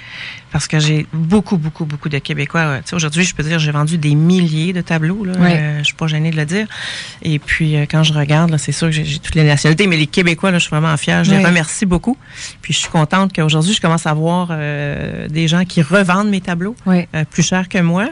Parce 0.52 0.68
que 0.68 0.80
j'ai 0.80 1.06
beaucoup, 1.12 1.58
beaucoup, 1.58 1.84
beaucoup 1.86 2.08
de 2.10 2.18
Québécois. 2.20 2.62
euh, 2.62 2.78
Tu 2.80 2.90
sais, 2.90 2.96
aujourd'hui, 2.96 3.24
je 3.26 3.36
peux 3.36 3.44
dire, 3.44 3.60
j'ai 3.60 3.72
vendu 3.72 3.98
des 3.98 4.16
milliers 4.16 4.72
de 4.74 4.82
tableaux. 4.82 5.26
Là, 5.26 5.34
Ouais. 5.38 5.58
Euh, 5.60 5.80
je 5.80 5.84
suis 5.84 5.94
pas 5.96 6.08
gênée 6.08 6.32
de 6.32 6.38
le 6.38 6.46
dire. 6.46 6.68
Et 7.22 7.38
puis, 7.38 7.76
euh, 7.76 7.86
quand 7.90 8.04
je 8.04 8.14
regarde, 8.14 8.50
là, 8.52 8.58
c'est 8.58 8.72
sûr 8.72 8.88
que 8.88 8.94
j'ai 8.94 9.20
toutes 9.20 9.36
les 9.36 9.44
nationalités, 9.44 9.88
mais 9.88 9.98
les 9.98 10.08
Québécois, 10.08 10.52
là, 10.52 10.58
je 10.58 10.64
suis 10.64 10.70
vraiment 10.72 10.96
fière. 10.98 11.24
Je 11.24 11.32
les 11.32 11.38
remercie 11.46 11.86
beaucoup. 11.86 12.18
Puis, 12.62 12.74
je 12.74 12.80
suis 12.80 12.90
contente 12.90 13.34
qu'aujourd'hui, 13.34 13.74
je 13.74 13.82
commence 13.82 14.06
à 14.08 14.14
voir 14.14 14.48
euh, 14.52 15.28
des 15.28 15.48
gens 15.48 15.66
qui 15.66 15.82
revendent 15.82 16.30
mes 16.30 16.42
tableaux 16.42 16.76
euh, 17.14 17.26
plus 17.30 17.44
cher 17.44 17.68
que 17.70 17.80
moi. 17.80 18.08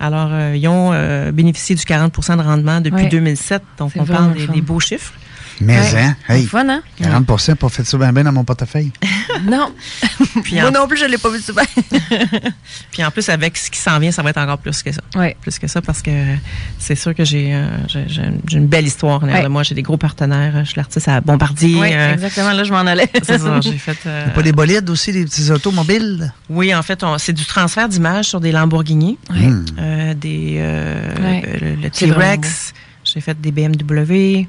Alors, 0.00 0.30
ils 0.54 0.68
ont 0.68 0.90
euh, 0.92 1.32
bénéficié 1.32 1.74
du 1.74 1.82
40% 1.82 2.36
de 2.36 2.42
rendement 2.42 2.80
depuis 2.80 3.04
Ouais. 3.04 3.08
2007. 3.08 3.62
Donc, 3.78 3.92
on 3.96 4.04
parle 4.04 4.34
des 4.52 4.60
beaux 4.60 4.78
chiffres. 4.80 5.12
Mais, 5.60 5.78
Ouais. 5.78 6.00
hein, 6.00 6.16
C'est 6.28 6.34
hey, 6.40 6.46
fun, 6.46 6.68
hein? 6.68 6.82
40 7.02 7.26
pas 7.58 7.68
fait 7.68 7.84
ça 7.84 7.98
bien, 7.98 8.12
bien 8.12 8.24
dans 8.24 8.32
mon 8.32 8.44
portefeuille. 8.44 8.92
Non. 9.44 9.72
Puis 10.42 10.54
Moi 10.56 10.68
en, 10.68 10.72
non 10.72 10.88
plus, 10.88 10.96
je 10.96 11.04
l'ai 11.04 11.18
pas 11.18 11.28
vu 11.28 11.38
souvent. 11.40 11.62
puis 12.90 13.04
en 13.04 13.10
plus, 13.10 13.28
avec 13.28 13.56
ce 13.56 13.70
qui 13.70 13.78
s'en 13.78 13.98
vient, 13.98 14.10
ça 14.10 14.22
va 14.22 14.30
être 14.30 14.38
encore 14.38 14.58
plus 14.58 14.82
que 14.82 14.90
ça. 14.90 15.00
Ouais. 15.14 15.36
Plus 15.40 15.58
que 15.58 15.66
ça, 15.66 15.82
parce 15.82 16.00
que 16.02 16.10
c'est 16.78 16.94
sûr 16.94 17.14
que 17.14 17.24
j'ai 17.24 17.54
euh, 17.54 17.66
une 18.52 18.66
belle 18.66 18.86
histoire 18.86 19.20
derrière 19.20 19.38
Ouais. 19.38 19.44
de 19.44 19.48
moi. 19.48 19.62
J'ai 19.62 19.74
des 19.74 19.82
gros 19.82 19.96
partenaires. 19.98 20.64
Je 20.64 20.70
suis 20.70 20.76
l'artiste 20.76 21.08
à 21.08 21.20
Bombardier. 21.20 21.78
Oui, 21.78 21.90
euh, 21.92 22.14
exactement. 22.14 22.52
Là, 22.52 22.64
je 22.64 22.72
m'en 22.72 22.78
allais. 22.78 23.08
c'est 23.22 23.38
ça, 23.38 23.60
j'ai 23.60 23.78
fait... 23.78 23.98
euh, 24.06 24.28
Pas 24.30 24.42
des 24.42 24.52
bolides 24.52 24.88
aussi, 24.90 25.12
des 25.12 25.24
petits 25.24 25.50
automobiles? 25.50 26.32
oui, 26.48 26.74
en 26.74 26.82
fait, 26.82 27.04
c'est 27.18 27.32
du 27.34 27.44
transfert 27.44 27.88
d'images 27.88 28.26
sur 28.26 28.40
des 28.40 28.50
Lamborghini, 28.52 29.18
Hmm. 29.30 29.64
euh, 29.78 30.14
des 30.14 30.56
euh, 30.58 31.14
Ouais. 31.22 31.76
le, 31.82 31.90
T-Rex. 31.90 32.72
J'ai 33.04 33.20
fait 33.20 33.38
des 33.40 33.52
BMW. 33.52 34.46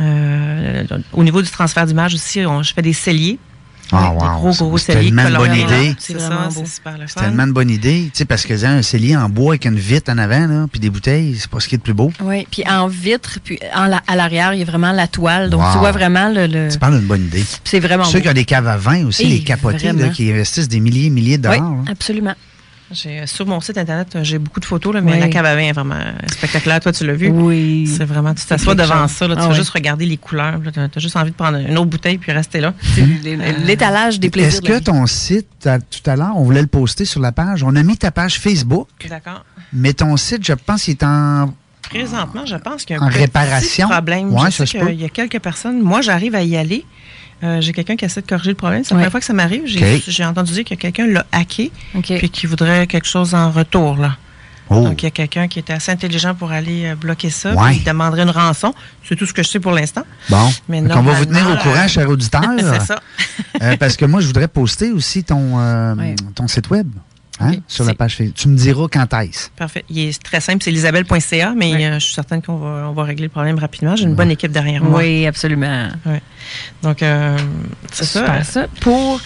Euh, 0.00 0.84
au 1.12 1.22
niveau 1.24 1.42
du 1.42 1.50
transfert 1.50 1.86
d'images 1.86 2.14
aussi, 2.14 2.40
on- 2.46 2.62
je 2.62 2.72
fais 2.72 2.82
des 2.82 2.92
celliers. 2.92 3.38
Ah, 3.94 4.10
wow, 4.10 4.18
gros, 4.38 4.52
c'est- 4.52 4.64
gros 4.64 4.78
c'est 4.78 4.92
celliers 4.94 5.10
tellement 5.14 5.28
une 5.28 5.36
bonne 5.36 5.54
idée. 5.54 5.94
C'est 5.98 6.18
ça, 6.18 6.48
c'est 6.50 6.66
super 6.66 6.96
le 6.96 7.04
C'est 7.06 7.20
tellement 7.20 7.42
une 7.44 7.52
bonne 7.52 7.68
idée. 7.68 8.04
Tu 8.04 8.18
sais, 8.20 8.24
parce 8.24 8.46
que 8.46 8.54
hein, 8.64 8.78
un 8.78 8.82
cellier 8.82 9.14
en 9.18 9.28
bois 9.28 9.52
avec 9.52 9.66
une 9.66 9.78
vitre 9.78 10.10
en 10.10 10.16
avant, 10.16 10.46
là, 10.46 10.66
puis 10.72 10.80
des 10.80 10.88
bouteilles, 10.88 11.36
c'est 11.38 11.50
pas 11.50 11.60
ce 11.60 11.68
qui 11.68 11.74
est 11.74 11.78
le 11.78 11.82
plus 11.82 11.92
beau. 11.92 12.10
Oui, 12.22 12.46
puis 12.50 12.64
en 12.66 12.88
vitre, 12.88 13.38
puis 13.44 13.58
en 13.74 13.84
la- 13.84 14.00
à 14.06 14.16
l'arrière, 14.16 14.54
il 14.54 14.60
y 14.60 14.62
a 14.62 14.64
vraiment 14.64 14.92
la 14.92 15.08
toile. 15.08 15.50
Donc, 15.50 15.60
Wow. 15.60 15.72
tu 15.72 15.78
vois 15.78 15.92
vraiment 15.92 16.30
le. 16.30 16.46
le- 16.46 16.68
Tu 16.72 16.78
parles 16.78 16.96
d'une 16.98 17.06
bonne 17.06 17.24
idée. 17.26 17.44
C'est 17.64 17.80
vraiment 17.80 18.04
Ceux 18.04 18.20
beau. 18.20 18.22
qui 18.22 18.28
ont 18.30 18.34
des 18.34 18.46
caves 18.46 18.66
à 18.68 18.78
vin 18.78 19.04
aussi, 19.04 19.24
Hey, 19.24 19.28
les 19.28 19.40
capotés, 19.44 19.92
là, 19.92 20.08
qui 20.08 20.30
investissent 20.30 20.68
des 20.68 20.80
milliers 20.80 21.06
et 21.06 21.10
milliers 21.10 21.36
de 21.36 21.46
Oui, 21.50 21.56
dollars. 21.58 21.70
hein. 21.72 21.84
absolument. 21.90 22.34
J'ai, 22.92 23.20
euh, 23.20 23.26
sur 23.26 23.46
mon 23.46 23.60
site 23.60 23.78
internet, 23.78 24.14
euh, 24.16 24.24
j'ai 24.24 24.38
beaucoup 24.38 24.60
de 24.60 24.64
photos, 24.64 24.92
là, 24.94 25.00
mais 25.00 25.12
Oui. 25.14 25.20
la 25.20 25.28
cave 25.28 25.46
à 25.46 25.54
vin 25.54 25.62
est 25.62 25.72
vraiment 25.72 25.94
euh, 25.94 26.12
spectaculaire. 26.30 26.80
Toi, 26.80 26.92
tu 26.92 27.06
l'as 27.06 27.14
vu. 27.14 27.28
Oui. 27.30 27.86
C'est 27.86 28.04
vraiment, 28.04 28.34
tu 28.34 28.44
t'assois 28.44 28.74
devant 28.74 29.06
chose. 29.08 29.16
ça, 29.16 29.28
là, 29.28 29.36
tu 29.36 29.42
Ah 29.44 29.48
vas 29.48 29.54
juste 29.54 29.70
regarder 29.70 30.04
les 30.06 30.16
couleurs. 30.16 30.60
Tu 30.72 30.78
as, 30.78 30.88
juste 31.00 31.16
envie 31.16 31.30
de 31.30 31.36
prendre 31.36 31.58
une 31.58 31.78
autre 31.78 31.90
bouteille 31.90 32.18
puis 32.18 32.32
rester 32.32 32.60
là. 32.60 32.74
L'étalage 33.64 34.20
des 34.20 34.30
plaisirs. 34.30 34.48
Est-ce 34.52 34.60
de 34.62 34.68
que 34.68 34.72
vie. 34.74 34.82
ton 34.82 35.06
site, 35.06 35.66
à- 35.66 35.78
tout 35.78 36.10
à 36.10 36.16
l'heure, 36.16 36.32
on 36.36 36.44
voulait 36.44 36.60
le 36.60 36.66
poster 36.66 37.04
sur 37.04 37.20
la 37.20 37.32
page, 37.32 37.62
on 37.62 37.74
a 37.76 37.82
mis 37.82 37.96
ta 37.96 38.10
page 38.10 38.38
Facebook, 38.38 38.88
D'accord. 39.08 39.44
mais 39.72 39.92
ton 39.92 40.16
site, 40.16 40.44
je 40.46 40.52
pense, 40.52 40.88
il 40.88 40.92
est 40.92 41.02
en... 41.04 41.54
Présentement, 41.82 42.46
je 42.46 42.56
pense 42.56 42.84
qu'il 42.84 42.96
y 42.96 42.98
a 42.98 43.02
un 43.02 43.06
En 43.06 43.10
petit 43.10 43.18
réparation? 43.18 43.88
problème. 43.88 44.32
Ouais, 44.32 44.46
je 44.50 44.56
ça 44.56 44.66
sais 44.66 44.78
se 44.78 44.78
peut. 44.78 44.86
qu'il 44.90 45.00
y 45.00 45.04
a 45.04 45.08
quelques 45.10 45.40
personnes. 45.40 45.82
Moi, 45.82 46.00
j'arrive 46.00 46.34
à 46.34 46.42
y 46.42 46.56
aller. 46.56 46.84
Euh, 47.42 47.60
j'ai 47.60 47.72
quelqu'un 47.72 47.96
qui 47.96 48.04
essaie 48.04 48.20
de 48.22 48.26
corriger 48.26 48.50
le 48.50 48.56
problème. 48.56 48.84
C'est 48.84 48.90
la 48.90 48.96
Ouais. 48.96 49.00
première 49.02 49.10
fois 49.10 49.20
que 49.20 49.26
ça 49.26 49.32
m'arrive. 49.32 49.62
J'ai, 49.66 50.24
entendu 50.24 50.52
dire 50.52 50.64
que 50.64 50.74
quelqu'un 50.74 51.06
l'a 51.06 51.26
hacké 51.32 51.72
OK. 51.94 52.12
puis 52.18 52.30
qui 52.30 52.46
voudrait 52.46 52.86
quelque 52.86 53.06
chose 53.08 53.34
en 53.34 53.50
retour. 53.50 53.96
Là. 53.96 54.16
Oh, 54.70 54.76
Donc, 54.84 55.02
il 55.02 55.06
y 55.06 55.08
a 55.08 55.10
quelqu'un 55.10 55.48
qui 55.48 55.58
était 55.58 55.72
assez 55.72 55.90
intelligent 55.92 56.34
pour 56.34 56.50
aller 56.52 56.86
euh, 56.86 56.94
bloquer 56.94 57.30
ça. 57.30 57.52
Ouais. 57.54 57.70
puis 57.70 57.78
Il 57.78 57.84
demanderait 57.84 58.22
une 58.22 58.30
rançon. 58.30 58.72
C'est 59.04 59.16
tout 59.16 59.26
ce 59.26 59.32
que 59.34 59.42
je 59.42 59.48
sais 59.48 59.60
pour 59.60 59.72
l'instant. 59.72 60.02
bon. 60.30 60.50
Mais 60.68 60.80
Donc, 60.80 60.96
on 60.96 61.02
va 61.02 61.12
vous 61.14 61.24
tenir 61.26 61.42
au 61.50 61.56
courant, 61.56 61.84
euh, 61.84 61.88
cher 61.88 62.08
auditeur. 62.08 62.42
C'est 62.58 62.80
ça. 62.80 63.00
Euh, 63.60 63.76
parce 63.76 63.96
que 63.96 64.04
moi, 64.04 64.20
je 64.20 64.26
voudrais 64.28 64.48
poster 64.48 64.90
aussi 64.92 65.24
ton, 65.24 65.58
euh, 65.58 65.94
Ouais. 65.96 66.14
ton 66.34 66.46
site 66.48 66.70
web. 66.70 66.88
Hein, 67.40 67.52
sur 67.68 67.84
la 67.84 67.94
page 67.94 68.16
Facebook. 68.16 68.36
Tu 68.36 68.48
me 68.48 68.56
diras 68.56 68.86
quand 68.92 69.12
est-ce. 69.20 69.50
Parfait. 69.56 69.84
Il 69.90 69.98
est 69.98 70.22
très 70.22 70.40
simple, 70.40 70.62
c'est 70.62 70.70
elisabelle.ca, 70.70 71.54
mais 71.56 71.72
Ouais. 71.72 71.84
euh, 71.86 71.94
je 71.94 72.04
suis 72.04 72.14
certaine 72.14 72.42
qu'on 72.42 72.56
va, 72.56 72.88
on 72.88 72.92
va 72.92 73.04
régler 73.04 73.24
le 73.24 73.30
problème 73.30 73.58
rapidement. 73.58 73.96
J'ai 73.96 74.04
une 74.04 74.14
bonne 74.14 74.30
équipe 74.30 74.52
derrière 74.52 74.82
moi. 74.84 75.00
Oui, 75.00 75.26
absolument. 75.26 75.88
Donc, 76.82 77.02
euh, 77.02 77.38
c'est 77.92 78.04
ça. 78.04 78.20
Super, 78.20 78.46
ça. 78.46 78.66
Pour... 78.80 79.20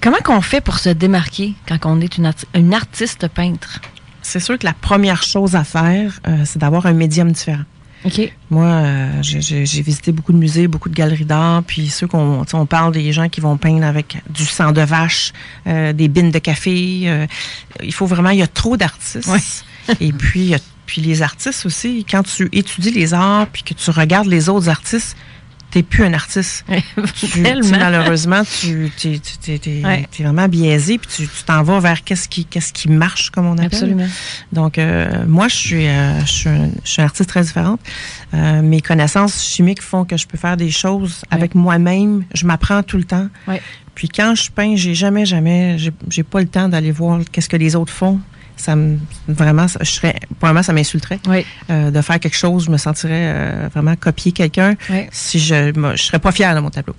Comment 0.00 0.18
qu'on 0.24 0.40
fait 0.40 0.60
pour 0.60 0.78
se 0.78 0.90
démarquer 0.90 1.54
quand 1.66 1.78
on 1.84 2.00
est 2.00 2.18
une, 2.18 2.26
arti- 2.26 2.46
une 2.54 2.72
artiste 2.72 3.26
peintre? 3.28 3.80
C'est 4.22 4.38
sûr 4.40 4.56
que 4.58 4.64
la 4.66 4.72
première 4.74 5.22
chose 5.24 5.56
à 5.56 5.64
faire, 5.64 6.20
euh, 6.28 6.42
c'est 6.44 6.58
d'avoir 6.58 6.86
un 6.86 6.92
médium 6.92 7.32
différent. 7.32 7.62
Moi, 8.50 8.64
euh, 8.64 9.08
j'ai- 9.22 9.64
visité 9.82 10.12
beaucoup 10.12 10.32
de 10.32 10.38
musées, 10.38 10.68
beaucoup 10.68 10.88
de 10.88 10.94
galeries 10.94 11.24
d'art, 11.24 11.62
puis 11.64 11.88
ceux 11.88 12.06
qu'on 12.06 12.44
on 12.52 12.66
parle 12.66 12.92
des 12.92 13.12
gens 13.12 13.28
qui 13.28 13.40
vont 13.40 13.56
peindre 13.56 13.84
avec 13.84 14.18
du 14.30 14.44
sang 14.44 14.72
de 14.72 14.80
vache, 14.82 15.32
euh, 15.66 15.92
des 15.92 16.08
bines 16.08 16.30
de 16.30 16.38
café. 16.38 17.02
euh, 17.04 17.26
il 17.82 17.92
faut 17.92 18.06
vraiment, 18.06 18.30
il 18.30 18.38
y 18.38 18.42
a 18.42 18.46
trop 18.46 18.76
d'artistes. 18.76 19.26
Ouais. 19.28 19.94
Et 20.00 20.12
puis, 20.12 20.40
il 20.40 20.46
y 20.50 20.54
a- 20.54 20.58
puis 20.86 21.02
les 21.02 21.20
artistes 21.22 21.66
aussi, 21.66 22.06
quand 22.10 22.22
tu 22.22 22.48
étudies 22.52 22.90
les 22.92 23.12
arts, 23.14 23.46
puis 23.52 23.62
que 23.62 23.74
tu 23.74 23.90
regardes 23.90 24.26
les 24.28 24.48
autres 24.48 24.68
artistes, 24.70 25.16
t'es 25.70 25.82
plus 25.82 26.04
un 26.04 26.12
artiste. 26.14 26.64
Tu- 27.14 27.42
malheureusement, 27.78 28.42
tu 28.44 28.90
t'es, 29.00 29.18
tu- 29.18 29.38
t'es- 29.38 29.58
t'es- 29.58 29.82
Ouais. 29.84 30.06
t'es 30.10 30.22
vraiment 30.22 30.48
biaisé, 30.48 30.98
puis 30.98 31.08
tu 31.14 31.28
tu 31.28 31.44
t'en 31.44 31.62
vas 31.62 31.78
vers 31.80 32.02
qu'est-ce 32.04 32.28
qui, 32.28 32.44
qu'est-ce 32.44 32.72
qui 32.72 32.88
marche, 32.88 33.30
comme 33.30 33.46
on 33.46 33.52
appelle. 33.52 33.66
Absolument. 33.66 34.06
Donc, 34.52 34.78
euh, 34.78 35.24
moi, 35.26 35.48
je 35.48 35.54
suis, 35.56 35.86
euh, 35.86 36.20
je, 36.24 36.32
suis 36.32 36.48
un- 36.48 36.70
je 36.84 36.90
suis 36.90 37.00
une 37.02 37.04
artiste 37.06 37.28
très 37.28 37.42
différente. 37.42 37.80
Euh, 38.34 38.62
mes 38.62 38.80
connaissances 38.80 39.42
chimiques 39.44 39.82
font 39.82 40.04
que 40.04 40.16
je 40.16 40.26
peux 40.26 40.38
faire 40.38 40.56
des 40.56 40.70
choses 40.70 41.22
avec 41.30 41.54
moi-même. 41.54 42.24
Je 42.34 42.46
m'apprends 42.46 42.82
tout 42.82 42.96
le 42.96 43.04
temps. 43.04 43.28
Ouais. 43.46 43.60
Puis 43.94 44.08
quand 44.08 44.34
je 44.34 44.50
peins, 44.50 44.76
j'ai 44.76 44.94
jamais, 44.94 45.26
jamais, 45.26 45.76
j'ai 45.76 45.90
j'ai 46.08 46.22
pas 46.22 46.40
le 46.40 46.46
temps 46.46 46.68
d'aller 46.68 46.92
voir 46.92 47.20
qu'est-ce 47.32 47.48
que 47.48 47.56
les 47.56 47.74
autres 47.74 47.92
font. 47.92 48.20
Ça 48.58 48.76
me, 48.76 48.98
vraiment, 49.28 49.66
ça- 49.68 49.78
je 49.82 49.90
serais, 49.90 50.16
probablement, 50.38 50.62
ça 50.62 50.72
m'insulterait 50.74 51.20
Oui. 51.28 51.46
euh, 51.70 51.90
de 51.90 52.00
faire 52.02 52.20
quelque 52.20 52.36
chose. 52.36 52.66
Je 52.66 52.70
me 52.70 52.76
sentirais 52.76 53.32
euh, 53.34 53.68
vraiment 53.72 53.96
copier 53.96 54.32
quelqu'un 54.32 54.74
Oui. 54.90 55.06
si 55.10 55.38
je, 55.38 55.78
moi, 55.78 55.96
je 55.96 56.02
serais 56.02 56.18
pas 56.18 56.32
fière 56.32 56.54
de 56.54 56.60
mon 56.60 56.68
tableau. 56.70 56.94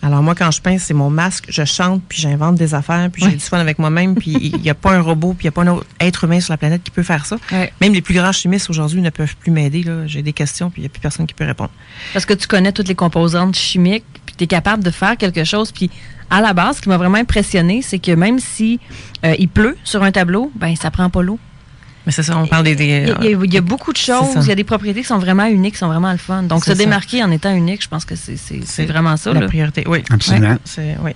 Alors 0.00 0.22
moi, 0.22 0.36
quand 0.36 0.50
je 0.52 0.60
peins, 0.60 0.78
c'est 0.78 0.94
mon 0.94 1.10
masque, 1.10 1.46
je 1.48 1.64
chante, 1.64 2.02
puis 2.08 2.20
j'invente 2.22 2.54
des 2.54 2.72
affaires, 2.72 3.08
puis 3.12 3.24
j'ai 3.24 3.32
du 3.32 3.40
fun 3.40 3.58
avec 3.58 3.80
moi-même, 3.80 4.14
puis 4.14 4.30
il 4.54 4.60
n'y 4.60 4.70
a 4.70 4.74
pas 4.74 4.92
un 4.92 5.00
robot, 5.00 5.34
puis 5.34 5.46
il 5.46 5.46
n'y 5.46 5.48
a 5.48 5.52
pas 5.52 5.62
un 5.62 5.68
autre 5.68 5.86
être 5.98 6.22
humain 6.22 6.38
sur 6.38 6.52
la 6.52 6.56
planète 6.56 6.84
qui 6.84 6.92
peut 6.92 7.02
faire 7.02 7.26
ça. 7.26 7.36
Même 7.80 7.92
les 7.92 8.00
plus 8.02 8.14
grands 8.14 8.30
chimistes 8.30 8.70
aujourd'hui 8.70 9.00
ne 9.00 9.10
peuvent 9.10 9.34
plus 9.36 9.50
m'aider. 9.50 9.82
là. 9.82 10.06
J'ai 10.06 10.22
des 10.22 10.32
questions, 10.32 10.70
puis 10.70 10.82
il 10.82 10.84
n'y 10.84 10.86
a 10.86 10.90
plus 10.90 11.00
personne 11.00 11.26
qui 11.26 11.34
peut 11.34 11.44
répondre. 11.46 11.70
Parce 12.12 12.26
que 12.26 12.34
tu 12.34 12.46
connais 12.46 12.70
toutes 12.70 12.86
les 12.86 12.94
composantes 12.94 13.56
chimiques, 13.56 14.04
puis 14.24 14.36
tu 14.38 14.44
es 14.44 14.46
capable 14.46 14.84
de 14.84 14.90
faire 14.92 15.16
quelque 15.16 15.42
chose. 15.42 15.72
Puis 15.72 15.90
à 16.30 16.40
la 16.40 16.52
base, 16.52 16.76
ce 16.76 16.82
qui 16.82 16.88
m'a 16.88 16.96
vraiment 16.98 17.18
impressionné, 17.18 17.82
c'est 17.82 17.98
que 17.98 18.12
même 18.12 18.38
si 18.38 18.80
euh, 19.24 19.34
il 19.38 19.48
pleut 19.48 19.76
sur 19.84 20.02
un 20.02 20.12
tableau, 20.12 20.50
ben 20.54 20.74
ça 20.76 20.90
prend 20.90 21.08
pas 21.10 21.22
l'eau. 21.22 21.38
Mais 22.06 22.12
c'est 22.12 22.22
ça, 22.22 22.38
on 22.38 22.46
parle 22.46 22.64
des... 22.64 22.74
des- 22.74 23.12
Il 23.20 23.24
y, 23.30 23.34
a, 23.34 23.38
il 23.44 23.54
y 23.54 23.60
beaucoup 23.60 23.92
de 23.92 23.98
choses, 23.98 24.28
il 24.36 24.46
y 24.46 24.50
a 24.50 24.54
des 24.54 24.64
propriétés 24.64 25.02
qui 25.02 25.06
sont 25.08 25.18
vraiment 25.18 25.44
uniques, 25.44 25.74
qui 25.74 25.78
sont 25.78 25.88
vraiment 25.88 26.10
le 26.10 26.16
fun. 26.16 26.42
Donc 26.42 26.64
se 26.64 26.70
ça. 26.70 26.74
démarquer 26.74 27.22
en 27.22 27.30
étant 27.30 27.54
unique, 27.54 27.82
je 27.82 27.88
pense 27.88 28.06
que 28.06 28.16
c'est 28.16 28.36
c'est- 28.38 28.64
c'est 28.64 28.86
vraiment 28.86 29.18
ça. 29.18 29.34
la 29.34 29.40
là. 29.40 29.46
priorité. 29.46 29.84
Oui. 29.86 30.02
Absolument. 30.08 30.56
C'est, 30.64 30.96
oui. 31.02 31.10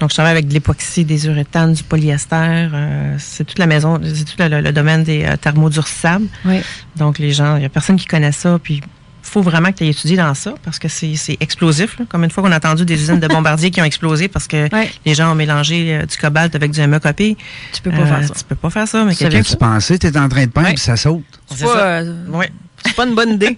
Donc, 0.00 0.10
je 0.10 0.14
travaille 0.16 0.32
avec 0.32 0.46
de 0.48 0.52
l'époxy, 0.52 1.06
des 1.06 1.26
uréthanes, 1.28 1.72
du 1.72 1.82
polyester. 1.82 2.36
euh, 2.74 3.14
c'est 3.18 3.44
toute 3.44 3.58
la 3.58 3.66
maison, 3.66 3.98
c'est 4.02 4.24
tout 4.24 4.34
le, 4.38 4.48
le- 4.48 4.60
le 4.60 4.72
domaine 4.72 5.02
des 5.02 5.24
euh, 5.24 5.36
thermodurcissables. 5.38 6.26
Oui. 6.44 6.60
Donc, 6.96 7.18
les 7.18 7.32
gens, 7.32 7.56
il 7.56 7.60
n'y 7.60 7.64
a 7.66 7.70
personne 7.70 7.96
qui 7.96 8.04
connaît 8.06 8.32
ça. 8.32 8.58
Puis, 8.62 8.82
faut 9.24 9.42
vraiment 9.42 9.72
que 9.72 9.78
tu 9.78 9.84
aies 9.84 9.88
étudié 9.90 10.16
dans 10.16 10.34
ça 10.34 10.54
parce 10.64 10.78
que 10.78 10.88
c'est, 10.88 11.16
c'est 11.16 11.36
explosif. 11.40 11.98
là. 11.98 12.04
Comme 12.08 12.24
une 12.24 12.30
fois 12.30 12.42
qu'on 12.42 12.52
a 12.52 12.56
entendu 12.56 12.84
des 12.84 12.94
usines 12.94 13.18
de 13.20 13.26
bombardiers 13.28 13.70
qui 13.70 13.80
ont 13.80 13.84
explosé 13.84 14.28
parce 14.28 14.46
que 14.46 14.72
Ouais. 14.74 14.90
les 15.04 15.14
gens 15.14 15.32
ont 15.32 15.34
mélangé 15.34 15.96
euh, 15.96 16.06
du 16.06 16.16
cobalt 16.16 16.54
avec 16.54 16.70
du 16.70 16.80
ME 16.86 16.98
copé. 17.00 17.36
Tu 17.72 17.82
peux 17.82 17.90
pas 17.90 18.06
faire 18.06 18.24
ça. 18.28 18.34
Tu 18.34 18.44
peux 18.44 18.54
pas 18.54 18.70
faire 18.70 18.86
ça, 18.88 19.04
mais 19.04 19.14
quelqu'un 19.14 19.42
Tu 19.42 19.56
pensais, 19.56 19.98
tu 19.98 20.06
es 20.06 20.16
en 20.18 20.28
train 20.28 20.46
de 20.46 20.50
peindre, 20.50 20.68
Ouais. 20.68 20.76
ça 20.76 20.96
saute. 20.96 21.22
C'est 21.54 21.64
euh, 21.66 22.14
Oui. 22.28 22.46
c'est 22.84 22.94
pas 22.94 23.04
une 23.06 23.14
bonne 23.14 23.30
idée. 23.34 23.56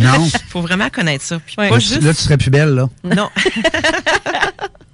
Non. 0.00 0.28
faut 0.50 0.60
vraiment 0.60 0.90
connaître 0.90 1.24
ça. 1.24 1.38
Puis 1.38 1.54
Ouais. 1.58 1.68
pas 1.68 1.76
Là, 1.76 1.80
tu, 1.80 1.88
juste... 1.88 2.02
là, 2.02 2.12
tu 2.14 2.20
serais 2.22 2.36
plus 2.36 2.50
belle, 2.50 2.70
là. 2.74 2.88
Non. 3.04 3.30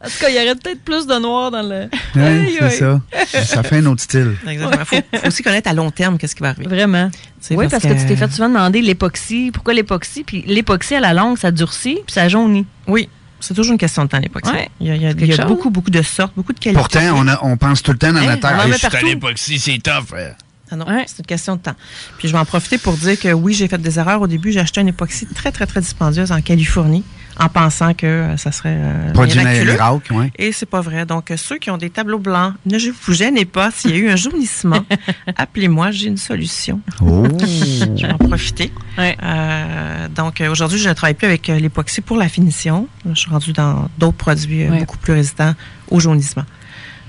En 0.03 0.07
tout 0.09 0.15
cas, 0.19 0.29
il 0.31 0.35
y 0.35 0.39
aurait 0.39 0.55
peut-être 0.55 0.83
plus 0.83 1.07
de 1.07 1.15
noir 1.21 1.51
dans 1.51 1.61
le. 1.63 1.89
Ouais, 2.17 2.23
Aïe, 2.23 2.57
c'est 2.59 2.71
ça. 2.71 3.01
Ça 3.45 3.63
fait 3.63 3.77
un 3.79 3.87
autre 3.87 4.03
style. 4.03 4.35
Exactement. 4.49 4.85
Faut, 4.87 4.97
faut 5.19 5.27
aussi 5.27 5.43
connaître 5.43 5.69
à 5.69 5.75
long 5.75 5.91
terme 5.91 6.17
qu'est-ce 6.17 6.35
qui 6.35 6.43
va 6.43 6.49
arriver. 6.51 6.69
Vraiment. 6.69 7.11
Oui, 7.51 7.67
parce 7.71 7.83
que, 7.83 7.89
tu 8.01 8.07
t'es 8.07 8.17
fait 8.17 8.31
souvent 8.33 8.49
demander 8.49 8.81
l'époxy. 8.81 9.51
Pourquoi 9.53 9.75
l'époxy? 9.75 10.25
Puis 10.25 10.43
l'époxy, 10.47 10.95
à 10.95 11.01
la 11.01 11.13
longue, 11.13 11.37
ça 11.37 11.51
durcit, 11.51 11.97
puis 12.07 12.15
ça 12.15 12.29
jaunit. 12.29 12.65
Oui, 12.87 13.09
c'est 13.41 13.53
toujours 13.55 13.73
une 13.73 13.79
question 13.79 14.05
de 14.05 14.09
temps, 14.09 14.19
l'époxy. 14.21 14.51
Ouais. 14.53 14.71
Il 14.81 14.87
y 14.87 14.91
a, 14.91 14.95
il 14.97 15.03
y 15.03 15.07
a- 15.07 15.09
quelque 15.11 15.23
il 15.25 15.29
y 15.29 15.33
a 15.35 15.37
chose. 15.37 15.47
beaucoup, 15.47 15.69
beaucoup 15.71 15.91
de 15.91 16.01
sortes, 16.03 16.33
beaucoup 16.35 16.53
de 16.55 16.59
qualités. 16.59 16.81
Pourtant, 16.81 17.01
on, 17.17 17.29
a, 17.29 17.39
on 17.43 17.57
pense 17.59 17.83
tout 17.83 17.93
le 17.93 17.99
temps 17.99 18.13
dans 18.13 18.21
Hein, 18.21 18.27
notre 18.37 18.41
terre. 18.49 18.61
je 18.69 18.73
suis 18.79 18.87
à 18.87 18.91
partout. 18.91 19.07
l'époxy, 19.07 19.59
c'est 19.59 19.79
tough. 19.83 20.07
frère. 20.09 20.35
Ah 20.73 20.77
non, 20.77 20.87
Ouais. 20.87 21.05
c'est 21.09 21.19
une 21.19 21.27
question 21.27 21.57
de 21.57 21.61
temps. 21.61 21.75
Puis 22.19 22.29
je 22.29 22.33
vais 22.33 22.39
en 22.39 22.45
profiter 22.45 22.79
pour 22.79 22.95
dire 22.95 23.19
que 23.19 23.33
oui, 23.33 23.53
j'ai 23.55 23.67
fait 23.69 23.77
des 23.83 23.99
erreurs 23.99 24.23
au 24.23 24.27
début. 24.29 24.53
J'ai 24.53 24.61
acheté 24.61 24.81
une 24.81 24.89
époxy 24.89 25.27
très, 25.27 25.51
très, 25.51 25.67
très 25.67 25.81
dispendieuse 25.81 26.31
en 26.33 26.41
Californie 26.41 27.03
en 27.41 27.49
pensant 27.49 27.95
que 27.95 28.07
euh, 28.07 28.37
ça 28.37 28.53
serait 28.53 28.77
euh, 28.77 29.65
miracle, 29.65 30.13
ouais. 30.13 30.31
Et 30.39 30.53
c'est 30.53 30.67
pas 30.67 30.81
vrai. 30.81 31.07
Donc, 31.07 31.33
ceux 31.37 31.59
qui 31.59 31.71
ont 31.71 31.79
des 31.79 31.91
tableaux 31.91 32.19
blancs, 32.19 32.55
ne 32.67 32.79
vous 32.79 33.13
gênez 33.15 33.45
pas. 33.45 33.71
S'il 33.71 33.91
y 33.93 33.95
a 33.95 33.97
eu 33.97 34.11
un 34.11 34.17
jaunissement, 34.17 34.85
appelez-moi, 35.37 35.91
j'ai 35.91 36.09
une 36.09 36.17
solution. 36.17 36.81
Oh. 37.01 37.27
Je 37.41 38.07
vais 38.07 38.13
en 38.13 38.19
profiter. 38.19 38.73
Ouais. 38.99 39.17
Euh, 39.23 40.09
donc, 40.09 40.41
euh, 40.41 40.51
aujourd'hui, 40.51 40.79
je 40.79 40.89
ne 40.89 40.95
travaille 40.95 41.15
plus 41.15 41.27
avec 41.27 41.47
l'époxy 41.49 42.01
pour 42.01 42.17
la 42.17 42.29
finition. 42.29 42.87
Je 43.09 43.19
suis 43.19 43.31
rendue 43.31 43.53
dans 43.53 43.89
d'autres 43.99 44.17
produits 44.17 44.69
Ouais. 44.69 44.81
beaucoup 44.81 44.99
plus 44.99 45.13
résistants 45.15 45.55
au 45.91 46.01
jaunissement. 46.01 46.45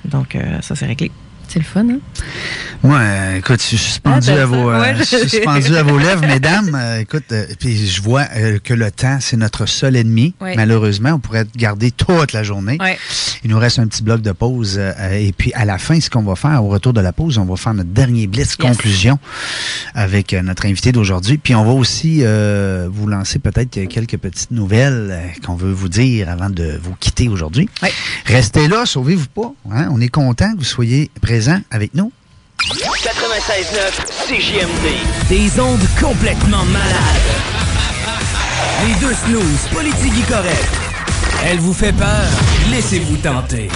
Donc, 0.06 0.36
euh, 0.36 0.62
ça, 0.62 0.76
c'est 0.76 0.86
réglé. 0.86 1.12
C'est 1.52 1.60
le 1.60 1.66
fun, 1.66 1.86
hein? 1.90 2.00
Moi, 2.82 2.98
euh, 2.98 3.38
écoute, 3.40 3.60
je 3.62 3.66
suis 3.68 3.78
suspendu, 3.78 4.30
Ah, 4.32 4.44
à, 4.44 4.46
vos, 4.46 4.70
euh, 4.70 4.80
Ouais, 4.80 4.96
je 4.98 5.04
suspendu 5.04 5.76
à 5.76 5.84
vos 5.84 5.98
lèvres, 6.00 6.26
mesdames. 6.26 6.74
Euh, 6.74 7.00
écoute, 7.02 7.26
euh, 7.34 7.46
puis 7.60 7.88
je 7.88 8.02
vois 8.02 8.24
euh, 8.38 8.58
que 8.64 8.74
le 8.74 8.90
temps, 8.90 9.18
c'est 9.20 9.36
notre 9.36 9.66
seul 9.66 9.98
ennemi. 9.98 10.34
Ouais. 10.40 10.56
Malheureusement, 10.56 11.10
on 11.10 11.20
pourrait 11.20 11.46
garder 11.58 11.92
toute 11.92 12.32
la 12.32 12.44
journée. 12.44 12.78
Ouais. 12.80 12.98
Il 13.44 13.50
nous 13.50 13.60
reste 13.60 13.80
un 13.80 13.88
petit 13.88 14.02
bloc 14.02 14.22
de 14.22 14.32
pause. 14.32 14.80
et 14.80 15.34
puis, 15.38 15.52
à 15.54 15.66
la 15.66 15.78
fin, 15.78 16.00
ce 16.00 16.10
qu'on 16.10 16.22
va 16.24 16.36
faire, 16.36 16.64
au 16.64 16.70
retour 16.70 16.94
de 16.94 17.02
la 17.02 17.12
pause, 17.12 17.38
on 17.38 17.44
va 17.44 17.58
faire 17.58 17.74
notre 17.74 17.90
dernier 17.90 18.28
blitz 18.28 18.56
conclusion 18.56 19.20
avec 19.94 20.32
notre 20.32 20.66
invité 20.68 20.94
d'aujourd'hui. 20.94 21.38
Puis, 21.38 21.54
on 21.54 21.66
va 21.66 21.72
aussi 21.74 22.24
vous 22.90 23.08
lancer 23.08 23.40
peut-être 23.40 23.88
quelques 23.90 24.18
petites 24.18 24.52
nouvelles 24.52 25.20
qu'on 25.46 25.56
veut 25.56 25.74
vous 25.74 25.90
dire 25.90 26.30
avant 26.30 26.50
de 26.50 26.80
vous 26.82 26.96
quitter 26.98 27.28
aujourd'hui. 27.28 27.68
Restez 28.26 28.70
là, 28.70 28.86
sauvez-vous 28.86 29.28
pas. 29.28 29.54
hein? 29.70 29.90
On 29.92 30.00
est 30.00 30.08
content 30.08 30.54
que 30.54 30.60
vous 30.60 30.64
soyez 30.64 31.12
présents 31.22 31.41
avec 31.72 31.94
nous. 31.96 32.12
96.9 32.60 34.28
CJMD. 34.28 35.30
Des 35.30 35.60
ondes 35.60 35.80
complètement 36.00 36.64
malades. 36.66 36.98
Les 38.86 38.94
deux 38.96 39.14
snooze, 39.14 39.68
politique 39.74 40.28
correct. 40.28 40.70
Elle 41.46 41.60
vous 41.60 41.74
fait 41.74 41.94
peur? 41.94 42.28
Laissez-vous 42.70 43.18
tenter. 43.18 43.70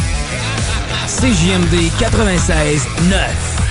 CJMD 1.08 1.92
96.9. 2.00 3.65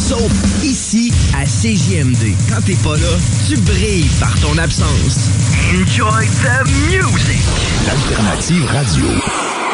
Sauf 0.09 0.33
ici 0.63 1.13
à 1.35 1.45
CJMD. 1.45 2.35
Quand 2.49 2.63
t'es 2.65 2.77
pas 2.77 2.97
là, 2.97 3.19
tu 3.47 3.59
brilles 3.59 4.09
par 4.19 4.35
ton 4.41 4.57
absence. 4.57 5.29
Enjoy 5.71 6.27
the 6.27 6.67
music. 6.89 7.45
L'alternative 7.87 8.65
radio. 8.65 9.68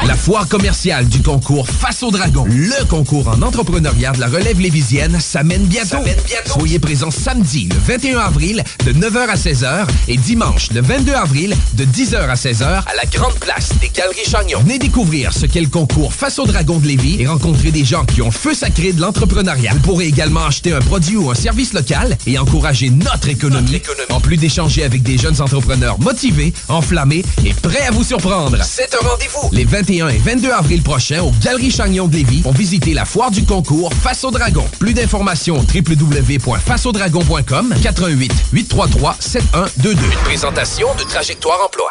La 0.00 0.16
foire 0.16 0.48
commerciale 0.48 1.06
du 1.06 1.22
concours 1.22 1.68
Face 1.68 2.02
au 2.02 2.10
Dragon, 2.10 2.44
le 2.48 2.84
concours 2.86 3.28
en 3.28 3.40
entrepreneuriat 3.42 4.12
de 4.12 4.20
la 4.20 4.26
relève 4.26 4.58
lévisienne, 4.58 5.20
s'amène 5.20 5.64
bientôt. 5.66 5.98
Soyez 6.46 6.78
présents 6.78 7.10
samedi, 7.10 7.68
le 7.70 7.76
21 7.76 8.18
avril, 8.18 8.64
de 8.84 8.92
9h 8.94 9.28
à 9.28 9.34
16h 9.34 9.86
et 10.08 10.16
dimanche, 10.16 10.70
le 10.72 10.80
22 10.80 11.12
avril, 11.12 11.54
de 11.74 11.84
10h 11.84 12.16
à 12.16 12.34
16h 12.34 12.64
à 12.64 12.94
la 12.96 13.04
Grande 13.12 13.34
Place 13.34 13.74
des 13.80 13.90
Galeries 13.90 14.24
Chagnon. 14.28 14.60
Venez 14.60 14.78
découvrir 14.78 15.32
ce 15.32 15.44
qu'est 15.44 15.60
le 15.60 15.68
concours 15.68 16.14
Face 16.14 16.38
au 16.38 16.46
Dragon 16.46 16.78
de 16.78 16.86
Lévis 16.86 17.20
et 17.20 17.26
rencontrer 17.26 17.70
des 17.70 17.84
gens 17.84 18.04
qui 18.06 18.22
ont 18.22 18.26
le 18.26 18.32
feu 18.32 18.54
sacré 18.54 18.92
de 18.92 19.00
l'entrepreneuriat. 19.00 19.72
Vous 19.74 19.80
pourrez 19.80 20.06
également 20.06 20.46
acheter 20.46 20.72
un 20.72 20.80
produit 20.80 21.16
ou 21.16 21.30
un 21.30 21.36
service 21.36 21.74
local 21.74 22.16
et 22.26 22.38
encourager 22.38 22.88
notre 22.88 23.28
économie, 23.28 23.82
en 24.10 24.20
plus 24.20 24.38
d'échanger 24.38 24.84
avec 24.84 25.02
des 25.02 25.18
jeunes 25.18 25.40
entrepreneurs 25.40 26.00
motivés, 26.00 26.54
enflammés 26.68 27.24
et 27.44 27.52
prêts 27.52 27.86
à 27.86 27.90
vous 27.90 28.02
surprendre. 28.04 28.56
C'est 28.64 28.94
un 28.94 29.06
rendez-vous 29.06 29.50
les 29.52 29.64
21 29.64 29.81
21 29.82 30.08
et 30.10 30.18
22 30.18 30.52
avril 30.52 30.80
prochain 30.82 31.22
au 31.22 31.32
Galerie 31.42 31.72
Chagnon 31.72 32.06
de 32.06 32.14
Lévis 32.14 32.42
pour 32.42 32.52
visiter 32.52 32.94
la 32.94 33.04
foire 33.04 33.32
du 33.32 33.44
concours 33.44 33.92
Face 33.92 34.22
au 34.22 34.30
Dragon. 34.30 34.64
Plus 34.78 34.94
d'informations 34.94 35.56
www.faceaudragon.com 35.56 37.74
88 37.82 38.32
833 38.52 39.16
7122. 39.18 40.04
Une 40.04 40.10
présentation 40.24 40.86
de 40.98 41.02
Trajectoire 41.02 41.58
Emploi. 41.66 41.90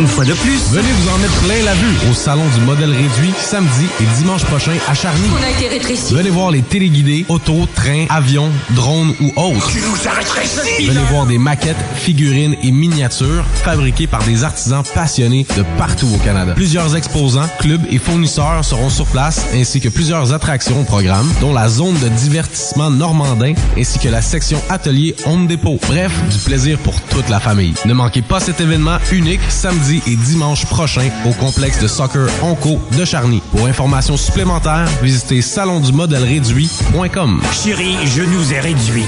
Une 0.00 0.06
fois 0.06 0.24
de 0.24 0.32
plus, 0.32 0.58
Venez 0.70 0.92
vous 0.92 1.08
en 1.10 1.18
mettre 1.18 1.38
plein 1.42 1.62
la 1.62 1.74
vue 1.74 2.10
au 2.10 2.14
Salon 2.14 2.44
du 2.54 2.64
modèle 2.64 2.90
réduit 2.90 3.34
samedi 3.38 3.86
et 4.00 4.04
dimanche 4.18 4.44
prochain 4.44 4.72
à 4.88 4.94
Charny. 4.94 5.28
On 5.38 5.44
a 5.44 5.50
été 5.50 5.68
rétréci. 5.68 6.14
Venez 6.14 6.30
voir 6.30 6.50
les 6.52 6.62
téléguidés, 6.62 7.26
autos, 7.28 7.68
trains, 7.74 8.06
avions, 8.08 8.50
drones 8.70 9.12
ou 9.20 9.26
autres. 9.38 9.68
Tu 9.70 9.80
nous 9.80 10.08
as. 10.08 10.90
Venez 10.90 11.04
voir 11.10 11.26
des 11.26 11.36
maquettes, 11.36 11.76
figurines 11.96 12.56
et 12.62 12.70
miniatures 12.70 13.44
fabriquées 13.62 14.06
par 14.06 14.22
des 14.22 14.42
artisans 14.42 14.82
passionnés 14.94 15.46
de 15.56 15.64
partout 15.76 16.08
au 16.14 16.18
Canada. 16.18 16.52
Plusieurs 16.54 16.96
exposants, 16.96 17.48
clubs 17.58 17.84
et 17.90 17.98
fournisseurs 17.98 18.64
seront 18.64 18.90
sur 18.90 19.06
place 19.06 19.44
ainsi 19.54 19.80
que 19.80 19.88
plusieurs 19.88 20.32
attractions 20.32 20.80
au 20.80 20.84
programme, 20.84 21.30
dont 21.40 21.52
la 21.52 21.68
zone 21.68 21.98
de 21.98 22.08
divertissement 22.08 22.90
normandin 22.90 23.52
ainsi 23.76 23.98
que 23.98 24.08
la 24.08 24.22
section 24.22 24.62
atelier 24.70 25.14
Home 25.26 25.46
Depot. 25.46 25.78
Bref, 25.88 26.12
du 26.30 26.38
plaisir 26.38 26.78
pour 26.78 26.98
toute 27.02 27.28
la 27.28 27.40
famille. 27.40 27.74
Ne 27.84 27.92
manquez 27.92 28.22
pas 28.22 28.40
cet 28.40 28.60
événement 28.60 28.98
unique 29.12 29.40
samedi 29.48 29.89
et 29.96 30.16
dimanche 30.16 30.66
prochain 30.66 31.10
au 31.26 31.32
complexe 31.32 31.80
de 31.80 31.88
soccer 31.88 32.28
Onco 32.42 32.78
de 32.96 33.04
Charny. 33.04 33.42
Pour 33.50 33.66
informations 33.66 34.16
supplémentaires, 34.16 34.88
visitez 35.02 35.42
salondumodèleréduit.com. 35.42 37.40
Chérie, 37.52 37.96
je 38.06 38.22
nous 38.22 38.52
ai 38.52 38.60
réduit. 38.60 39.04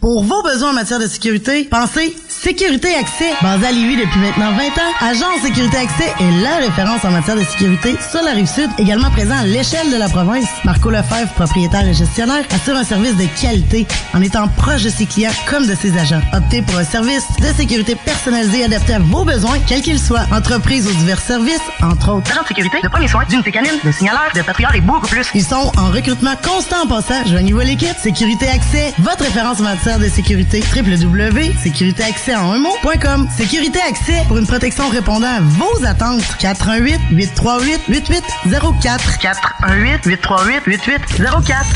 Pour 0.00 0.24
vos 0.24 0.42
besoins 0.42 0.70
en 0.70 0.74
matière 0.74 0.98
de 0.98 1.06
sécurité, 1.06 1.64
pensez 1.64 2.16
Sécurité 2.42 2.88
Accès, 2.96 3.30
basé 3.40 3.66
à 3.66 3.70
Lévis 3.70 3.94
depuis 3.94 4.18
maintenant 4.18 4.50
20 4.50 4.64
ans. 4.64 4.92
Agence 5.00 5.42
Sécurité 5.42 5.76
Accès 5.76 6.12
est 6.18 6.42
la 6.42 6.56
référence 6.56 7.04
en 7.04 7.12
matière 7.12 7.36
de 7.36 7.44
sécurité 7.44 7.94
sur 8.10 8.20
la 8.20 8.32
rive 8.32 8.48
sud, 8.48 8.68
également 8.78 9.10
présent 9.12 9.36
à 9.38 9.44
l'échelle 9.44 9.92
de 9.92 9.96
la 9.96 10.08
province. 10.08 10.48
Marco 10.64 10.90
Lefebvre, 10.90 11.32
propriétaire 11.34 11.86
et 11.86 11.94
gestionnaire, 11.94 12.44
assure 12.52 12.74
un 12.74 12.82
service 12.82 13.16
de 13.16 13.26
qualité 13.40 13.86
en 14.12 14.20
étant 14.22 14.48
proche 14.48 14.82
de 14.82 14.88
ses 14.88 15.06
clients 15.06 15.30
comme 15.48 15.68
de 15.68 15.76
ses 15.76 15.96
agents. 15.96 16.20
Optez 16.32 16.62
pour 16.62 16.78
un 16.78 16.84
service 16.84 17.22
de 17.38 17.46
sécurité 17.56 17.94
personnalisé 17.94 18.64
adapté 18.64 18.94
à 18.94 18.98
vos 18.98 19.24
besoins, 19.24 19.60
quels 19.68 19.82
qu'ils 19.82 20.00
soient. 20.00 20.26
Entreprise 20.32 20.88
aux 20.88 20.94
divers 20.94 21.20
services, 21.20 21.62
entre 21.80 22.10
autres. 22.10 22.32
Agents 22.32 22.42
de 22.42 22.48
sécurité, 22.48 22.78
de 22.82 22.88
premiers 22.88 23.06
soins, 23.06 23.24
d'unité 23.28 23.52
canine, 23.52 23.78
de 23.84 23.92
signaleurs, 23.92 24.32
de 24.34 24.42
patrouilleurs 24.42 24.74
et 24.74 24.80
beaucoup 24.80 25.06
plus. 25.06 25.28
Ils 25.36 25.44
sont 25.44 25.70
en 25.78 25.92
recrutement 25.92 26.34
constant 26.42 26.82
en 26.82 26.86
passant. 26.88 27.24
Joignez-vous 27.24 27.60
à 27.60 27.64
l'équipe. 27.64 27.96
Sécurité 28.02 28.48
Accès, 28.48 28.92
votre 28.98 29.22
référence 29.22 29.60
en 29.60 29.64
matière 29.64 30.00
de 30.00 30.08
sécurité. 30.08 30.60
www.sécuritéaccès 30.74 32.31
en 32.34 32.52
un 32.52 32.58
mot.com. 32.58 33.28
Sécurité 33.36 33.78
Accès 33.88 34.24
pour 34.28 34.38
une 34.38 34.46
protection 34.46 34.88
répondant 34.88 35.26
à 35.28 35.40
vos 35.40 35.84
attentes. 35.84 36.22
418 36.38 36.98
838 37.10 37.80
8804 37.88 39.18
418 39.18 40.06
838 40.06 40.62
8804 40.66 41.66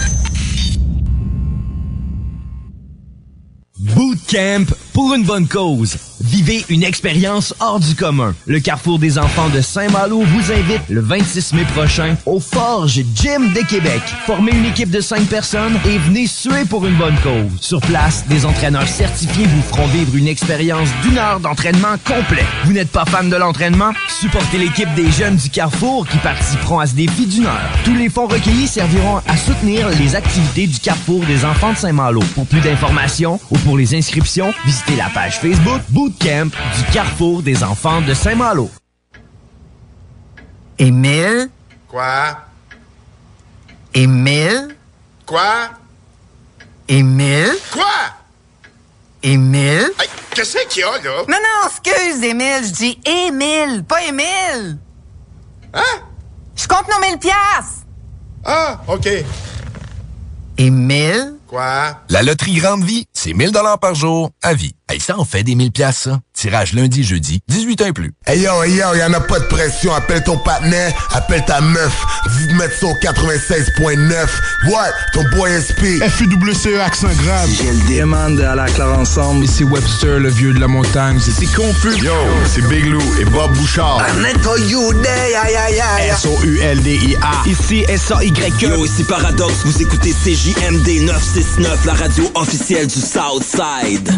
Bootcamp 3.79 4.67
pour 4.97 5.13
une 5.13 5.25
bonne 5.25 5.47
cause. 5.47 5.99
Vivez 6.23 6.65
une 6.71 6.83
expérience 6.83 7.53
hors 7.61 7.79
du 7.79 7.95
commun. 7.95 8.35
Le 8.47 8.61
Carrefour 8.61 8.99
des 8.99 9.19
enfants 9.19 9.51
de 9.51 9.61
Saint-Malo 9.61 10.23
vous 10.23 10.51
invite 10.51 10.81
le 10.89 11.03
26 11.03 11.53
mai 11.53 11.67
prochain 11.75 12.17
au 12.25 12.41
Forge 12.41 13.03
Gym 13.15 13.53
de 13.53 13.61
Québec. 13.61 14.01
Formez 14.25 14.53
une 14.53 14.65
équipe 14.65 14.89
de 14.89 15.03
5 15.03 15.27
personnes 15.27 15.79
et 15.85 15.99
venez 15.99 16.27
suer 16.27 16.65
pour 16.65 16.87
une 16.87 16.97
bonne 16.97 17.15
cause. 17.23 17.61
Sur 17.61 17.83
place, 17.83 18.25
des 18.29 18.47
entraîneurs 18.47 18.89
certifiés 18.89 19.45
vous 19.45 19.61
feront 19.61 19.87
vivre 19.89 20.17
une 20.17 20.29
expérience 20.29 20.89
d'une 21.03 21.19
heure 21.19 21.41
d'entraînement 21.41 21.97
complet. 22.07 22.47
Vous 22.65 22.73
n'êtes 22.73 22.91
pas 22.91 23.05
fan 23.05 23.29
de 23.29 23.37
l'entraînement? 23.37 23.93
Supportez 24.09 24.57
l'équipe 24.57 24.95
des 24.95 25.11
jeunes 25.11 25.37
du 25.37 25.51
Carrefour 25.51 26.09
qui 26.09 26.17
participeront 26.17 26.79
à 26.79 26.87
ce 26.87 26.95
défi 26.95 27.27
d'une 27.27 27.45
heure. 27.45 27.71
Tous 27.85 27.95
les 27.95 28.09
fonds 28.09 28.29
recueillis 28.29 28.67
serviront 28.69 29.19
à 29.29 29.37
soutenir 29.37 29.91
les 29.91 30.15
activités 30.15 30.67
du 30.67 30.79
Carrefour 30.79 31.23
des 31.27 31.45
enfants 31.45 31.75
de 31.75 31.79
Saint-Malo. 31.79 32.21
Pour 32.35 32.47
plus 32.47 32.61
d'informations 32.61 33.39
ou 33.51 33.59
pour 33.59 33.77
les 33.77 33.95
inscriptions, 33.95 34.55
visitez 34.65 34.86
la 34.95 35.09
page 35.09 35.41
Facebook 35.41 35.80
Bootcamp 35.89 36.47
du 36.47 36.84
Carrefour 36.93 37.43
des 37.43 37.64
enfants 37.64 38.01
de 38.03 38.14
Saint-Malo. 38.14 38.70
Émile? 40.78 41.49
Quoi? 41.89 42.39
Émile? 43.95 44.76
Quoi? 45.24 45.70
Émile? 46.87 47.53
Quoi? 47.72 47.84
Émile? 49.22 49.91
Hey, 49.99 50.09
qu'est-ce 50.34 50.59
qu'il 50.68 50.82
y 50.82 50.84
a, 50.84 50.93
là? 50.93 51.24
Non, 51.28 51.37
non, 51.37 51.68
excuse, 51.68 52.22
Émile. 52.22 52.62
Je 52.64 52.72
dis 52.72 53.01
Émile, 53.05 53.84
pas 53.84 54.03
Émile. 54.05 54.78
Hein? 55.74 56.03
Je 56.55 56.68
compte 56.68 56.87
nos 56.89 57.01
mille 57.01 57.18
piastres. 57.18 57.84
Ah, 58.45 58.80
OK. 58.87 59.09
Émile? 60.59 61.34
Quoi? 61.49 62.01
La 62.09 62.23
loterie 62.23 62.55
Grande 62.57 62.85
Vie, 62.85 63.07
c'est 63.13 63.33
1000 63.33 63.53
dollars 63.53 63.79
par 63.79 63.95
jour 63.95 64.31
à 64.43 64.55
vie. 64.55 64.75
Hey, 64.89 65.01
ça 65.01 65.19
en 65.19 65.25
fait 65.25 65.43
des 65.43 65.57
1000 65.57 65.73
pièces 65.73 65.97
ça. 65.97 66.21
Tirage 66.33 66.73
lundi, 66.73 67.03
jeudi, 67.03 67.41
18 67.49 67.83
ans 67.83 67.87
et 67.87 67.93
plus. 67.93 68.13
Hey 68.27 68.41
yo, 68.43 68.63
hey 68.63 68.75
yo, 68.75 68.95
y'en 68.95 69.13
a 69.13 69.21
pas 69.21 69.41
de 69.41 69.47
pression. 69.47 69.93
Appelle 69.93 70.23
ton 70.23 70.39
partenaire, 70.39 70.93
appelle 71.13 71.45
ta 71.45 71.61
meuf. 71.61 72.07
Vous 72.27 72.55
mettre 72.55 72.75
ça 72.79 72.87
au 72.87 72.95
96.9. 72.95 74.27
What? 74.71 74.93
Ton 75.13 75.25
boy 75.37 75.51
SP. 75.59 75.99
FUWCE 76.09 76.79
accent 76.85 77.09
grave. 77.25 77.49
J'ai 77.51 77.73
le 77.73 77.99
demande 77.99 78.41
à 78.41 78.55
la 78.55 78.67
clare 78.67 78.99
ensemble. 78.99 79.45
Ici 79.45 79.65
Webster, 79.65 80.21
le 80.21 80.29
vieux 80.29 80.53
de 80.53 80.61
la 80.61 80.69
montagne. 80.69 81.19
C'est 81.21 81.53
confus. 81.53 81.97
Yo, 82.05 82.13
c'est 82.53 82.67
Big 82.69 82.85
Lou 82.85 83.03
et 83.19 83.25
Bob 83.25 83.57
Bouchard. 83.57 84.01
for 84.43 84.59
you 84.59 84.93
day, 85.03 85.35
aïe 85.35 85.57
aïe 85.57 85.81
aïe. 85.81 86.09
S-O-U-L-D-I-A. 86.11 87.49
Ici 87.49 87.85
S-A-Y-E. 87.89 88.53
Yo, 88.61 88.85
ici 88.85 89.03
Paradox, 89.05 89.53
vous 89.65 89.83
écoutez 89.83 90.13
CJMD 90.13 91.07
969, 91.37 91.84
la 91.84 91.93
radio 91.93 92.24
officielle 92.34 92.87
du 92.87 92.99
Southside. 92.99 94.11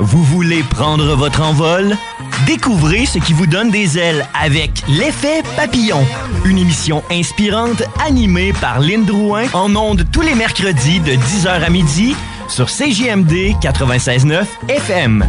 Vous 0.00 0.24
voulez 0.24 0.64
prendre 0.64 1.14
votre 1.14 1.42
envol? 1.42 1.96
Découvrez 2.44 3.06
ce 3.06 3.20
qui 3.20 3.34
vous 3.34 3.46
donne 3.46 3.70
des 3.70 3.98
ailes 3.98 4.26
avec 4.34 4.82
L'effet 4.88 5.44
papillon, 5.54 6.04
une 6.44 6.58
émission 6.58 7.04
inspirante 7.08 7.84
animée 8.04 8.52
par 8.60 8.80
Lynn 8.80 9.04
Drouin 9.04 9.44
en 9.52 9.76
ondes 9.76 10.04
tous 10.10 10.22
les 10.22 10.34
mercredis 10.34 10.98
de 10.98 11.12
10h 11.12 11.62
à 11.62 11.70
midi 11.70 12.16
sur 12.48 12.66
CJMD 12.66 13.54
96.9 13.62 14.44
FM. 14.68 15.24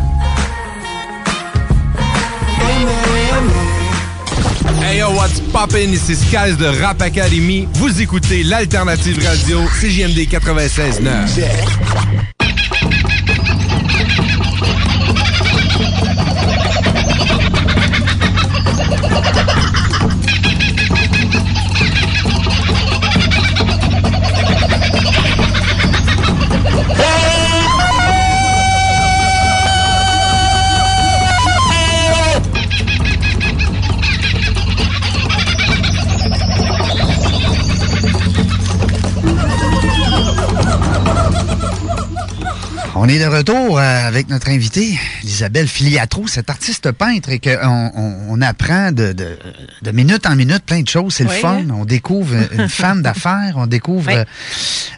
Hey 4.89 4.97
yo, 4.97 5.11
what's 5.11 5.39
poppin'? 5.51 5.93
Ici 5.93 6.15
Skies 6.15 6.57
de 6.57 6.65
Rap 6.65 6.99
Academy. 7.03 7.67
Vous 7.75 8.01
écoutez 8.01 8.41
l'Alternative 8.41 9.23
Radio, 9.23 9.59
CJMD 9.79 10.27
96.9. 10.27 12.38
On 43.09 43.11
est 43.11 43.17
de 43.17 43.25
retour 43.25 43.79
euh, 43.79 43.81
avec 43.81 44.29
notre 44.29 44.49
invitée, 44.49 44.99
Isabelle 45.23 45.67
Filiatro, 45.67 46.27
cette 46.27 46.51
artiste 46.51 46.91
peintre, 46.91 47.29
et 47.31 47.39
qu'on 47.39 47.91
on, 47.95 48.15
on 48.29 48.41
apprend 48.43 48.91
de, 48.91 49.13
de, 49.13 49.35
de 49.81 49.91
minute 49.91 50.27
en 50.27 50.35
minute 50.35 50.63
plein 50.63 50.81
de 50.81 50.87
choses. 50.87 51.15
C'est 51.15 51.23
le 51.23 51.31
fun. 51.31 51.63
On 51.71 51.85
découvre 51.85 52.35
une 52.51 52.69
femme 52.69 53.01
d'affaires, 53.01 53.53
on 53.55 53.65
découvre. 53.65 54.11
Oui. 54.11 54.13
euh, 54.13 54.25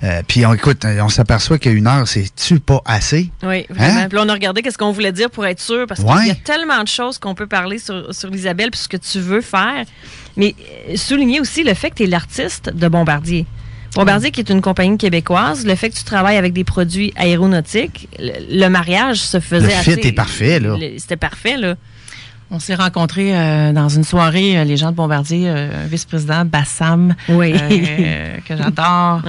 euh, 0.03 0.21
puis 0.27 0.45
on 0.45 0.53
écoute, 0.53 0.83
on 0.83 1.07
s'aperçoit 1.07 1.57
qu'une 1.57 1.87
heure, 1.87 2.05
c'est-tu 2.05 2.59
pas 2.59 2.81
assez? 2.83 3.29
Oui, 3.43 3.65
vraiment. 3.69 4.01
Hein? 4.01 4.09
Puis 4.09 4.17
là, 4.17 4.23
on 4.25 4.29
a 4.29 4.33
regardé 4.33 4.61
qu'est-ce 4.61 4.77
qu'on 4.77 4.91
voulait 4.91 5.13
dire 5.13 5.29
pour 5.29 5.45
être 5.45 5.61
sûr, 5.61 5.87
parce 5.87 6.01
qu'il 6.03 6.27
y 6.27 6.31
a 6.31 6.35
tellement 6.35 6.83
de 6.83 6.89
choses 6.89 7.17
qu'on 7.17 7.33
peut 7.33 7.47
parler 7.47 7.79
sur, 7.79 8.13
sur 8.13 8.29
l'Isabelle, 8.29 8.71
puis 8.71 8.81
ce 8.81 8.89
que 8.89 8.97
tu 8.97 9.21
veux 9.21 9.39
faire. 9.39 9.85
Mais 10.35 10.53
souligner 10.97 11.39
aussi 11.39 11.63
le 11.63 11.73
fait 11.73 11.91
que 11.91 11.95
tu 11.95 12.03
es 12.03 12.07
l'artiste 12.07 12.71
de 12.75 12.89
Bombardier. 12.89 13.45
Bombardier, 13.95 14.31
qui 14.31 14.39
est 14.39 14.49
une 14.49 14.61
compagnie 14.61 14.97
québécoise, 14.97 15.65
le 15.65 15.75
fait 15.75 15.89
que 15.89 15.95
tu 15.97 16.03
travailles 16.03 16.37
avec 16.37 16.53
des 16.53 16.63
produits 16.63 17.13
aéronautiques, 17.17 18.07
le, 18.19 18.31
le 18.63 18.67
mariage 18.69 19.17
se 19.19 19.39
faisait 19.39 19.65
Le 19.67 19.71
fit 19.83 19.91
assez- 19.91 20.07
est 20.07 20.11
parfait, 20.13 20.59
là. 20.59 20.77
C'était 20.97 21.17
parfait, 21.17 21.57
là. 21.57 21.75
On 22.53 22.59
s'est 22.59 22.75
rencontrés 22.75 23.33
euh, 23.33 23.71
dans 23.71 23.87
une 23.87 24.03
soirée, 24.03 24.57
euh, 24.57 24.65
les 24.65 24.75
gens 24.75 24.91
de 24.91 24.95
Bombardier, 24.97 25.45
euh, 25.47 25.69
vice-président 25.89 26.43
Bassam, 26.43 27.15
Oui. 27.29 27.53
euh, 27.55 28.35
que 28.45 28.57
j'adore, 28.57 29.21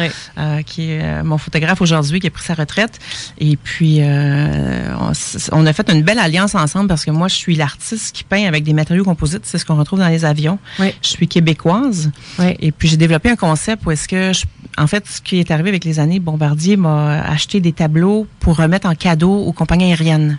qui 0.66 0.90
est 0.90 1.22
mon 1.22 1.38
photographe 1.38 1.80
aujourd'hui, 1.80 2.18
qui 2.18 2.26
a 2.26 2.30
pris 2.30 2.42
sa 2.42 2.54
retraite. 2.54 2.98
Et 3.38 3.56
puis, 3.56 4.00
on, 4.02 5.66
a 5.66 5.72
fait 5.72 5.88
une 5.92 6.02
belle 6.02 6.18
alliance 6.18 6.56
ensemble 6.56 6.88
parce 6.88 7.04
que 7.04 7.12
moi, 7.12 7.28
je 7.28 7.36
suis 7.36 7.54
l'artiste 7.54 8.12
qui 8.16 8.24
peint 8.24 8.44
avec 8.46 8.64
des 8.64 8.72
matériaux 8.72 9.04
composites. 9.04 9.42
C'est 9.46 9.58
ce 9.58 9.64
qu'on 9.64 9.76
retrouve 9.76 10.00
dans 10.00 10.08
les 10.08 10.24
avions. 10.24 10.58
Je 10.78 11.08
suis 11.08 11.28
québécoise. 11.28 12.10
Et 12.58 12.72
puis, 12.72 12.88
j'ai 12.88 12.96
développé 12.96 13.30
un 13.30 13.36
concept 13.36 13.86
où 13.86 13.92
est-ce 13.92 14.08
que, 14.08 14.32
je- 14.32 14.44
en 14.78 14.86
fait, 14.88 15.06
ce 15.06 15.20
qui 15.20 15.38
est 15.38 15.50
arrivé 15.52 15.68
avec 15.68 15.84
les 15.84 16.00
années, 16.00 16.18
Bombardier 16.18 16.76
m'a 16.76 17.22
acheté 17.22 17.60
des 17.60 17.72
tableaux 17.72 18.26
pour 18.40 18.56
remettre 18.56 18.88
en 18.88 18.94
cadeau 18.96 19.32
aux 19.32 19.52
compagnies 19.52 19.84
aériennes. 19.92 20.38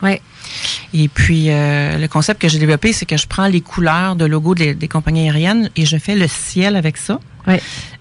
Et 0.93 1.07
puis, 1.07 1.45
le 1.47 2.07
concept 2.07 2.41
que 2.41 2.47
j'ai 2.49 2.59
développé, 2.59 2.72
c'est 2.93 3.05
que 3.05 3.17
je 3.17 3.28
prends 3.28 3.47
les 3.47 3.61
couleurs 3.61 4.15
de 4.15 4.26
logo 4.26 4.55
des, 4.55 4.74
des 4.74 4.88
compagnies 4.88 5.30
aériennes 5.30 5.69
et 5.76 5.86
je 5.86 5.97
fais 5.97 6.15
le 6.15 6.28
ciel 6.28 6.76
avec 6.76 6.97
ça. 6.97 7.19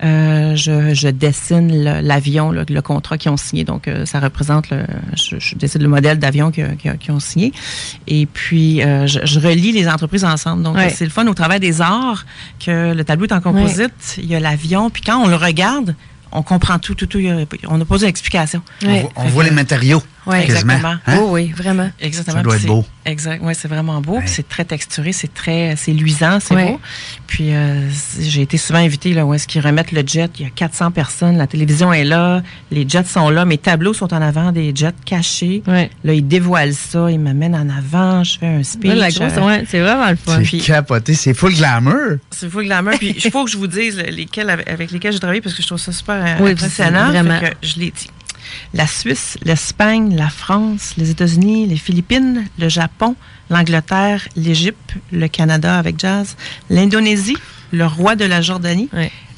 Euh, 0.05 0.55
je, 0.55 0.95
je 0.95 1.09
dessine 1.09 1.83
l'avion, 2.01 2.53
le, 2.53 2.64
le 2.68 2.83
contrat 2.83 3.18
qu'ils 3.18 3.31
ont 3.33 3.37
signé. 3.37 3.64
Donc, 3.64 3.89
euh, 3.89 4.07
ça 4.07 4.20
représente, 4.20 4.70
le, 4.70 4.85
je, 5.16 5.37
je 5.41 5.57
dessine 5.57 5.83
le 5.83 5.89
modèle 5.89 6.18
d'avion 6.18 6.53
qu'ils 6.53 7.11
ont 7.11 7.20
signé. 7.20 7.53
Et 8.07 8.27
puis, 8.27 8.83
euh, 8.83 9.09
je, 9.09 9.18
je 9.25 9.41
relie 9.41 9.73
les 9.73 9.89
entreprises 9.89 10.25
ensemble. 10.25 10.62
Donc, 10.62 10.77
c'est 10.95 11.05
le 11.05 11.11
fun 11.11 11.27
au 11.27 11.35
travail 11.35 11.59
des 11.59 11.81
arts 11.81 12.25
que 12.64 12.95
le 12.95 13.05
tableau 13.05 13.27
est 13.27 13.33
en 13.33 13.41
composite. 13.41 14.16
Il 14.18 14.27
y 14.27 14.37
a 14.37 14.41
l'avion. 14.41 14.91
Puis, 14.91 15.03
quand 15.03 15.18
on 15.18 15.27
le 15.27 15.37
regarde, 15.37 15.97
on 16.31 16.43
comprend 16.43 16.79
tout, 16.79 16.95
tout, 16.95 17.07
tout. 17.07 17.20
On 17.66 17.79
n'a 17.79 17.85
pas 17.85 17.99
d'explication. 17.99 18.62
On 19.16 19.25
voit 19.27 19.43
les 19.45 19.51
matériaux. 19.51 20.03
Quasiment, 20.31 20.75
exactement. 20.75 20.95
hein? 21.07 21.18
Oh 21.20 21.29
oui, 21.33 21.53
vraiment. 21.57 21.91
Exactement. 22.01 22.37
Ça 22.39 22.43
doit 22.43 22.57
être 22.57 22.66
beau. 22.66 22.85
c'est- 23.05 23.11
Exact. 23.11 23.43
Ouais, 23.43 23.55
c'est 23.55 23.66
vraiment 23.68 24.01
beau. 24.01 24.18
Puis 24.20 24.29
c'est 24.29 24.49
très 24.49 24.64
texturé, 24.64 25.12
c'est 25.12 25.33
très, 25.35 25.75
c'est 25.77 25.93
luisant, 25.93 26.39
c'est 26.41 26.55
Ouais. 26.55 26.70
beau. 26.73 26.81
Puis 27.27 27.53
euh, 27.53 27.89
j'ai 28.20 28.43
été 28.43 28.57
souvent 28.59 28.79
invitée 28.79 29.12
là 29.12 29.27
où 29.27 29.35
est-ce 29.35 29.49
qu'ils 29.49 29.61
remettent 29.61 29.91
le 29.93 30.03
jet. 30.07 30.31
Il 30.39 30.45
y 30.45 30.47
a 30.47 30.51
400 30.51 30.93
personnes, 30.93 31.37
la 31.37 31.47
télévision 31.49 31.93
est 31.93 32.05
là, 32.05 32.43
les 32.70 32.89
jets 32.89 33.05
sont 33.05 33.29
là, 33.31 33.45
mes 33.45 33.59
tableaux 33.59 33.93
sont 33.95 34.12
en 34.14 34.23
avant 34.23 34.53
des 34.53 34.73
jets 34.75 34.93
cachés. 35.05 35.62
Là, 35.66 35.89
ils 36.12 36.27
dévoilent 36.27 36.75
ça, 36.75 37.11
ils 37.11 37.18
m'amènent 37.18 37.57
en 37.57 37.68
avant, 37.68 38.23
je 38.23 38.39
fais 38.39 38.47
un 38.47 38.62
speech. 38.62 38.91
Ouais, 38.93 38.97
la 38.97 39.11
grosse- 39.11 39.33
euh, 39.37 39.47
ouais, 39.47 39.64
c'est 39.68 39.81
vraiment 39.81 40.09
le 40.11 40.16
fun. 40.16 40.37
C'est 40.39 40.43
Puis- 40.45 40.61
capoté, 40.61 41.14
c'est 41.14 41.35
full 41.35 41.55
glamour. 41.55 42.18
c'est 42.31 42.49
full 42.49 42.64
glamour. 42.64 42.93
Puis 42.99 43.16
il 43.25 43.31
faut 43.33 43.45
que 43.45 43.51
je 43.51 43.57
vous 43.57 43.66
dise 43.66 43.97
lesquels 43.97 44.49
avec, 44.51 44.93
lesquels 44.93 45.12
j'ai 45.12 45.18
travaillé 45.18 45.41
parce 45.41 45.55
que 45.57 45.62
je 45.62 45.66
trouve 45.66 45.79
ça 45.81 45.91
super 45.93 46.14
euh, 46.25 46.35
Oui, 46.45 46.53
impressionnant. 46.53 47.07
c'est 47.12 47.18
vraiment. 47.20 47.41
Fait 47.41 47.51
que 47.51 47.66
je 47.66 47.81
l'ai 47.81 47.91
dit. 47.91 48.09
La 48.75 48.87
Suisse, 48.87 49.39
l'Espagne, 49.43 50.17
la 50.17 50.29
France, 50.29 50.95
les 50.97 51.11
États-Unis, 51.11 51.67
les 51.67 51.77
Philippines, 51.77 52.47
le 52.59 52.69
Japon, 52.69 53.17
l'Angleterre, 53.51 54.27
l'Égypte, 54.37 54.95
le 55.11 55.29
Canada 55.29 55.79
avec 55.79 55.99
jazz, 55.99 56.37
l'Indonésie, 56.71 57.37
le 57.73 57.87
roi 57.87 58.17
de 58.17 58.25
la 58.25 58.41
Jordanie, 58.41 58.89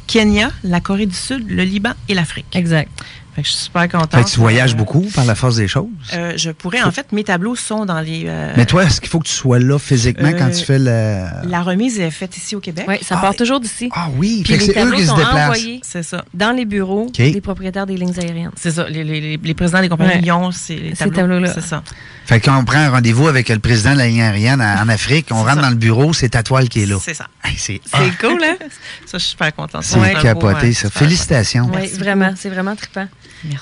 Kenya, 0.07 0.51
la 0.62 0.81
Corée 0.81 1.07
du 1.07 1.15
Sud, 1.15 1.51
le 1.51 1.62
Liban 1.65 1.93
et 2.09 2.15
l'Afrique. 2.15 2.47
Exact. 2.53 2.89
Fait 3.35 3.43
que 3.43 3.49
je 3.49 3.53
suis 3.55 3.64
super 3.64 3.89
contente. 3.89 4.14
Fait 4.14 4.22
que 4.24 4.28
tu 4.30 4.39
voyages 4.39 4.74
Euh, 4.74 4.76
beaucoup 4.76 5.01
par 5.14 5.24
la 5.24 5.35
force 5.35 5.57
des 5.57 5.66
choses? 5.66 5.87
euh, 6.14 6.35
je 6.37 6.51
pourrais, 6.51 6.82
en 6.82 6.91
fait, 6.93 7.11
mes 7.12 7.24
tableaux 7.24 7.57
sont 7.57 7.85
dans 7.85 8.01
les. 8.01 8.24
euh, 8.26 8.53
Mais 8.57 8.64
toi, 8.64 8.85
est-ce 8.85 9.01
qu'il 9.01 9.11
faut 9.11 9.18
que 9.18 9.26
tu 9.26 9.32
sois 9.35 9.59
là 9.59 9.78
physiquement 9.78 10.30
quand 10.39 10.51
tu 10.51 10.64
fais 10.64 10.78
le. 10.78 11.24
La 11.49 11.62
remise 11.62 11.99
est 11.99 12.11
faite 12.11 12.37
ici 12.37 12.55
au 12.55 12.61
Québec. 12.61 12.85
Oui, 12.89 12.97
ça 13.03 13.16
part 13.16 13.35
toujours 13.35 13.59
d'ici. 13.61 13.89
Ah 13.93 14.09
oui, 14.16 14.43
Puis 14.45 14.53
les 14.55 14.59
c'est 14.61 14.70
eux 14.70 14.74
tableaux 14.74 14.97
qui 14.97 15.03
se 15.03 15.09
sont 15.09 15.16
déplacent. 15.16 15.43
envoyés 15.49 15.80
C'est 15.82 16.03
ça. 16.05 16.24
dans 16.32 16.53
les 16.57 16.64
bureaux 16.64 17.11
des 17.12 17.41
propriétaires 17.41 17.87
des 17.87 17.97
lignes 17.97 18.18
aériennes. 18.18 18.51
C'est 18.57 18.70
ça. 18.70 18.89
Les, 18.89 19.03
les- 19.05 19.20
les- 19.20 19.41
les 19.43 19.55
présidents 19.55 19.80
des 19.80 19.89
compagnies 19.89 20.30
Ouais. 20.30 20.30
ont 20.32 20.51
ces, 20.53 20.76
les 20.76 20.91
Ces 20.91 20.97
tableaux. 21.05 21.16
tableaux-là. 21.16 21.53
C'est 21.55 21.61
ça. 21.61 21.82
Fait 22.27 22.41
que 22.41 22.47
quand 22.47 22.59
on 22.59 22.64
prend 22.64 22.79
un 22.79 22.91
rendez-vous 22.91 23.29
avec 23.29 23.49
le 23.51 23.59
président 23.59 23.93
de 23.93 23.99
la 23.99 24.07
ligne 24.07 24.22
aérienne 24.22 24.61
en, 24.62 24.83
en 24.85 24.89
Afrique, 24.89 25.27
on 25.31 25.43
rentre 25.45 25.61
dans 25.61 25.68
le 25.68 25.75
bureau, 25.77 26.12
c'est 26.12 26.31
ta 26.31 26.43
toile 26.43 26.68
qui 26.68 26.83
est 26.83 26.87
là. 26.87 26.97
C'est 27.03 27.14
ça. 27.14 27.27
Hey, 27.45 27.55
c'est 27.59 27.81
C'est 27.85 28.18
cool, 28.18 28.43
hein? 28.43 28.57
Ça, 29.05 29.18
je 29.18 29.18
suis 29.18 29.31
super 29.31 29.55
contente. 29.55 29.83
C'est 29.85 29.99
un 29.99 30.14
beau, 30.14 30.20
capoté, 30.20 30.68
euh, 30.68 30.72
ça. 30.72 30.89
super- 30.89 30.93
Félicitations. 31.01 31.70
Oui, 31.75 31.87
vraiment, 31.99 32.33
c'est 32.37 32.49
vraiment 32.49 32.75
trippant. 32.77 33.07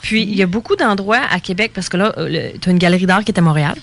Puis, 0.03 0.23
il 0.23 0.35
y 0.37 0.43
a 0.43 0.47
beaucoup 0.47 0.77
d'endroits 0.77 1.21
à 1.31 1.41
Québec, 1.41 1.73
parce 1.75 1.89
que 1.89 1.97
là, 1.97 2.15
tu 2.61 2.69
as 2.69 2.73
une 2.73 2.79
galerie 2.79 3.07
d'art 3.07 3.25
qui 3.25 3.33
est 3.33 3.39
à 3.39 3.43
Montréal. 3.43 3.75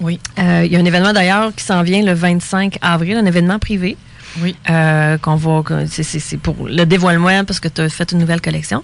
Oui. 0.00 0.18
Euh, 0.40 0.62
Il 0.66 0.72
y 0.72 0.76
a 0.76 0.80
un 0.80 0.84
événement 0.84 1.12
d'ailleurs 1.12 1.54
qui 1.54 1.64
s'en 1.64 1.82
vient 1.82 2.02
le 2.04 2.12
25 2.12 2.78
avril, 2.82 3.16
un 3.16 3.26
événement 3.26 3.58
privé. 3.60 3.96
Oui. 4.42 4.54
Euh, 4.68 5.16
qu'on 5.18 5.36
va. 5.36 5.62
c'est 5.86 6.36
pour 6.36 6.66
le 6.68 6.84
dévoilement 6.84 7.44
parce 7.44 7.58
que 7.60 7.68
tu 7.68 7.80
as 7.80 7.88
fait 7.88 8.10
une 8.12 8.18
nouvelle 8.18 8.40
collection. 8.42 8.82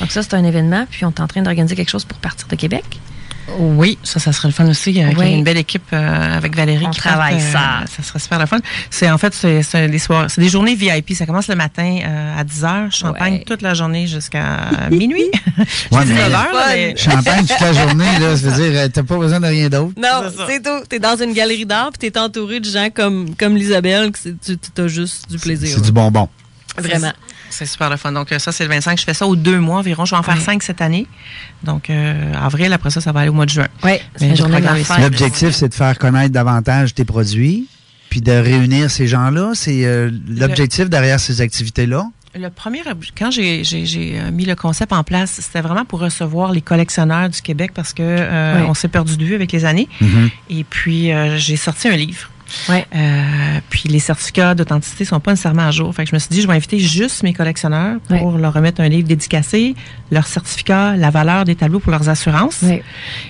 Donc, 0.00 0.10
ça, 0.10 0.22
c'est 0.22 0.34
un 0.34 0.44
événement. 0.44 0.84
Puis, 0.90 1.04
on 1.04 1.10
est 1.10 1.20
en 1.20 1.26
train 1.28 1.42
d'organiser 1.42 1.76
quelque 1.76 1.88
chose 1.90 2.04
pour 2.04 2.18
partir 2.18 2.48
de 2.48 2.56
Québec. 2.56 2.84
Oui, 3.58 3.98
ça, 4.02 4.20
ça 4.20 4.32
serait 4.32 4.48
le 4.48 4.54
fun 4.54 4.66
aussi. 4.68 4.90
Il 4.90 4.96
y 4.98 5.02
a 5.02 5.10
une 5.10 5.44
belle 5.44 5.56
équipe 5.58 5.82
euh, 5.92 6.36
avec 6.36 6.54
Valérie 6.56 6.86
On 6.86 6.90
qui 6.90 7.00
travaille 7.00 7.36
euh, 7.36 7.52
ça. 7.52 7.80
Ça 7.94 8.02
serait 8.02 8.18
super 8.18 8.38
le 8.38 8.46
fun. 8.46 8.58
C'est 8.90 9.10
en 9.10 9.18
fait, 9.18 9.34
c'est 9.34 9.88
des 9.88 9.98
soirs, 9.98 10.26
c'est 10.30 10.40
des 10.40 10.48
journées 10.48 10.74
VIP. 10.74 11.14
Ça 11.14 11.26
commence 11.26 11.48
le 11.48 11.56
matin 11.56 11.98
euh, 12.04 12.38
à 12.38 12.44
10 12.44 12.62
h, 12.62 12.90
champagne 12.96 13.42
toute 13.46 13.62
la 13.62 13.74
journée 13.74 14.06
jusqu'à 14.06 14.70
minuit. 14.90 15.30
Ouais, 15.58 15.64
Jusqu'à 15.66 16.04
mais- 16.04 16.14
9 16.14 16.32
heures, 16.34 16.54
là, 16.54 16.66
mais- 16.74 16.96
Champagne 16.96 17.46
toute 17.46 17.60
la 17.60 17.72
journée, 17.72 18.18
là, 18.20 18.36
ça 18.36 18.48
veut 18.48 18.70
dire, 18.70 18.80
euh, 18.80 18.88
t'as 18.88 19.02
pas 19.02 19.16
besoin 19.18 19.40
de 19.40 19.46
rien 19.46 19.68
d'autre. 19.68 19.92
Non, 19.96 20.30
c'est 20.46 20.62
tout. 20.62 20.84
Tu 20.88 20.96
es 20.96 20.98
dans 20.98 21.16
une 21.16 21.32
galerie 21.32 21.66
d'art 21.66 21.90
puis 21.98 22.10
tu 22.10 22.16
es 22.16 22.18
entouré 22.20 22.60
de 22.60 22.64
gens 22.68 22.88
comme, 22.94 23.34
comme 23.36 23.56
l'Isabelle, 23.56 24.10
tu 24.44 24.82
as 24.82 24.88
juste 24.88 25.30
du 25.30 25.38
plaisir. 25.38 25.70
C'est 25.74 25.82
du 25.84 25.92
bonbon. 25.92 26.28
Vraiment. 26.78 27.12
C'est 27.50 27.66
super 27.66 27.90
le 27.90 27.96
fun. 27.96 28.12
Donc, 28.12 28.32
euh, 28.32 28.38
ça, 28.38 28.52
c'est 28.52 28.64
le 28.64 28.70
25. 28.70 28.98
Je 28.98 29.04
fais 29.04 29.14
ça 29.14 29.26
aux 29.26 29.36
deux 29.36 29.58
mois 29.58 29.78
environ. 29.78 30.04
Je 30.04 30.14
vais 30.14 30.18
en 30.18 30.22
faire 30.22 30.40
cinq 30.40 30.62
cette 30.62 30.80
année. 30.80 31.06
Donc, 31.62 31.90
euh, 31.90 32.32
avril, 32.34 32.72
après 32.72 32.90
ça, 32.90 33.00
ça 33.00 33.12
va 33.12 33.20
aller 33.20 33.28
au 33.30 33.34
mois 33.34 33.46
de 33.46 33.50
juin. 33.50 33.68
Oui, 33.84 33.92
c'est 34.16 34.28
une 34.28 34.36
journée 34.36 34.60
L'objectif, 35.00 35.50
c'est 35.50 35.68
de 35.68 35.74
faire 35.74 35.98
connaître 35.98 36.32
davantage 36.32 36.94
tes 36.94 37.04
produits, 37.04 37.66
puis 38.08 38.20
de 38.20 38.32
réunir 38.32 38.90
ces 38.90 39.06
gens-là. 39.06 39.52
C'est 39.54 39.84
euh, 39.84 40.10
l'objectif 40.28 40.88
derrière 40.88 41.20
ces 41.20 41.40
activités-là? 41.40 42.06
Le 42.32 42.48
premier, 42.48 42.80
quand 43.18 43.32
j'ai 43.32 43.62
mis 44.32 44.44
le 44.44 44.54
concept 44.54 44.92
en 44.92 45.02
place, 45.02 45.40
c'était 45.40 45.60
vraiment 45.62 45.84
pour 45.84 45.98
recevoir 45.98 46.52
les 46.52 46.60
collectionneurs 46.60 47.28
du 47.28 47.42
Québec 47.42 47.72
parce 47.74 47.92
que 47.92 48.04
euh, 48.04 48.60
Oui. 48.60 48.66
on 48.68 48.74
s'est 48.74 48.86
perdu 48.88 49.16
de 49.16 49.24
vue 49.24 49.34
avec 49.34 49.50
les 49.50 49.64
années. 49.64 49.88
Mhm. 50.00 50.30
Et 50.48 50.62
puis, 50.62 51.12
euh, 51.12 51.36
j'ai 51.38 51.56
sorti 51.56 51.88
un 51.88 51.96
livre. 51.96 52.30
Ouais. 52.68 52.86
Euh, 52.94 53.60
puis 53.70 53.88
les 53.88 53.98
certificats 53.98 54.54
d'authenticité 54.54 55.04
sont 55.04 55.20
pas 55.20 55.32
nécessairement 55.32 55.66
à 55.68 55.70
jour. 55.70 55.94
Fait 55.94 56.04
que 56.04 56.10
je 56.10 56.14
me 56.14 56.18
suis 56.18 56.28
dit, 56.30 56.42
je 56.42 56.46
vais 56.46 56.54
inviter 56.54 56.78
juste 56.78 57.22
mes 57.22 57.32
collectionneurs 57.32 57.98
pour 58.08 58.32
leur 58.38 58.52
remettre 58.52 58.80
un 58.80 58.88
livre 58.88 59.06
dédicacé, 59.08 59.74
leur 60.10 60.26
certificat, 60.26 60.96
la 60.96 61.10
valeur 61.10 61.44
des 61.44 61.54
tableaux 61.54 61.80
pour 61.80 61.90
leurs 61.92 62.08
assurances. 62.08 62.64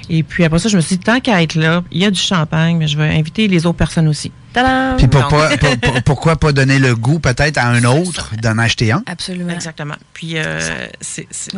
Et 0.09 0.23
puis 0.23 0.45
après 0.45 0.59
ça, 0.59 0.68
je 0.68 0.77
me 0.77 0.81
suis 0.81 0.97
dit, 0.97 1.05
tant 1.05 1.21
qu'à 1.21 1.43
être 1.43 1.55
là, 1.55 1.83
il 1.91 1.99
y 2.01 2.05
a 2.05 2.11
du 2.11 2.21
champagne, 2.21 2.77
mais 2.77 2.89
je 2.89 2.97
vais 2.97 3.09
inviter 3.09 3.49
les 3.49 3.66
autres 3.66 3.79
personnes 3.79 4.09
aussi. 4.09 4.33
Tadam! 4.53 4.97
Puis 4.97 5.07
pour 5.07 5.21
Donc- 5.23 5.31
pas- 5.31 5.57
pour- 5.57 5.79
pour- 5.79 6.03
pourquoi 6.03 6.37
pas 6.37 6.53
donner 6.53 6.79
le 6.79 6.97
goût 6.97 7.21
peut-être 7.21 7.59
à 7.59 7.68
un 7.68 7.85
autre 7.85 8.33
d'en 8.43 8.59
acheter 8.59 8.91
un? 8.91 9.03
Absolument. 9.07 9.53
Exactement. 9.53 9.95
Puis 10.12 10.33
euh, 10.39 10.87
c'est 11.01 11.27
c'est- 11.31 11.53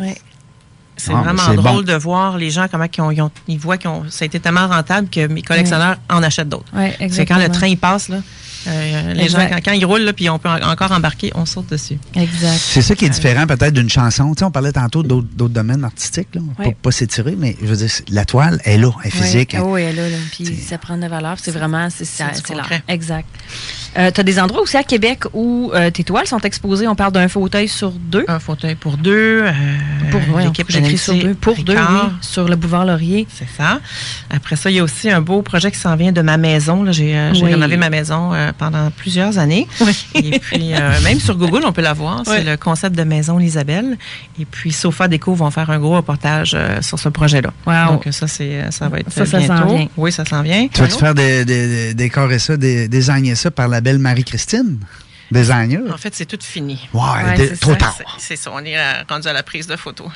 c'est 1.05 1.13
Ah, 1.13 1.21
vraiment 1.21 1.53
drôle 1.61 1.85
bon. 1.85 1.91
de 1.91 1.97
voir 1.97 2.37
les 2.37 2.49
gens 2.49 2.67
comment 2.71 2.85
ils, 2.97 3.01
ont, 3.01 3.11
ils, 3.11 3.21
ont- 3.21 3.31
ils 3.47 3.59
voient 3.59 3.77
que 3.77 3.87
ça 4.09 4.23
a 4.23 4.25
été 4.25 4.39
tellement 4.39 4.67
rentable 4.67 5.09
que 5.09 5.27
mes 5.27 5.41
collectionneurs 5.41 5.97
en 6.09 6.23
achètent 6.23 6.49
d'autres. 6.49 6.71
Ouais, 6.73 6.95
c'est 7.11 7.25
quand 7.25 7.37
le 7.37 7.49
train 7.49 7.67
il 7.67 7.77
passe 7.77 8.07
là, 8.09 8.17
euh, 8.67 9.13
les 9.13 9.27
gens 9.27 9.45
quand, 9.49 9.57
quand 9.65 9.71
ils 9.73 9.85
roulent 9.85 10.03
là, 10.03 10.13
puis 10.13 10.29
on 10.29 10.39
peut 10.39 10.47
en- 10.47 10.61
encore 10.71 10.93
embarquer, 10.93 11.31
on 11.35 11.45
saute 11.45 11.69
dessus. 11.69 11.97
Exact. 12.15 12.57
C'est 12.57 12.81
ça 12.81 12.95
qui 12.95 13.03
est 13.05 13.09
différent 13.09 13.45
peut-être 13.45 13.73
d'une 13.73 13.89
chanson. 13.89 14.33
Tu 14.33 14.39
sais, 14.39 14.45
on 14.45 14.51
parlait 14.51 14.71
tantôt 14.71 15.03
d'autres 15.03 15.49
domaines 15.49 15.83
artistiques, 15.83 16.29
là. 16.33 16.41
Ouais. 16.59 16.71
Pas, 16.71 16.77
pas 16.83 16.91
s'étirer, 16.91 17.35
mais 17.37 17.57
je 17.61 17.67
veux 17.67 17.75
dire, 17.75 17.89
la 18.09 18.23
toile 18.23 18.61
est 18.63 18.77
là, 18.77 18.89
elle 19.03 19.07
est 19.07 19.11
physique. 19.11 19.55
Oui, 19.59 19.65
oui, 19.65 19.81
elle 19.81 19.99
est 19.99 20.09
là. 20.09 20.15
là. 20.17 20.23
Puis 20.31 20.45
ça 20.55 20.77
prend 20.77 20.95
de 20.95 21.01
la 21.01 21.09
valeur. 21.09 21.35
C'est 21.41 21.51
vraiment, 21.51 21.89
c'est 21.91 22.49
l'art. 22.55 22.69
Exact. 22.87 23.27
Euh, 23.97 24.09
tu 24.11 24.21
as 24.21 24.23
des 24.23 24.39
endroits 24.39 24.61
aussi 24.61 24.75
à 24.77 24.83
Québec 24.83 25.19
où 25.33 25.71
euh, 25.75 25.89
tes 25.91 26.03
toiles 26.03 26.25
sont 26.27 26.39
exposées? 26.39 26.87
On 26.87 26.95
parle 26.95 27.11
d'un 27.11 27.27
fauteuil 27.27 27.67
sur 27.67 27.91
deux. 27.91 28.25
Un 28.27 28.39
fauteuil 28.39 28.75
pour 28.75 28.97
deux. 28.97 29.43
euh, 29.43 29.51
Pour 30.11 30.39
l'équipe 30.39 30.65
j'écris 30.69 30.97
sur 30.97 31.13
deux. 31.13 31.33
Pour 31.35 31.55
deux, 31.63 31.75
oui, 31.75 32.09
sur 32.21 32.47
le 32.47 32.55
boulevard 32.55 32.85
Laurier. 32.85 33.27
C'est 33.33 33.47
ça. 33.55 33.79
Après 34.29 34.55
ça, 34.55 34.69
il 34.71 34.77
y 34.77 34.79
a 34.79 34.83
aussi 34.83 35.09
un 35.11 35.21
beau 35.21 35.41
projet 35.43 35.71
qui 35.71 35.77
s'en 35.77 35.95
vient 35.95 36.11
de 36.11 36.21
ma 36.21 36.37
maison. 36.37 36.83
là. 36.83 36.91
J'ai 36.91 37.15
euh, 37.15 37.33
j'ai 37.33 37.43
Oui. 37.43 37.53
rénové 37.53 37.77
ma 37.77 37.89
maison 37.89 38.33
euh, 38.33 38.51
pendant 38.57 38.89
plusieurs 38.91 39.37
années. 39.37 39.67
Et 40.15 40.39
puis, 40.39 40.73
euh, 40.73 40.99
même 41.03 41.19
sur 41.19 41.35
Google, 41.37 41.61
on 41.65 41.71
peut 41.71 41.81
la 41.81 41.93
voir. 41.93 42.23
C'est 42.25 42.39
Oui. 42.39 42.43
le 42.45 42.57
concept 42.57 42.95
de 42.97 43.03
Maison 43.03 43.37
Lisabelle. 43.37 43.97
Et 44.39 44.45
puis, 44.45 44.71
Sofa 44.71 45.07
Déco 45.07 45.33
vont 45.35 45.51
faire 45.51 45.69
un 45.69 45.77
gros 45.79 45.95
reportage 45.95 46.53
euh, 46.55 46.81
sur 46.81 46.97
ce 46.99 47.09
projet-là. 47.09 47.51
Wow. 47.67 47.93
Donc, 47.93 48.07
ça, 48.11 48.27
c'est, 48.27 48.71
ça 48.71 48.89
va 48.89 48.99
être 48.99 49.11
Ça, 49.11 49.25
ça 49.25 49.37
bientôt. 49.37 49.55
s'en 49.69 49.75
vient. 49.75 49.87
Oui, 49.97 50.11
ça 50.11 50.25
s'en 50.25 50.41
vient. 50.41 50.67
Tu 50.67 50.81
vas-tu 50.81 50.97
faire 50.97 51.13
des, 51.13 51.45
des- 51.45 51.67
des- 51.67 51.93
décorer 51.93 52.39
ça, 52.39 52.57
des, 52.57 52.87
designer 52.87 53.35
ça 53.35 53.51
par 53.51 53.67
la 53.67 53.81
belle 53.83 53.99
Marie-Christine? 53.99 54.79
Designer? 55.31 55.81
En 55.91 55.97
fait, 55.97 56.13
c'est 56.13 56.25
tout 56.25 56.37
fini. 56.41 56.87
Ouais, 56.93 57.01
c'est 57.37 57.59
trop 57.59 57.71
ça. 57.71 57.77
tard. 57.77 57.97
C'est- 58.19 58.35
ça. 58.35 58.51
On 58.53 58.59
est 58.63 58.77
euh, 58.77 59.03
rendu 59.09 59.27
à 59.27 59.33
la 59.33 59.41
prise 59.43 59.65
de 59.67 59.75
photos. 59.75 60.09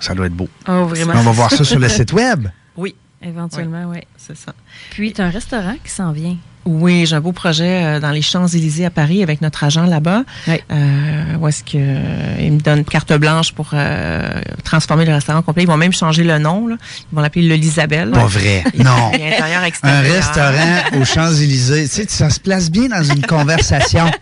Ça 0.00 0.14
doit 0.14 0.26
être 0.26 0.34
beau. 0.34 0.48
Oh, 0.68 0.84
vraiment. 0.86 1.14
On 1.16 1.22
va 1.22 1.30
voir 1.32 1.50
ça 1.50 1.64
sur 1.64 1.78
le 1.78 1.88
site 1.88 2.12
web. 2.12 2.48
Oui. 2.76 2.94
Éventuellement, 3.22 3.84
oui. 3.86 4.00
C'est 4.18 4.36
ça. 4.36 4.52
Puis, 4.90 5.12
tu 5.12 5.20
as 5.20 5.26
un 5.26 5.30
restaurant 5.30 5.76
qui 5.82 5.90
s'en 5.90 6.10
vient. 6.12 6.36
Oui, 6.64 7.06
j'ai 7.06 7.16
un 7.16 7.20
beau 7.20 7.32
projet 7.32 7.84
euh, 7.84 8.00
dans 8.00 8.10
les 8.10 8.22
Champs-Élysées 8.22 8.84
à 8.84 8.90
Paris 8.90 9.22
avec 9.22 9.40
notre 9.40 9.64
agent 9.64 9.84
là-bas. 9.84 10.22
Euh, 10.48 11.36
où 11.40 11.48
est-ce 11.48 11.64
que 11.64 11.72
euh, 11.76 12.36
ils 12.40 12.52
me 12.52 12.60
donnent 12.60 12.84
carte 12.84 13.12
blanche 13.14 13.52
pour 13.52 13.70
euh, 13.72 14.40
transformer 14.62 15.04
le 15.04 15.12
restaurant 15.12 15.42
complet. 15.42 15.64
Ils 15.64 15.68
vont 15.68 15.76
même 15.76 15.92
changer 15.92 16.22
le 16.24 16.38
nom. 16.38 16.68
Là. 16.68 16.76
Ils 17.10 17.16
vont 17.16 17.20
l'appeler 17.20 17.48
le 17.48 17.54
Lisabelle. 17.56 18.10
Pas 18.10 18.26
vrai. 18.26 18.64
Non. 18.82 19.12
intérieur, 19.12 19.62
Un 19.82 20.00
restaurant 20.00 20.82
aux 21.00 21.04
Champs-Élysées. 21.04 21.84
Tu 21.84 21.88
sais, 21.88 22.06
ça 22.08 22.30
se 22.30 22.40
place 22.40 22.70
bien 22.70 22.88
dans 22.88 23.02
une 23.02 23.22
conversation. 23.22 24.10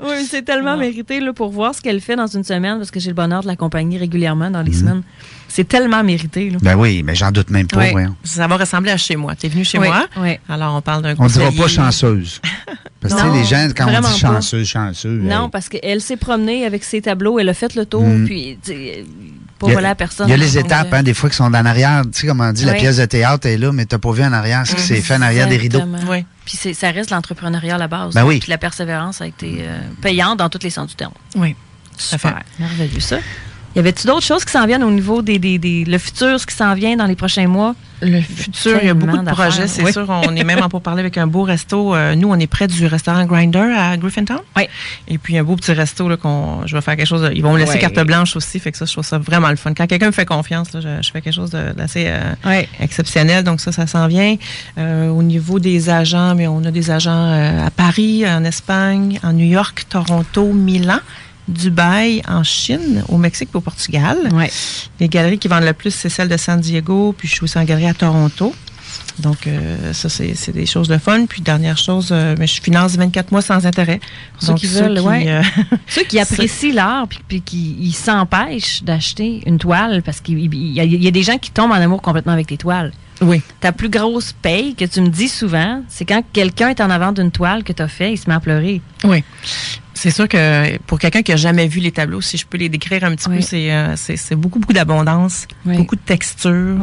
Oui, 0.00 0.26
c'est 0.28 0.42
tellement 0.42 0.76
mérité 0.76 1.20
là, 1.20 1.32
pour 1.32 1.50
voir 1.50 1.74
ce 1.74 1.80
qu'elle 1.80 2.00
fait 2.00 2.16
dans 2.16 2.26
une 2.26 2.42
semaine, 2.42 2.78
parce 2.78 2.90
que 2.90 2.98
j'ai 2.98 3.10
le 3.10 3.14
bonheur 3.14 3.42
de 3.42 3.46
l'accompagner 3.46 3.96
régulièrement 3.96 4.50
dans 4.50 4.62
les 4.62 4.72
semaines. 4.72 5.02
C'est 5.48 5.66
tellement 5.66 6.04
mérité. 6.04 6.50
Là. 6.50 6.58
Ben 6.60 6.76
oui, 6.76 7.02
mais 7.02 7.14
j'en 7.14 7.30
doute 7.32 7.50
même 7.50 7.66
pas. 7.66 7.86
Ça 8.22 8.46
va 8.46 8.56
ressembler 8.58 8.90
à 8.90 8.96
chez 8.96 9.16
moi. 9.16 9.34
Tu 9.34 9.46
es 9.46 9.48
venu 9.48 9.64
chez 9.64 9.78
Oui, 9.78 9.88
moi? 9.88 10.06
oui. 10.18 10.38
Alors, 10.48 10.74
on 10.76 10.82
parle 10.82 11.02
d'un 11.02 11.14
On 11.18 11.26
dira 11.26 11.46
conseiller. 11.46 11.58
pas 11.62 11.68
chanceuse. 11.68 12.40
Parce 13.00 13.14
que 13.14 13.18
tu 13.20 13.24
sais, 13.24 13.28
Non, 13.30 13.34
les 13.40 13.44
gens, 13.44 13.68
quand 13.76 13.86
on 13.86 13.90
dit 14.00 14.02
pas. 14.02 14.12
chanceuse, 14.12 14.66
chanceuse. 14.68 15.22
Non, 15.22 15.48
parce 15.48 15.68
qu'elle 15.68 16.00
s'est 16.00 16.16
promenée 16.16 16.66
avec 16.66 16.82
ses 16.82 17.00
tableaux, 17.00 17.38
elle 17.38 17.48
a 17.48 17.54
fait 17.54 17.76
le 17.76 17.86
tour, 17.86 18.02
Mm. 18.04 18.24
puis 18.26 18.58
tu 18.60 18.72
sais, 18.72 19.04
pas 19.56 19.66
Il 19.66 19.68
y 19.68 19.70
a- 19.70 19.74
voilà 19.74 19.90
à 19.90 19.94
personne. 19.94 20.26
Il 20.26 20.30
y 20.32 20.34
a 20.34 20.36
les 20.36 20.58
étapes, 20.58 20.92
hein, 20.92 21.04
des 21.04 21.14
fois, 21.14 21.30
qui 21.30 21.36
sont 21.36 21.44
en 21.44 21.54
arrière. 21.54 22.02
Tu 22.12 22.20
sais, 22.22 22.26
comme 22.26 22.40
on 22.40 22.52
dit, 22.52 22.64
la 22.64 22.72
Oui. 22.72 22.78
pièce 22.80 22.96
de 22.96 23.04
théâtre 23.04 23.46
est 23.46 23.56
là, 23.56 23.70
mais 23.70 23.86
tu 23.86 23.94
n'as 23.94 24.00
pas 24.00 24.10
vu 24.10 24.24
en 24.24 24.32
arrière 24.32 24.66
ce 24.66 24.74
qui 24.74 24.82
s'est 24.82 25.00
fait 25.00 25.14
en 25.14 25.22
arrière 25.22 25.46
des 25.48 25.56
rideaux. 25.58 25.78
Exactement. 25.78 26.22
Puis 26.44 26.74
ça 26.74 26.90
reste 26.90 27.10
l'entrepreneuriat 27.10 27.76
à 27.76 27.78
la 27.78 27.86
base. 27.86 28.14
Ben 28.14 28.24
oui. 28.24 28.40
Puis 28.40 28.50
la 28.50 28.58
persévérance 28.58 29.20
a 29.20 29.28
été 29.28 29.58
euh, 29.60 29.78
payante 30.02 30.38
dans 30.40 30.48
tous 30.48 30.62
les 30.64 30.70
sens 30.70 30.88
du 30.88 30.96
terme. 30.96 31.12
Oui. 31.36 31.54
Super. 31.96 32.42
Merveilleux, 32.58 32.98
ça. 33.00 33.18
Y 33.76 33.80
avait-tu 33.80 34.06
d'autres 34.06 34.24
choses 34.26 34.44
qui 34.44 34.52
s'en 34.52 34.66
viennent 34.66 34.82
au 34.82 34.90
niveau 34.90 35.22
des, 35.22 35.38
des, 35.38 35.58
des- 35.58 35.84
le 35.84 35.98
futur, 35.98 36.40
ce 36.40 36.46
qui 36.46 36.54
s'en 36.54 36.74
vient 36.74 36.96
dans 36.96 37.06
les 37.06 37.14
prochains 37.14 37.46
mois? 37.46 37.74
Le 38.00 38.20
futur, 38.20 38.78
il 38.80 38.86
y 38.86 38.90
a 38.90 38.94
beaucoup 38.94 39.18
de 39.18 39.24
projets, 39.30 39.66
c'est 39.66 39.82
Oui. 39.82 39.92
sûr. 39.92 40.06
On 40.08 40.34
est 40.36 40.44
même 40.44 40.62
en 40.62 40.68
pour 40.68 40.82
parler 40.82 41.00
avec 41.00 41.18
un 41.18 41.26
beau 41.26 41.42
resto. 41.42 41.94
Euh, 41.94 42.14
nous, 42.14 42.28
on 42.30 42.36
est 42.38 42.46
près 42.46 42.66
du 42.68 42.86
restaurant 42.86 43.24
Grinder 43.26 43.74
à 43.76 43.96
Griffintown. 43.96 44.38
Oui. 44.56 44.68
Et 45.08 45.18
puis, 45.18 45.36
un 45.36 45.42
beau 45.44 45.56
petit 45.56 45.72
resto, 45.72 46.08
là, 46.08 46.16
qu'on, 46.16 46.64
je 46.66 46.74
vais 46.76 46.80
faire 46.80 46.96
quelque 46.96 47.08
chose. 47.08 47.22
de- 47.22 47.32
ils 47.34 47.42
vont 47.42 47.52
me 47.52 47.58
laisser 47.58 47.78
carte 47.78 47.98
blanche 48.06 48.36
aussi. 48.36 48.58
Fait 48.60 48.70
que 48.72 48.78
ça, 48.78 48.84
je 48.84 48.92
trouve 48.92 49.04
ça 49.04 49.18
vraiment 49.18 49.50
le 49.50 49.56
fun. 49.56 49.74
Quand 49.74 49.86
quelqu'un 49.86 50.06
me 50.06 50.12
fait 50.12 50.26
confiance, 50.26 50.72
là, 50.72 50.80
je, 50.80 51.02
je 51.04 51.10
fais 51.10 51.20
quelque 51.20 51.34
chose 51.34 51.50
d'assez 51.50 52.06
euh, 52.06 52.62
exceptionnel. 52.80 53.42
Donc, 53.44 53.60
ça, 53.60 53.72
ça 53.72 53.86
s'en 53.86 54.06
vient. 54.06 54.36
Euh, 54.78 55.08
au 55.08 55.22
niveau 55.24 55.58
des 55.58 55.90
agents, 55.90 56.34
mais 56.36 56.46
on 56.46 56.64
a 56.64 56.70
des 56.70 56.90
agents 56.92 57.64
à 57.66 57.70
Paris, 57.70 58.24
en 58.28 58.44
Espagne, 58.44 59.18
en 59.24 59.32
New 59.32 59.46
York, 59.46 59.86
Toronto, 59.88 60.52
Milan. 60.52 60.98
Dubaï, 61.48 62.22
en 62.28 62.44
Chine, 62.44 63.02
au 63.08 63.16
Mexique 63.18 63.48
et 63.54 63.56
au 63.56 63.60
Portugal. 63.60 64.16
Les 65.00 65.08
galeries 65.08 65.38
qui 65.38 65.48
vendent 65.48 65.64
le 65.64 65.72
plus, 65.72 65.90
c'est 65.94 66.08
celle 66.08 66.28
de 66.28 66.36
San 66.36 66.60
Diego, 66.60 67.14
puis 67.16 67.26
je 67.28 67.34
suis 67.34 67.44
aussi 67.44 67.58
en 67.58 67.64
galerie 67.64 67.86
à 67.88 67.94
Toronto. 67.94 68.54
Donc, 69.18 69.46
euh, 69.48 69.92
ça, 69.92 70.08
c'est 70.08 70.52
des 70.52 70.64
choses 70.66 70.86
de 70.88 70.96
fun. 70.96 71.26
Puis, 71.26 71.42
dernière 71.42 71.76
chose, 71.76 72.10
euh, 72.12 72.36
mais 72.38 72.46
je 72.46 72.62
finance 72.62 72.96
24 72.96 73.32
mois 73.32 73.42
sans 73.42 73.66
intérêt. 73.66 73.98
Pour 74.38 74.42
ceux 74.48 74.54
qui 74.54 74.66
veulent, 74.66 75.00
ouais. 75.00 75.28
euh, 75.28 75.42
Ceux 75.88 76.04
qui 76.04 76.18
apprécient 76.20 76.72
l'art 76.72 77.08
puis, 77.08 77.18
puis 77.26 77.40
qui 77.42 77.92
s'empêchent 77.92 78.82
d'acheter 78.84 79.42
une 79.46 79.58
toile 79.58 80.02
parce 80.04 80.20
qu'il 80.20 80.38
il- 80.38 80.54
il 80.54 80.72
y, 80.72 80.80
a- 80.80 80.84
il 80.84 81.02
y 81.02 81.08
a 81.08 81.10
des 81.10 81.22
gens 81.24 81.36
qui 81.38 81.50
tombent 81.50 81.72
en 81.72 81.74
amour 81.74 82.00
complètement 82.00 82.32
avec 82.32 82.46
tes 82.46 82.56
toiles. 82.56 82.92
Oui. 83.20 83.42
Ta 83.60 83.72
plus 83.72 83.88
grosse 83.88 84.32
paye 84.32 84.76
que 84.76 84.84
tu 84.84 85.00
me 85.00 85.08
dis 85.08 85.28
souvent, 85.28 85.82
c'est 85.88 86.04
quand 86.04 86.22
quelqu'un 86.32 86.68
est 86.68 86.80
en 86.80 86.88
avant 86.88 87.10
d'une 87.10 87.32
toile 87.32 87.64
que 87.64 87.72
tu 87.72 87.82
as 87.82 87.88
fait, 87.88 88.12
il 88.12 88.16
se 88.16 88.28
met 88.30 88.36
à 88.36 88.40
pleurer. 88.40 88.80
Oui. 89.02 89.24
C'est 90.00 90.10
sûr 90.12 90.28
que 90.28 90.78
pour 90.86 90.98
quelqu'un 91.00 91.22
qui 91.22 91.32
a 91.32 91.36
jamais 91.36 91.66
vu 91.66 91.80
les 91.80 91.90
tableaux, 91.90 92.20
si 92.20 92.36
je 92.36 92.46
peux 92.46 92.56
les 92.56 92.68
décrire 92.68 93.02
un 93.02 93.16
petit 93.16 93.28
Oui. 93.28 93.36
peu, 93.36 93.42
c'est 93.42 93.72
euh, 93.72 93.96
c'est 93.96 94.16
c'est 94.16 94.36
beaucoup, 94.36 94.60
beaucoup 94.60 94.72
d'abondance, 94.72 95.46
Oui. 95.66 95.76
beaucoup 95.76 95.96
de 95.96 96.00
texture. 96.00 96.76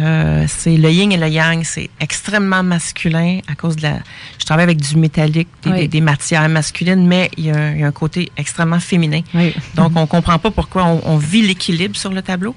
Euh, 0.00 0.44
c'est 0.48 0.76
le 0.76 0.90
yin 0.90 1.12
et 1.12 1.16
le 1.16 1.28
yang, 1.28 1.62
c'est 1.64 1.88
extrêmement 2.00 2.62
masculin 2.62 3.38
à 3.48 3.54
cause 3.54 3.76
de 3.76 3.82
la... 3.82 3.98
Je 4.40 4.44
travaille 4.44 4.64
avec 4.64 4.78
du 4.80 4.96
métallique, 4.96 5.48
des, 5.62 5.70
des- 5.72 5.88
des 5.88 6.00
matières 6.00 6.48
masculines, 6.48 7.06
mais 7.06 7.30
il 7.36 7.46
y, 7.46 7.50
a, 7.50 7.72
il 7.72 7.80
y 7.80 7.84
a 7.84 7.86
un 7.86 7.92
côté 7.92 8.30
extrêmement 8.36 8.80
féminin. 8.80 9.20
Donc, 9.74 9.92
on 9.96 10.06
comprend 10.06 10.38
pas 10.38 10.50
pourquoi 10.50 10.84
on, 10.84 11.00
on 11.04 11.16
vit 11.16 11.42
l'équilibre 11.42 11.96
sur 11.96 12.12
le 12.12 12.22
tableau. 12.22 12.54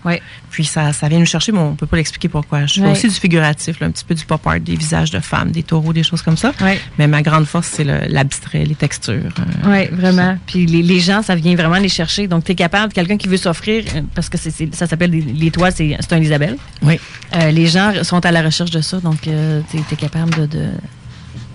Puis, 0.50 0.66
ça, 0.66 0.94
ça 0.94 1.08
vient 1.10 1.20
nous 1.20 1.26
chercher, 1.26 1.52
mais 1.52 1.60
on 1.60 1.76
peut 1.76 1.86
pas 1.88 1.98
l'expliquer 1.98 2.28
pourquoi. 2.30 2.66
Je 2.66 2.82
fais 2.82 2.88
aussi 2.92 3.08
du 3.08 3.14
figuratif, 3.16 3.80
là, 3.80 3.88
un 3.88 3.92
petit 3.92 4.06
peu 4.06 4.16
du 4.16 4.26
pop 4.26 4.46
art, 4.48 4.60
des 4.60 4.76
visages 4.76 5.12
de 5.12 5.20
femmes, 5.20 5.52
des 5.52 5.64
taureaux, 5.64 5.94
des 5.94 6.04
choses 6.04 6.22
comme 6.22 6.38
ça. 6.38 6.52
Mais 6.98 7.08
ma 7.08 7.22
grande 7.22 7.46
force, 7.46 7.68
c'est 7.68 7.84
le- 7.84 8.06
l'abstrait, 8.08 8.64
les 8.66 8.76
textures. 8.76 9.34
euh, 9.66 9.88
vraiment. 9.92 10.38
Puis 10.48 10.66
les, 10.66 10.82
les 10.82 11.00
gens, 11.00 11.22
ça 11.22 11.36
vient 11.36 11.56
vraiment 11.56 11.78
les 11.78 11.90
chercher. 11.90 12.28
Donc, 12.28 12.44
tu 12.44 12.52
es 12.54 12.56
capable, 12.56 12.92
quelqu'un 12.94 13.18
qui 13.18 13.28
veut 13.28 13.38
s'offrir, 13.38 13.84
euh, 13.96 14.02
parce 14.16 14.30
que 14.30 14.38
ça 14.38 14.88
s'appelle 14.88 15.12
les 15.12 15.52
toiles, 15.52 15.74
c'est 15.76 16.14
un 16.14 16.18
Isabelle. 16.22 16.58
Oui. 16.82 17.00
Euh, 17.36 17.52
les 17.52 17.68
gens 17.68 17.92
sont 18.04 18.26
à 18.26 18.32
la 18.32 18.42
recherche 18.42 18.72
de 18.72 18.82
ça. 18.82 19.00
Donc, 19.00 19.22
tu 19.22 19.30
es, 19.30 19.96
capable 19.96 20.48
de- 20.48 20.72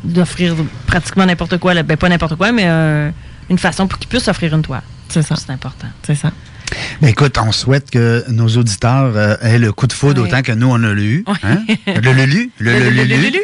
d'offrir 0.05 0.55
pratiquement 0.87 1.26
n'importe 1.26 1.59
quoi. 1.59 1.74
là. 1.74 1.82
Ben, 1.82 1.97
pas 1.97 2.09
n'importe 2.09 2.37
quoi, 2.37 2.53
mais 2.53 2.64
euh, 2.66 3.11
une 3.51 3.59
façon 3.59 3.87
pour 3.87 3.99
qu'ils 3.99 4.09
puissent 4.09 4.28
offrir 4.28 4.55
une 4.55 4.62
toile. 4.62 4.82
C'est 5.09 5.22
ça. 5.22 5.37
C'est 5.37 5.51
important. 5.53 5.89
C'est 6.03 6.14
ça. 6.14 6.30
Ben, 7.01 7.09
écoute, 7.09 7.37
on 7.39 7.53
souhaite 7.53 7.91
que 7.91 8.25
nos 8.29 8.49
auditeurs 8.49 9.12
euh, 9.17 9.37
aient 9.43 9.59
le 9.59 9.73
coup 9.73 9.87
de 9.87 9.93
foudre 9.93 10.23
Oui. 10.23 10.29
autant 10.29 10.43
que 10.43 10.53
nous, 10.53 10.69
on 10.69 10.83
a 10.83 10.93
eu. 10.93 11.25
Hein? 11.43 11.59
Le 11.87 12.12
lulu. 12.12 12.51
Le, 12.59 12.73
Le- 12.73 12.79
le- 12.79 12.91
le- 12.91 13.03
lulu. 13.05 13.14
le- 13.17 13.17
lulu. 13.27 13.41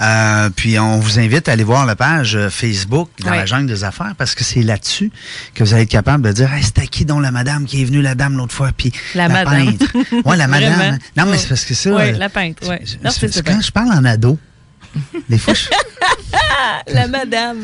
Euh, 0.00 0.50
puis 0.54 0.78
on 0.78 0.98
vous 0.98 1.18
invite 1.18 1.48
à 1.48 1.52
aller 1.52 1.64
voir 1.64 1.86
la 1.86 1.96
page 1.96 2.36
euh, 2.36 2.50
Facebook 2.50 3.10
dans 3.20 3.30
Oui. 3.32 3.36
la 3.38 3.46
jungle 3.46 3.66
des 3.66 3.84
affaires 3.84 4.14
parce 4.16 4.34
que 4.34 4.42
c'est 4.44 4.62
là-dessus 4.62 5.10
que 5.54 5.62
vous 5.64 5.74
allez 5.74 5.82
être 5.82 5.88
capable 5.90 6.24
de 6.26 6.32
dire 6.32 6.52
hey, 6.52 6.62
c'était 6.62 6.86
qui 6.86 7.04
donc 7.04 7.22
la 7.22 7.30
madame 7.30 7.64
qui 7.66 7.82
est 7.82 7.84
venue, 7.84 8.00
la 8.02 8.14
dame 8.14 8.36
l'autre 8.36 8.54
fois, 8.54 8.70
puis 8.76 8.92
La 9.14 9.28
madame. 9.28 9.76
peintre. 9.76 9.92
Ouais, 10.24 10.36
la 10.36 10.46
madame. 10.48 10.72
Vraiment. 10.74 10.98
Non, 11.16 11.26
mais 11.26 11.38
c'est 11.38 11.48
parce 11.48 11.64
que 11.64 11.74
ça. 11.74 11.90
Oui, 11.90 12.12
la 12.16 12.28
peintre, 12.28 12.62
oui. 12.68 12.76
c'est- 13.10 13.28
c'est- 13.32 13.42
quand 13.46 13.60
je 13.60 13.70
parle 13.72 13.90
en 13.92 14.04
ado, 14.04 14.38
des 15.28 15.38
fois, 15.38 15.54
je- 15.54 16.92
la 16.92 17.08
madame. 17.08 17.58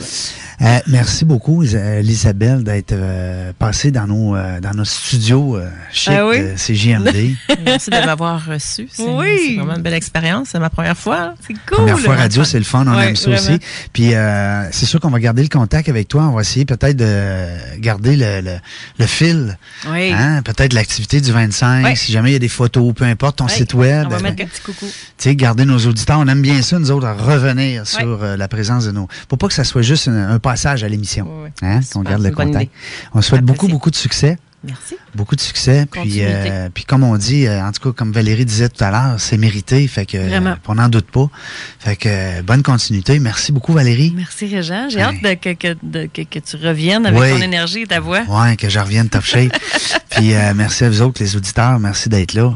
Euh, 0.63 0.79
merci 0.89 1.25
beaucoup, 1.25 1.63
Isa- 1.65 2.01
Elisabeth, 2.01 2.63
d'être 2.63 2.93
euh, 2.93 3.51
passée 3.59 3.91
dans 3.91 4.07
nos, 4.07 4.37
euh, 4.37 4.61
dans 4.61 4.73
nos 4.75 4.85
studios 4.85 5.57
euh, 5.57 5.67
chic 5.91 6.13
Ah 6.15 6.27
oui? 6.27 6.37
CJMD. 6.55 7.35
Merci 7.65 7.89
de 7.89 7.97
m'avoir 8.05 8.45
reçu. 8.45 8.87
C'est 8.93 9.03
Oui. 9.05 9.27
c'est 9.49 9.57
vraiment 9.57 9.77
une 9.77 9.83
belle 9.83 9.95
expérience. 9.95 10.49
C'est 10.53 10.59
ma 10.59 10.69
première 10.69 10.99
fois. 10.99 11.33
C'est 11.47 11.57
Première 11.61 11.99
fois 11.99 12.15
radio, 12.15 12.45
c'est 12.45 12.59
le 12.59 12.65
fun, 12.65 12.85
on 12.87 12.95
Ouais, 12.95 13.09
aime 13.09 13.17
ça 13.17 13.31
vraiment. 13.31 13.55
aussi. 13.57 13.61
Puis 13.95 14.15
euh, 14.15 14.71
c'est 14.71 14.85
sûr 14.85 15.01
qu'on 15.01 15.09
va 15.09 15.19
garder 15.19 15.43
le 15.43 15.49
contact 15.49 15.89
avec 15.89 16.09
toi. 16.09 16.25
On 16.25 16.33
va 16.35 16.43
essayer 16.43 16.67
peut-être 16.67 16.97
de 16.99 17.79
garder 17.79 18.17
le, 18.17 18.43
le, 18.43 18.57
le 18.99 19.07
fil. 19.07 19.57
Oui. 19.91 20.13
Hein? 20.13 20.43
Peut-être 20.43 20.75
l'activité 20.75 21.23
du 21.23 21.33
25, 21.33 21.87
Oui. 21.87 21.97
si 21.97 22.13
jamais 22.13 22.31
il 22.31 22.33
y 22.35 22.37
a 22.37 22.39
des 22.39 22.49
photos, 22.49 22.93
peu 22.95 23.05
importe 23.07 23.37
ton 23.39 23.47
Oui. 23.47 23.51
site 23.53 23.73
web. 23.73 24.05
On 24.09 24.11
va 24.11 24.17
euh, 24.17 24.21
mettre 24.21 24.37
des 24.37 24.45
petits 24.45 24.61
coucous. 24.61 24.87
tu 24.87 24.95
sais, 25.17 25.35
garder 25.37 25.65
nos 25.65 25.79
auditeurs. 25.79 26.19
On 26.19 26.29
aime 26.29 26.43
bien 26.43 26.61
ça, 26.61 26.79
nous 26.79 26.91
autres, 26.91 27.07
à 27.07 27.15
revenir 27.15 27.87
sur 27.87 28.23
euh, 28.23 28.37
la 28.37 28.47
présence 28.47 28.85
de 28.85 28.91
nos. 28.93 29.09
Pour 29.29 29.39
pas 29.39 29.49
que 29.49 29.55
ça 29.55 29.65
soit 29.65 29.81
juste 29.81 30.07
un, 30.09 30.29
un 30.33 30.39
passage 30.51 30.85
à 30.85 30.89
l'émission. 30.89 31.27
Ouais, 31.27 31.45
ouais. 31.45 31.53
Hein? 31.69 31.81
Qu'on 31.93 32.03
garde 32.03 32.23
c'est 32.23 32.29
le 32.31 32.35
contact. 32.35 32.71
On 33.15 33.23
souhaite 33.23 33.43
beaucoup, 33.45 33.69
beaucoup 33.69 33.91
de 33.91 33.97
succès. 33.97 34.39
Merci. 34.63 34.97
Beaucoup 35.15 35.37
de 35.37 35.41
succès. 35.41 35.87
Puis, 35.91 36.17
euh, 36.19 36.69
puis 36.75 36.85
comme 36.85 37.03
on 37.03 37.17
dit, 37.17 37.47
euh, 37.47 37.65
en 37.67 37.73
tout 37.73 37.81
cas, 37.81 37.97
comme 37.97 38.13
Valérie 38.13 38.45
disait 38.45 38.69
tout 38.69 38.85
à 38.85 38.91
l'heure, 38.91 39.15
c'est 39.19 39.39
mérité. 39.39 39.89
Fait 39.89 40.05
que, 40.05 40.19
Vraiment. 40.19 40.51
euh, 40.51 40.55
on 40.69 40.75
n'en 40.75 40.91
doute 40.91 41.07
pas. 41.11 41.31
Fait 41.79 41.97
que, 41.97 42.43
bonne 42.43 42.63
continuité. 42.63 43.19
Merci 43.21 43.53
beaucoup, 43.53 43.73
Valérie. 43.73 44.13
Merci, 44.15 44.55
Régent. 44.55 44.91
J'ai 44.91 44.97
Ouais. 44.99 45.03
hâte 45.05 45.23
de, 45.23 45.33
que, 45.35 45.55
que, 45.55 45.77
de- 45.83 46.11
que, 46.13 46.23
que 46.23 46.39
tu 46.41 46.57
reviennes 46.57 47.07
avec 47.07 47.19
Oui. 47.19 47.31
ton 47.31 47.41
énergie 47.41 47.81
et 47.83 47.87
ta 47.87 48.01
voix. 48.01 48.21
Ouais, 48.29 48.57
que 48.57 48.69
je 48.69 48.79
revienne 48.79 49.09
top 49.09 49.25
shape. 49.25 49.57
Puis 50.11 50.35
merci 50.55 50.85
à 50.85 50.91
vous 50.91 51.01
autres, 51.01 51.23
les 51.23 51.37
auditeurs. 51.37 51.79
Merci 51.79 52.11
d'être 52.11 52.35
là. 52.35 52.53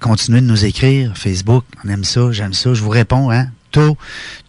Continuez 0.00 0.40
de 0.40 0.46
nous 0.46 0.64
écrire. 0.64 1.12
Facebook, 1.14 1.64
on 1.84 1.88
aime 1.88 2.02
ça, 2.04 2.32
j'aime 2.32 2.52
ça. 2.54 2.74
Je 2.74 2.82
vous 2.82 2.90
réponds, 2.90 3.30
hein. 3.30 3.46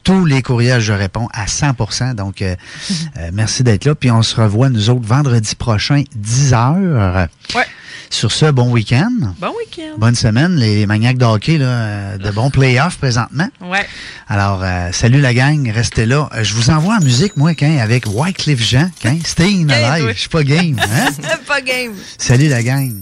Tous 0.03 0.25
les 0.25 0.41
courriels, 0.41 0.81
je 0.81 0.93
réponds 0.93 1.27
à 1.33 1.45
100% 1.45 2.13
Donc, 2.15 2.41
euh, 2.41 2.55
euh, 3.17 3.29
merci 3.33 3.63
d'être 3.63 3.85
là. 3.85 3.95
Puis 3.95 4.11
on 4.11 4.21
se 4.21 4.39
revoit, 4.39 4.69
nous 4.69 4.89
autres, 4.89 5.05
vendredi 5.05 5.55
prochain, 5.55 6.03
10 6.15 6.53
heures. 6.53 7.27
Ouais. 7.55 7.65
Sur 8.11 8.31
ce, 8.31 8.45
bon 8.45 8.71
week-end. 8.71 9.11
Bon 9.39 9.51
week-end. 9.57 9.97
Bonne 9.97 10.15
semaine, 10.15 10.55
les 10.55 10.85
maniaques 10.85 11.17
de 11.17 11.25
hockey, 11.25 11.57
là, 11.57 12.17
de 12.17 12.31
bons 12.31 12.51
playoffs 12.51 12.97
présentement. 12.97 13.49
Ouais. 13.61 13.85
Alors, 14.27 14.61
euh, 14.63 14.89
salut 14.91 15.21
la 15.21 15.33
gang, 15.33 15.69
restez 15.71 16.05
là. 16.05 16.29
Je 16.41 16.53
vous 16.53 16.69
envoie 16.69 16.97
en 16.97 17.03
musique, 17.03 17.35
moi, 17.35 17.55
quand, 17.55 17.77
avec 17.79 18.05
Wycliffe 18.07 18.61
Jean, 18.61 18.89
quand, 19.01 19.17
Staying 19.25 19.67
Game, 19.67 19.91
Alive. 19.91 20.13
Je 20.13 20.19
suis 20.19 20.29
pas 20.29 20.43
game, 20.43 20.79
hein? 20.79 21.09
Pas 21.47 21.61
game. 21.61 21.93
Salut 22.17 22.47
la 22.47 22.63
gang. 22.63 22.93